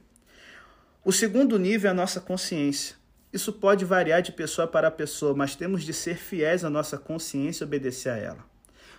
O 1.04 1.12
segundo 1.12 1.58
nível 1.58 1.88
é 1.88 1.90
a 1.92 1.94
nossa 1.94 2.20
consciência. 2.20 2.99
Isso 3.32 3.52
pode 3.52 3.84
variar 3.84 4.22
de 4.22 4.32
pessoa 4.32 4.66
para 4.66 4.90
pessoa, 4.90 5.34
mas 5.34 5.54
temos 5.54 5.84
de 5.84 5.92
ser 5.92 6.16
fiéis 6.16 6.64
à 6.64 6.70
nossa 6.70 6.98
consciência 6.98 7.62
e 7.62 7.66
obedecer 7.66 8.10
a 8.10 8.16
ela. 8.16 8.44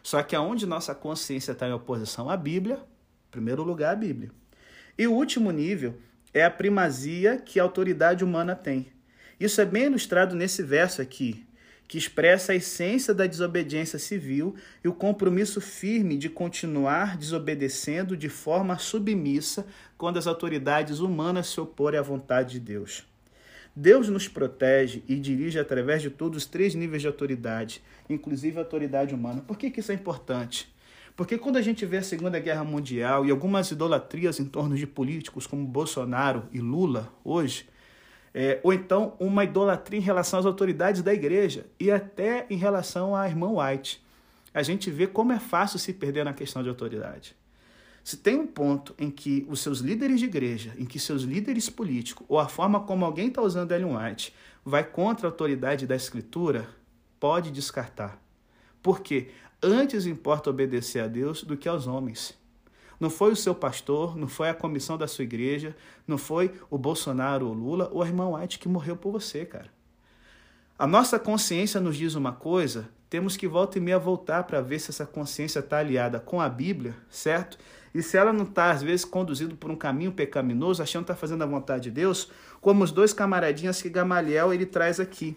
Só 0.02 0.24
que 0.24 0.36
aonde 0.36 0.66
nossa 0.66 0.96
consciência 0.96 1.52
está 1.52 1.68
em 1.68 1.74
oposição 1.74 2.30
à 2.30 2.38
Bíblia, 2.38 2.76
em 2.76 3.32
primeiro 3.32 3.62
lugar 3.62 3.92
a 3.92 3.96
Bíblia. 3.96 4.32
E 4.98 5.06
o 5.06 5.14
último 5.14 5.52
nível 5.52 5.98
é 6.34 6.46
a 6.46 6.52
primazia 6.52 7.38
que 7.38 7.60
a 7.60 7.64
autoridade 7.64 8.24
humana 8.24 8.56
tem. 8.56 8.88
Isso 9.40 9.60
é 9.60 9.66
bem 9.66 9.86
ilustrado 9.86 10.34
nesse 10.34 10.64
verso 10.64 11.02
aqui, 11.02 11.46
que 11.88 11.98
expressa 11.98 12.54
a 12.54 12.56
essência 12.56 13.14
da 13.14 13.28
desobediência 13.28 14.00
civil 14.00 14.56
e 14.82 14.88
o 14.88 14.94
compromisso 14.94 15.60
firme 15.60 16.18
de 16.18 16.30
continuar 16.30 17.18
desobedecendo 17.18 18.16
de 18.16 18.30
forma 18.30 18.78
submissa 18.78 19.66
quando 19.98 20.18
as 20.18 20.26
autoridades 20.26 21.00
humanas 21.00 21.48
se 21.48 21.60
oporem 21.60 22.00
à 22.00 22.04
vontade 22.04 22.54
de 22.54 22.60
Deus. 22.62 23.11
Deus 23.76 24.09
nos 24.09 24.28
protege 24.28 25.03
e 25.07 25.15
dirige 25.15 25.57
através 25.57 26.01
de 26.01 26.09
todos 26.09 26.43
os 26.43 26.45
três 26.45 26.76
níveis 26.76 27.01
de 27.01 27.07
autoridade, 27.07 27.82
inclusive 28.09 28.57
a 28.57 28.61
autoridade 28.61 29.15
humana. 29.15 29.41
Por 29.41 29.57
que, 29.57 29.72
que 29.72 29.80
isso 29.80 29.91
é 29.91 29.95
importante? 29.95 30.74
Porque 31.15 31.38
quando 31.38 31.57
a 31.57 31.61
gente 31.61 31.86
vê 31.86 31.97
a 31.97 32.03
Segunda 32.03 32.39
Guerra 32.39 32.63
Mundial 32.63 33.26
e 33.26 33.32
algumas 33.32 33.72
idolatrias 33.72 34.39
em 34.39 34.45
torno 34.45 34.76
de 34.76 34.88
políticos 34.88 35.45
como 35.45 35.65
Bolsonaro 35.65 36.43
e 36.51 36.59
Lula 36.59 37.13
hoje, 37.24 37.67
é, 38.34 38.59
ou 38.63 38.74
então 38.74 39.13
uma 39.19 39.43
idolatria 39.43 39.99
em 39.99 40.03
relação 40.03 40.39
às 40.39 40.45
autoridades 40.45 41.01
da 41.01 41.13
igreja 41.13 41.65
e 41.80 41.91
até 41.91 42.45
em 42.49 42.57
relação 42.57 43.15
à 43.15 43.28
irmã 43.28 43.49
White, 43.51 44.01
a 44.53 44.63
gente 44.63 44.89
vê 44.89 45.07
como 45.07 45.32
é 45.32 45.39
fácil 45.39 45.80
se 45.80 45.93
perder 45.93 46.26
na 46.26 46.34
questão 46.34 46.63
de 46.63 46.69
autoridade. 46.69 47.36
Se 48.04 48.18
tem 48.18 48.39
um 48.39 48.47
ponto 48.47 48.95
em 48.97 49.12
que 49.12 49.45
os 49.47 49.60
seus 49.60 49.80
líderes 49.80 50.20
de 50.20 50.26
igreja, 50.26 50.74
em 50.78 50.86
que 50.86 50.99
seus 50.99 51.22
líderes 51.22 51.70
políticos, 51.70 52.26
ou 52.28 52.39
a 52.39 52.47
forma 52.47 52.80
como 52.80 53.06
alguém 53.06 53.28
está 53.28 53.41
usando 53.41 53.72
Ellen 53.72 53.95
White, 53.95 54.34
vai 54.66 54.84
contra 54.84 55.28
a 55.28 55.30
autoridade 55.30 55.86
da 55.86 55.95
escritura, 55.95 56.68
pode 57.20 57.52
descartar. 57.52 58.20
Porque 58.82 59.30
antes 59.62 60.06
importa 60.06 60.49
obedecer 60.49 61.04
a 61.04 61.08
Deus 61.08 61.43
do 61.43 61.56
que 61.56 61.70
aos 61.70 61.86
homens. 61.86 62.34
Não 62.99 63.10
foi 63.10 63.32
o 63.32 63.36
seu 63.36 63.56
pastor, 63.56 64.16
não 64.16 64.28
foi 64.28 64.49
a 64.49 64.54
comissão 64.54 64.97
da 64.97 65.08
sua 65.08 65.24
igreja, 65.24 65.76
não 66.08 66.18
foi 66.18 66.54
o 66.70 66.78
Bolsonaro 66.78 67.47
ou 67.47 67.54
Lula 67.54 67.89
ou 67.91 68.02
a 68.04 68.08
irmã 68.08 68.30
White 68.30 68.60
que 68.60 68.68
morreu 68.68 68.95
por 68.95 69.12
você, 69.12 69.45
cara. 69.45 69.72
A 70.78 70.88
nossa 70.88 71.20
consciência 71.20 71.80
nos 71.80 71.95
diz 71.95 72.16
uma 72.16 72.32
coisa, 72.32 72.89
temos 73.12 73.36
que 73.36 73.45
volta 73.45 73.78
e 73.78 73.82
meia 73.82 73.99
voltar 73.99 74.45
para 74.45 74.62
ver 74.62 74.80
se 74.80 74.89
essa 74.89 75.05
consciência 75.05 75.59
está 75.59 75.80
aliada 75.80 76.18
com 76.18 76.39
a 76.39 76.47
Bíblia, 76.47 76.95
certo? 77.09 77.57
E 77.93 78.01
se 78.01 78.16
ela 78.16 78.32
não 78.32 78.45
está, 78.45 78.72
às 78.72 78.82
vezes, 78.82 79.03
conduzido 79.03 79.53
por 79.57 79.70
um 79.70 79.76
caminho 79.76 80.14
pecaminoso, 80.14 80.82
achando 80.82 81.03
que 81.03 81.12
está 81.12 81.20
fazendo 81.20 81.43
a 81.43 81.45
vontade 81.45 81.84
de 81.84 81.91
Deus, 81.91 82.32
como 82.62 82.86
os 82.86 82.89
dois 82.89 83.12
camaradinhas 83.12 83.82
que 83.82 83.89
Gamaliel 83.89 84.53
ele 84.53 84.66
traz 84.66 84.97
aqui. 84.97 85.36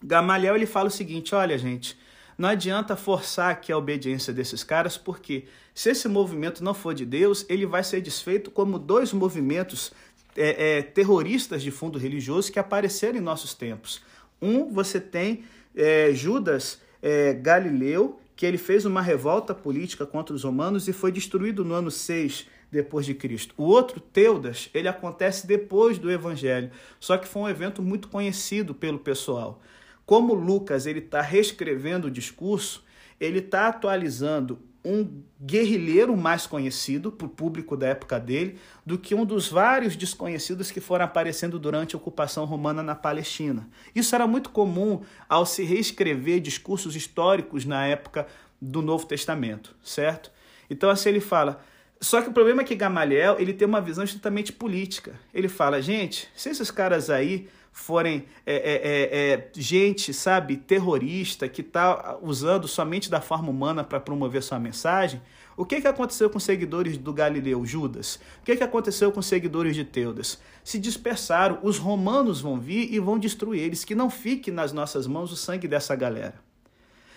Gamaliel 0.00 0.54
ele 0.54 0.66
fala 0.66 0.86
o 0.86 0.90
seguinte: 0.90 1.34
olha, 1.34 1.58
gente, 1.58 1.98
não 2.38 2.48
adianta 2.48 2.94
forçar 2.94 3.50
aqui 3.50 3.72
a 3.72 3.76
obediência 3.76 4.32
desses 4.32 4.62
caras, 4.62 4.96
porque 4.96 5.46
se 5.74 5.90
esse 5.90 6.06
movimento 6.06 6.62
não 6.62 6.74
for 6.74 6.94
de 6.94 7.04
Deus, 7.04 7.44
ele 7.48 7.66
vai 7.66 7.82
ser 7.82 8.00
desfeito 8.00 8.52
como 8.52 8.78
dois 8.78 9.12
movimentos 9.12 9.90
é, 10.36 10.78
é, 10.78 10.82
terroristas 10.82 11.60
de 11.60 11.72
fundo 11.72 11.98
religioso 11.98 12.52
que 12.52 12.58
apareceram 12.60 13.18
em 13.18 13.20
nossos 13.20 13.52
tempos. 13.52 14.00
Um, 14.40 14.72
você 14.72 15.00
tem 15.00 15.42
é, 15.74 16.12
Judas 16.14 16.78
é, 17.02 17.32
Galileu, 17.34 18.20
que 18.36 18.46
ele 18.46 18.58
fez 18.58 18.84
uma 18.84 19.02
revolta 19.02 19.54
política 19.54 20.06
contra 20.06 20.34
os 20.34 20.44
romanos 20.44 20.88
e 20.88 20.92
foi 20.92 21.12
destruído 21.12 21.64
no 21.64 21.74
ano 21.74 21.90
6 21.90 22.46
depois 22.70 23.04
de 23.04 23.14
Cristo. 23.14 23.54
O 23.56 23.64
outro, 23.64 24.00
Teudas, 24.00 24.70
ele 24.72 24.88
acontece 24.88 25.46
depois 25.46 25.98
do 25.98 26.10
Evangelho, 26.10 26.70
só 26.98 27.18
que 27.18 27.28
foi 27.28 27.42
um 27.42 27.48
evento 27.48 27.82
muito 27.82 28.08
conhecido 28.08 28.74
pelo 28.74 28.98
pessoal. 28.98 29.60
Como 30.06 30.34
Lucas 30.34 30.86
ele 30.86 31.00
está 31.00 31.20
reescrevendo 31.20 32.08
o 32.08 32.10
discurso, 32.10 32.84
ele 33.18 33.38
está 33.40 33.68
atualizando 33.68 34.58
um 34.84 35.22
guerrilheiro 35.40 36.16
mais 36.16 36.46
conhecido 36.46 37.12
para 37.12 37.26
o 37.26 37.30
público 37.30 37.76
da 37.76 37.88
época 37.88 38.18
dele 38.18 38.58
do 38.84 38.98
que 38.98 39.14
um 39.14 39.24
dos 39.24 39.48
vários 39.48 39.96
desconhecidos 39.96 40.70
que 40.70 40.80
foram 40.80 41.04
aparecendo 41.04 41.58
durante 41.58 41.94
a 41.94 41.98
ocupação 41.98 42.44
romana 42.44 42.82
na 42.82 42.94
Palestina. 42.94 43.68
Isso 43.94 44.14
era 44.14 44.26
muito 44.26 44.50
comum 44.50 45.02
ao 45.28 45.44
se 45.44 45.62
reescrever 45.64 46.40
discursos 46.40 46.96
históricos 46.96 47.64
na 47.64 47.86
época 47.86 48.26
do 48.60 48.80
Novo 48.82 49.06
Testamento, 49.06 49.74
certo? 49.82 50.30
Então 50.68 50.88
assim 50.88 51.10
ele 51.10 51.20
fala, 51.20 51.62
só 52.00 52.22
que 52.22 52.30
o 52.30 52.32
problema 52.32 52.62
é 52.62 52.64
que 52.64 52.74
Gamaliel 52.74 53.36
ele 53.38 53.52
tem 53.52 53.68
uma 53.68 53.80
visão 53.80 54.04
estritamente 54.04 54.52
política. 54.52 55.14
Ele 55.34 55.48
fala, 55.48 55.82
gente, 55.82 56.28
se 56.34 56.48
esses 56.48 56.70
caras 56.70 57.10
aí 57.10 57.48
forem 57.72 58.26
é, 58.44 58.54
é, 58.54 58.72
é, 58.74 59.32
é, 59.32 59.50
gente, 59.54 60.12
sabe, 60.12 60.56
terrorista, 60.56 61.48
que 61.48 61.60
está 61.60 62.18
usando 62.20 62.66
somente 62.66 63.10
da 63.10 63.20
forma 63.20 63.50
humana 63.50 63.84
para 63.84 64.00
promover 64.00 64.42
sua 64.42 64.58
mensagem, 64.58 65.20
o 65.56 65.64
que, 65.64 65.80
que 65.80 65.86
aconteceu 65.86 66.30
com 66.30 66.38
os 66.38 66.44
seguidores 66.44 66.96
do 66.96 67.12
Galileu, 67.12 67.64
Judas? 67.66 68.18
O 68.40 68.44
que, 68.44 68.56
que 68.56 68.64
aconteceu 68.64 69.12
com 69.12 69.20
os 69.20 69.26
seguidores 69.26 69.76
de 69.76 69.84
Teudas? 69.84 70.40
Se 70.64 70.78
dispersaram, 70.78 71.58
os 71.62 71.76
romanos 71.76 72.40
vão 72.40 72.58
vir 72.58 72.92
e 72.92 72.98
vão 72.98 73.18
destruir 73.18 73.62
eles, 73.62 73.84
que 73.84 73.94
não 73.94 74.08
fique 74.08 74.50
nas 74.50 74.72
nossas 74.72 75.06
mãos 75.06 75.30
o 75.30 75.36
sangue 75.36 75.68
dessa 75.68 75.94
galera. 75.94 76.40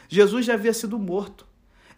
Jesus 0.09 0.45
já 0.45 0.55
havia 0.55 0.73
sido 0.73 0.99
morto. 0.99 1.47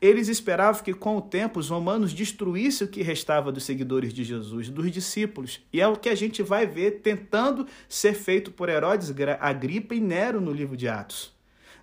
Eles 0.01 0.27
esperavam 0.27 0.83
que 0.83 0.93
com 0.93 1.17
o 1.17 1.21
tempo 1.21 1.59
os 1.59 1.69
romanos 1.69 2.13
destruíssem 2.13 2.87
o 2.87 2.89
que 2.89 3.01
restava 3.01 3.51
dos 3.51 3.63
seguidores 3.63 4.13
de 4.13 4.23
Jesus, 4.23 4.69
dos 4.69 4.91
discípulos. 4.91 5.61
E 5.71 5.81
é 5.81 5.87
o 5.87 5.95
que 5.95 6.09
a 6.09 6.15
gente 6.15 6.43
vai 6.43 6.65
ver 6.65 7.01
tentando 7.01 7.67
ser 7.87 8.13
feito 8.13 8.51
por 8.51 8.69
Herodes, 8.69 9.13
Agripa 9.39 9.95
e 9.95 9.99
Nero 9.99 10.41
no 10.41 10.51
livro 10.51 10.75
de 10.75 10.87
Atos. 10.87 11.33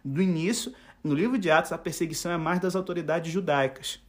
Do 0.05 0.21
início, 0.21 0.73
no 1.03 1.15
livro 1.15 1.39
de 1.39 1.51
Atos, 1.51 1.73
a 1.73 1.79
perseguição 1.79 2.31
é 2.33 2.37
mais 2.37 2.61
das 2.61 2.77
autoridades 2.77 3.33
judaicas. 3.33 4.01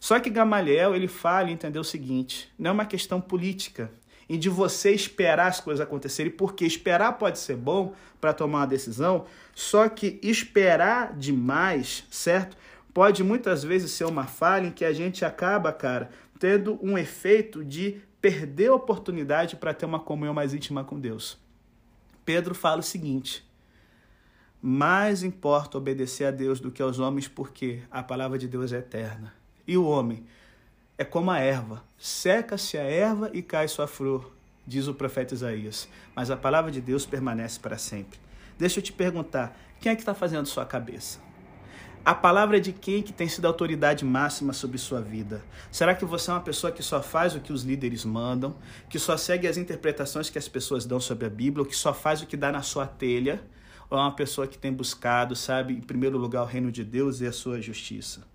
Só 0.00 0.18
que 0.20 0.30
Gamaliel 0.30 0.94
ele 0.94 1.08
fala 1.08 1.50
e 1.50 1.52
entendeu 1.52 1.82
o 1.82 1.84
seguinte: 1.84 2.50
não 2.58 2.70
é 2.70 2.74
uma 2.74 2.86
questão 2.86 3.20
política 3.20 3.90
e 4.28 4.36
de 4.36 4.48
você 4.48 4.92
esperar 4.92 5.48
as 5.48 5.60
coisas 5.60 5.80
acontecerem, 5.80 6.30
porque 6.30 6.64
esperar 6.64 7.12
pode 7.12 7.38
ser 7.38 7.56
bom 7.56 7.94
para 8.20 8.34
tomar 8.34 8.58
uma 8.58 8.66
decisão, 8.66 9.24
só 9.54 9.88
que 9.88 10.18
esperar 10.22 11.16
demais, 11.16 12.04
certo? 12.10 12.56
Pode 12.92 13.22
muitas 13.22 13.62
vezes 13.62 13.90
ser 13.92 14.04
uma 14.04 14.26
falha 14.26 14.66
em 14.66 14.72
que 14.72 14.84
a 14.84 14.92
gente 14.92 15.24
acaba, 15.24 15.72
cara, 15.72 16.10
tendo 16.38 16.78
um 16.82 16.96
efeito 16.96 17.64
de 17.64 18.00
perder 18.20 18.68
a 18.68 18.74
oportunidade 18.74 19.56
para 19.56 19.74
ter 19.74 19.86
uma 19.86 20.00
comunhão 20.00 20.34
mais 20.34 20.54
íntima 20.54 20.84
com 20.84 20.98
Deus. 20.98 21.38
Pedro 22.24 22.54
fala 22.54 22.80
o 22.80 22.82
seguinte: 22.82 23.46
mais 24.60 25.22
importa 25.22 25.78
obedecer 25.78 26.24
a 26.24 26.30
Deus 26.30 26.60
do 26.60 26.70
que 26.70 26.82
aos 26.82 26.98
homens, 26.98 27.28
porque 27.28 27.82
a 27.90 28.02
palavra 28.02 28.38
de 28.38 28.48
Deus 28.48 28.72
é 28.72 28.78
eterna. 28.78 29.32
E 29.66 29.76
o 29.76 29.86
homem 29.86 30.26
é 30.96 31.04
como 31.04 31.30
a 31.30 31.38
erva: 31.38 31.84
seca-se 31.96 32.76
a 32.76 32.82
erva 32.82 33.30
e 33.32 33.42
cai 33.42 33.68
sua 33.68 33.86
flor, 33.86 34.32
diz 34.66 34.88
o 34.88 34.94
profeta 34.94 35.34
Isaías. 35.34 35.88
Mas 36.14 36.30
a 36.30 36.36
palavra 36.36 36.70
de 36.70 36.80
Deus 36.80 37.06
permanece 37.06 37.60
para 37.60 37.78
sempre. 37.78 38.18
Deixa 38.58 38.80
eu 38.80 38.82
te 38.82 38.92
perguntar: 38.92 39.56
quem 39.80 39.92
é 39.92 39.94
que 39.94 40.02
está 40.02 40.14
fazendo 40.14 40.46
sua 40.46 40.66
cabeça? 40.66 41.27
A 42.08 42.14
palavra 42.14 42.56
é 42.56 42.60
de 42.60 42.72
quem 42.72 43.02
que 43.02 43.12
tem 43.12 43.28
sido 43.28 43.44
a 43.44 43.48
autoridade 43.48 44.02
máxima 44.02 44.54
sobre 44.54 44.78
sua 44.78 44.98
vida? 44.98 45.44
Será 45.70 45.94
que 45.94 46.06
você 46.06 46.30
é 46.30 46.32
uma 46.32 46.40
pessoa 46.40 46.72
que 46.72 46.82
só 46.82 47.02
faz 47.02 47.34
o 47.34 47.40
que 47.40 47.52
os 47.52 47.64
líderes 47.64 48.02
mandam, 48.02 48.56
que 48.88 48.98
só 48.98 49.14
segue 49.18 49.46
as 49.46 49.58
interpretações 49.58 50.30
que 50.30 50.38
as 50.38 50.48
pessoas 50.48 50.86
dão 50.86 50.98
sobre 50.98 51.26
a 51.26 51.28
Bíblia, 51.28 51.62
ou 51.62 51.68
que 51.68 51.76
só 51.76 51.92
faz 51.92 52.22
o 52.22 52.26
que 52.26 52.34
dá 52.34 52.50
na 52.50 52.62
sua 52.62 52.86
telha? 52.86 53.42
Ou 53.90 53.98
é 53.98 54.00
uma 54.00 54.16
pessoa 54.16 54.46
que 54.46 54.56
tem 54.56 54.72
buscado, 54.72 55.36
sabe, 55.36 55.74
em 55.74 55.82
primeiro 55.82 56.16
lugar 56.16 56.44
o 56.44 56.46
reino 56.46 56.72
de 56.72 56.82
Deus 56.82 57.20
e 57.20 57.26
a 57.26 57.30
sua 57.30 57.60
justiça? 57.60 58.26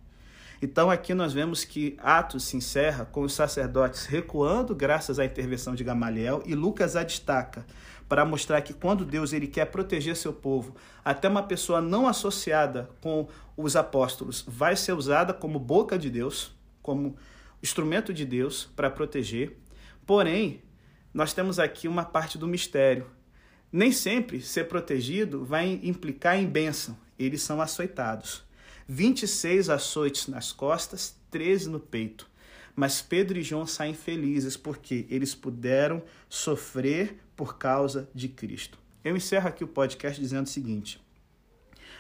Então 0.62 0.92
aqui 0.92 1.16
nós 1.16 1.34
vemos 1.34 1.66
que 1.66 1.98
Atos 1.98 2.44
se 2.44 2.56
encerra 2.56 3.06
com 3.06 3.22
os 3.24 3.34
sacerdotes 3.34 4.06
recuando 4.06 4.76
graças 4.76 5.18
à 5.18 5.26
intervenção 5.26 5.74
de 5.74 5.84
Gamaliel 5.84 6.44
e 6.46 6.54
Lucas 6.54 6.96
a 6.96 7.04
destaca 7.04 7.66
para 8.08 8.26
mostrar 8.26 8.62
que 8.62 8.74
quando 8.74 9.06
Deus 9.06 9.34
ele 9.34 9.48
quer 9.48 9.66
proteger 9.66 10.16
seu 10.16 10.34
povo, 10.34 10.76
até 11.04 11.28
uma 11.28 11.44
pessoa 11.44 11.82
não 11.82 12.08
associada 12.08 12.90
com 13.02 13.28
os 13.56 13.76
apóstolos 13.76 14.44
vai 14.48 14.76
ser 14.76 14.94
usada 14.94 15.34
como 15.34 15.60
boca 15.60 15.98
de 15.98 16.10
Deus, 16.10 16.54
como 16.82 17.16
instrumento 17.62 18.14
de 18.14 18.26
Deus 18.26 18.70
para 18.76 18.90
proteger. 18.90 19.58
Porém, 20.06 20.62
nós 21.14 21.34
temos 21.34 21.60
aqui 21.60 21.88
uma 21.88 22.04
parte 22.04 22.38
do 22.38 22.48
mistério. 22.48 23.06
Nem 23.72 23.92
sempre 23.92 24.42
ser 24.42 24.68
protegido 24.68 25.46
vai 25.46 25.80
implicar 25.84 26.38
em 26.38 26.46
bênção. 26.46 26.98
Eles 27.18 27.42
são 27.42 27.62
açoitados. 27.62 28.44
26 28.88 29.70
açoites 29.70 30.28
nas 30.28 30.52
costas, 30.52 31.16
13 31.32 31.70
no 31.70 31.80
peito. 31.80 32.30
Mas 32.76 33.02
Pedro 33.02 33.38
e 33.38 33.44
João 33.44 33.68
saem 33.68 33.94
felizes 33.94 34.58
porque 34.58 35.06
eles 35.10 35.36
puderam 35.36 36.02
sofrer 36.28 37.18
por 37.36 37.58
causa 37.58 38.10
de 38.14 38.28
Cristo. 38.28 38.80
Eu 39.04 39.16
encerro 39.16 39.48
aqui 39.48 39.64
o 39.64 39.68
podcast 39.68 40.20
dizendo 40.20 40.46
o 40.46 40.50
seguinte: 40.50 41.02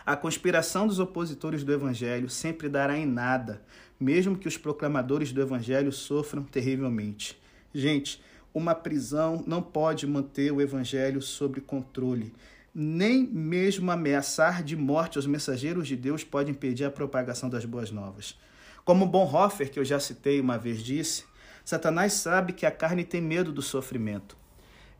a 0.05 0.15
conspiração 0.15 0.87
dos 0.87 0.99
opositores 0.99 1.63
do 1.63 1.71
Evangelho 1.71 2.29
sempre 2.29 2.67
dará 2.67 2.97
em 2.97 3.05
nada, 3.05 3.61
mesmo 3.99 4.37
que 4.37 4.47
os 4.47 4.57
proclamadores 4.57 5.31
do 5.31 5.41
Evangelho 5.41 5.91
sofram 5.91 6.43
terrivelmente. 6.43 7.39
Gente, 7.73 8.21
uma 8.53 8.75
prisão 8.75 9.43
não 9.47 9.61
pode 9.61 10.05
manter 10.05 10.51
o 10.51 10.61
Evangelho 10.61 11.21
sob 11.21 11.61
controle. 11.61 12.33
Nem 12.75 13.25
mesmo 13.25 13.91
ameaçar 13.91 14.63
de 14.63 14.75
morte 14.75 15.19
os 15.19 15.27
mensageiros 15.27 15.87
de 15.87 15.95
Deus 15.95 16.23
pode 16.23 16.51
impedir 16.51 16.85
a 16.85 16.91
propagação 16.91 17.49
das 17.49 17.65
boas 17.65 17.91
novas. 17.91 18.37
Como 18.85 19.05
Bonhoeffer, 19.05 19.71
que 19.71 19.79
eu 19.79 19.85
já 19.85 19.99
citei 19.99 20.41
uma 20.41 20.57
vez, 20.57 20.83
disse, 20.83 21.23
Satanás 21.63 22.13
sabe 22.13 22.51
que 22.51 22.65
a 22.65 22.71
carne 22.71 23.05
tem 23.05 23.21
medo 23.21 23.51
do 23.51 23.61
sofrimento. 23.61 24.35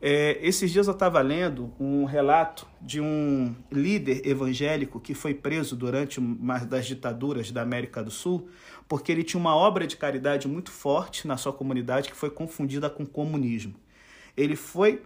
É, 0.00 0.38
esses 0.40 0.70
dias 0.70 0.86
eu 0.86 0.92
estava 0.92 1.20
lendo 1.20 1.72
um 1.78 2.04
relato 2.04 2.66
de 2.80 3.00
um 3.00 3.54
líder 3.70 4.26
evangélico 4.26 5.00
que 5.00 5.14
foi 5.14 5.34
preso 5.34 5.76
durante 5.76 6.18
uma 6.18 6.58
das 6.58 6.86
ditaduras 6.86 7.50
da 7.50 7.62
América 7.62 8.02
do 8.02 8.10
Sul, 8.10 8.48
porque 8.88 9.12
ele 9.12 9.22
tinha 9.22 9.40
uma 9.40 9.54
obra 9.54 9.86
de 9.86 9.96
caridade 9.96 10.48
muito 10.48 10.70
forte 10.70 11.26
na 11.26 11.36
sua 11.36 11.52
comunidade 11.52 12.08
que 12.08 12.16
foi 12.16 12.30
confundida 12.30 12.88
com 12.88 13.04
comunismo. 13.04 13.74
Ele 14.36 14.56
foi 14.56 15.02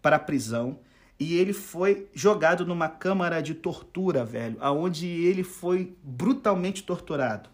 para 0.00 0.16
a 0.16 0.20
prisão 0.20 0.78
e 1.18 1.36
ele 1.36 1.52
foi 1.52 2.08
jogado 2.14 2.64
numa 2.64 2.88
câmara 2.88 3.40
de 3.40 3.54
tortura, 3.54 4.24
velho, 4.24 4.56
aonde 4.60 5.06
ele 5.06 5.44
foi 5.44 5.96
brutalmente 6.02 6.82
torturado. 6.82 7.50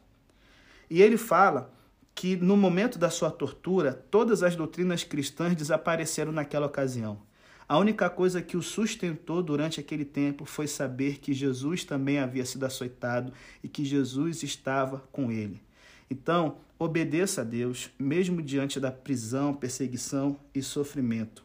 E 0.89 1.03
ele 1.03 1.17
fala 1.17 1.73
que 2.15 2.35
no 2.37 2.57
momento 2.57 2.99
da 2.99 3.11
sua 3.11 3.31
tortura, 3.31 3.93
todas 4.11 4.43
as 4.43 4.57
doutrinas 4.57 5.05
cristãs 5.05 5.55
desapareceram 5.55 6.33
naquela 6.33 6.67
ocasião. 6.67 7.21
A 7.69 7.79
única 7.79 8.09
coisa 8.09 8.41
que 8.41 8.57
o 8.57 8.63
sustentou 8.63 9.43
durante 9.43 9.81
aquele 9.81 10.05
tempo 10.05 10.45
foi 10.45 10.69
saber 10.69 11.19
que 11.19 11.35
Jesus 11.35 11.85
também 11.85 12.19
havia 12.19 12.45
sido 12.45 12.65
açoitado 12.65 13.33
e 13.63 13.69
que 13.69 13.85
Jesus 13.85 14.43
estava 14.45 15.03
com 15.11 15.33
ele. 15.33 15.61
Então, 16.09 16.59
obedeça 16.79 17.41
a 17.41 17.45
Deus, 17.45 17.91
mesmo 17.99 18.41
diante 18.41 18.79
da 18.79 18.93
prisão, 18.93 19.53
perseguição 19.53 20.39
e 20.55 20.63
sofrimento. 20.63 21.45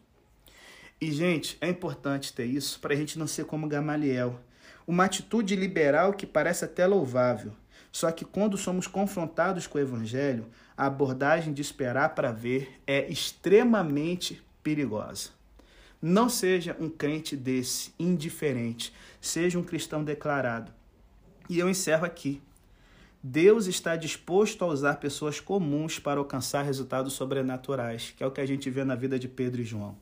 E, 1.01 1.11
gente, 1.11 1.57
é 1.59 1.67
importante 1.67 2.31
ter 2.31 2.45
isso 2.45 2.79
para 2.79 2.93
a 2.93 2.97
gente 2.97 3.17
não 3.17 3.25
ser 3.25 3.45
como 3.45 3.67
Gamaliel. 3.67 4.39
Uma 4.85 5.05
atitude 5.05 5.55
liberal 5.55 6.13
que 6.13 6.27
parece 6.27 6.63
até 6.63 6.85
louvável. 6.85 7.53
Só 7.91 8.11
que 8.11 8.23
quando 8.23 8.57
somos 8.57 8.87
confrontados 8.87 9.67
com 9.67 9.77
o 9.77 9.81
Evangelho, 9.81 10.47
a 10.77 10.85
abordagem 10.85 11.53
de 11.53 11.61
esperar 11.61 12.15
para 12.15 12.31
ver 12.31 12.81
é 12.87 13.09
extremamente 13.11 14.41
perigosa. 14.63 15.29
Não 16.01 16.29
seja 16.29 16.75
um 16.79 16.89
crente 16.89 17.35
desse, 17.35 17.93
indiferente. 17.99 18.93
Seja 19.19 19.59
um 19.59 19.63
cristão 19.63 20.03
declarado. 20.03 20.71
E 21.47 21.59
eu 21.59 21.69
encerro 21.69 22.05
aqui. 22.05 22.41
Deus 23.21 23.67
está 23.67 23.95
disposto 23.95 24.63
a 24.63 24.67
usar 24.67 24.95
pessoas 24.95 25.39
comuns 25.39 25.99
para 25.99 26.19
alcançar 26.19 26.63
resultados 26.63 27.13
sobrenaturais, 27.13 28.13
que 28.17 28.23
é 28.23 28.25
o 28.25 28.31
que 28.31 28.41
a 28.41 28.45
gente 28.47 28.67
vê 28.69 28.83
na 28.83 28.95
vida 28.95 29.19
de 29.19 29.27
Pedro 29.27 29.61
e 29.61 29.65
João. 29.65 29.95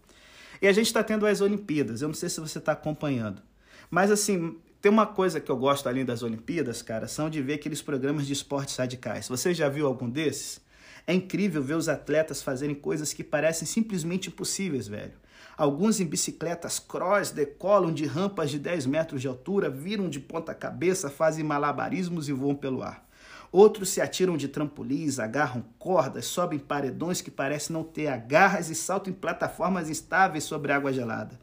E 0.62 0.68
a 0.68 0.72
gente 0.72 0.86
está 0.86 1.04
tendo 1.04 1.26
as 1.26 1.42
Olimpíadas, 1.42 2.02
eu 2.02 2.08
não 2.08 2.16
sei 2.16 2.30
se 2.30 2.40
você 2.40 2.60
está 2.60 2.72
acompanhando. 2.72 3.42
Mas 3.90 4.10
assim, 4.10 4.58
tem 4.82 4.90
uma 4.90 5.06
coisa 5.06 5.42
que 5.42 5.52
eu 5.52 5.58
gosto 5.58 5.90
além 5.90 6.06
das 6.06 6.24
Olimpíadas, 6.24 6.82
cara, 6.82 7.06
são 7.06 7.30
de 7.30 7.42
ver 7.42 7.56
aqueles 7.56 7.82
programas 7.82 8.26
de 8.26 8.32
esportes 8.32 8.78
radicais. 8.78 9.28
Você 9.28 9.54
já 9.54 9.68
viu 9.68 9.86
algum 9.86 10.10
desses? 10.10 10.62
É 11.06 11.14
incrível 11.14 11.62
ver 11.62 11.74
os 11.74 11.90
atletas 11.90 12.42
fazerem 12.42 12.76
coisas 12.76 13.12
que 13.12 13.24
parecem 13.24 13.68
simplesmente 13.68 14.30
impossíveis, 14.30 14.88
velho. 14.88 15.14
Alguns 15.58 16.00
em 16.00 16.06
bicicletas 16.06 16.80
cross 16.80 17.32
decolam 17.32 17.92
de 17.92 18.06
rampas 18.06 18.50
de 18.50 18.58
10 18.58 18.86
metros 18.86 19.22
de 19.22 19.28
altura, 19.28 19.70
viram 19.70 20.10
de 20.10 20.22
ponta 20.22 20.54
cabeça, 20.54 21.10
fazem 21.10 21.44
malabarismos 21.44 22.30
e 22.30 22.32
voam 22.32 22.56
pelo 22.56 22.82
ar. 22.82 23.06
Outros 23.52 23.90
se 23.90 24.00
atiram 24.00 24.38
de 24.38 24.48
trampolins, 24.48 25.20
agarram 25.20 25.66
cordas, 25.78 26.26
sobem 26.26 26.58
paredões 26.58 27.20
que 27.20 27.32
parecem 27.32 27.74
não 27.74 27.84
ter 27.84 28.08
agarras 28.08 28.70
e 28.70 28.76
saltam 28.76 29.12
em 29.12 29.16
plataformas 29.16 29.90
instáveis 29.90 30.46
sobre 30.46 30.72
água 30.72 30.94
gelada. 30.94 31.38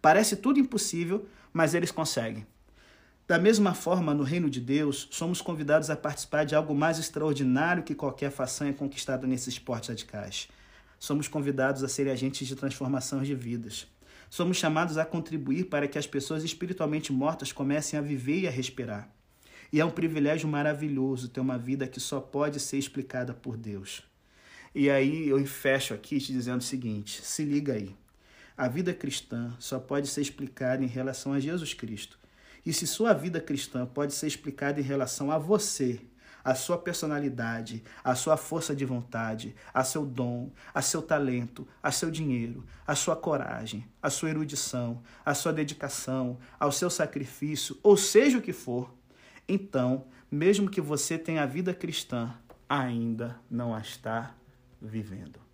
Parece 0.00 0.36
tudo 0.36 0.58
impossível, 0.58 1.26
mas 1.52 1.74
eles 1.74 1.90
conseguem. 1.90 2.46
Da 3.28 3.38
mesma 3.38 3.74
forma, 3.74 4.14
no 4.14 4.22
reino 4.22 4.48
de 4.48 4.58
Deus, 4.58 5.06
somos 5.10 5.42
convidados 5.42 5.90
a 5.90 5.96
participar 5.96 6.44
de 6.44 6.54
algo 6.54 6.74
mais 6.74 6.98
extraordinário 6.98 7.82
que 7.82 7.94
qualquer 7.94 8.30
façanha 8.30 8.72
conquistada 8.72 9.26
nesses 9.26 9.48
esportes 9.48 9.90
radicais. 9.90 10.48
Somos 10.98 11.28
convidados 11.28 11.84
a 11.84 11.88
ser 11.88 12.08
agentes 12.08 12.48
de 12.48 12.56
transformação 12.56 13.22
de 13.22 13.34
vidas. 13.34 13.86
Somos 14.30 14.56
chamados 14.56 14.96
a 14.96 15.04
contribuir 15.04 15.64
para 15.64 15.86
que 15.86 15.98
as 15.98 16.06
pessoas 16.06 16.42
espiritualmente 16.42 17.12
mortas 17.12 17.52
comecem 17.52 17.98
a 17.98 18.02
viver 18.02 18.40
e 18.40 18.48
a 18.48 18.50
respirar. 18.50 19.10
E 19.70 19.78
é 19.78 19.84
um 19.84 19.90
privilégio 19.90 20.48
maravilhoso 20.48 21.28
ter 21.28 21.40
uma 21.40 21.58
vida 21.58 21.86
que 21.86 22.00
só 22.00 22.20
pode 22.20 22.58
ser 22.58 22.78
explicada 22.78 23.34
por 23.34 23.58
Deus. 23.58 24.02
E 24.74 24.88
aí 24.88 25.28
eu 25.28 25.44
fecho 25.44 25.92
aqui 25.92 26.18
te 26.18 26.32
dizendo 26.32 26.62
o 26.62 26.64
seguinte: 26.64 27.20
se 27.22 27.44
liga 27.44 27.74
aí. 27.74 27.94
A 28.56 28.68
vida 28.68 28.94
cristã 28.94 29.54
só 29.58 29.78
pode 29.78 30.08
ser 30.08 30.22
explicada 30.22 30.82
em 30.82 30.88
relação 30.88 31.34
a 31.34 31.38
Jesus 31.38 31.74
Cristo. 31.74 32.17
E 32.68 32.72
se 32.74 32.86
sua 32.86 33.14
vida 33.14 33.40
cristã 33.40 33.86
pode 33.86 34.12
ser 34.12 34.26
explicada 34.26 34.78
em 34.78 34.82
relação 34.82 35.30
a 35.30 35.38
você, 35.38 36.02
a 36.44 36.54
sua 36.54 36.76
personalidade, 36.76 37.82
a 38.04 38.14
sua 38.14 38.36
força 38.36 38.76
de 38.76 38.84
vontade, 38.84 39.56
a 39.72 39.82
seu 39.82 40.04
dom, 40.04 40.50
a 40.74 40.82
seu 40.82 41.00
talento, 41.00 41.66
a 41.82 41.90
seu 41.90 42.10
dinheiro, 42.10 42.66
a 42.86 42.94
sua 42.94 43.16
coragem, 43.16 43.86
a 44.02 44.10
sua 44.10 44.28
erudição, 44.28 45.02
a 45.24 45.32
sua 45.32 45.50
dedicação, 45.50 46.38
ao 46.60 46.70
seu 46.70 46.90
sacrifício, 46.90 47.78
ou 47.82 47.96
seja 47.96 48.36
o 48.36 48.42
que 48.42 48.52
for, 48.52 48.94
então, 49.48 50.04
mesmo 50.30 50.68
que 50.68 50.82
você 50.82 51.16
tenha 51.16 51.44
a 51.44 51.46
vida 51.46 51.72
cristã, 51.72 52.34
ainda 52.68 53.40
não 53.50 53.74
a 53.74 53.80
está 53.80 54.34
vivendo. 54.78 55.47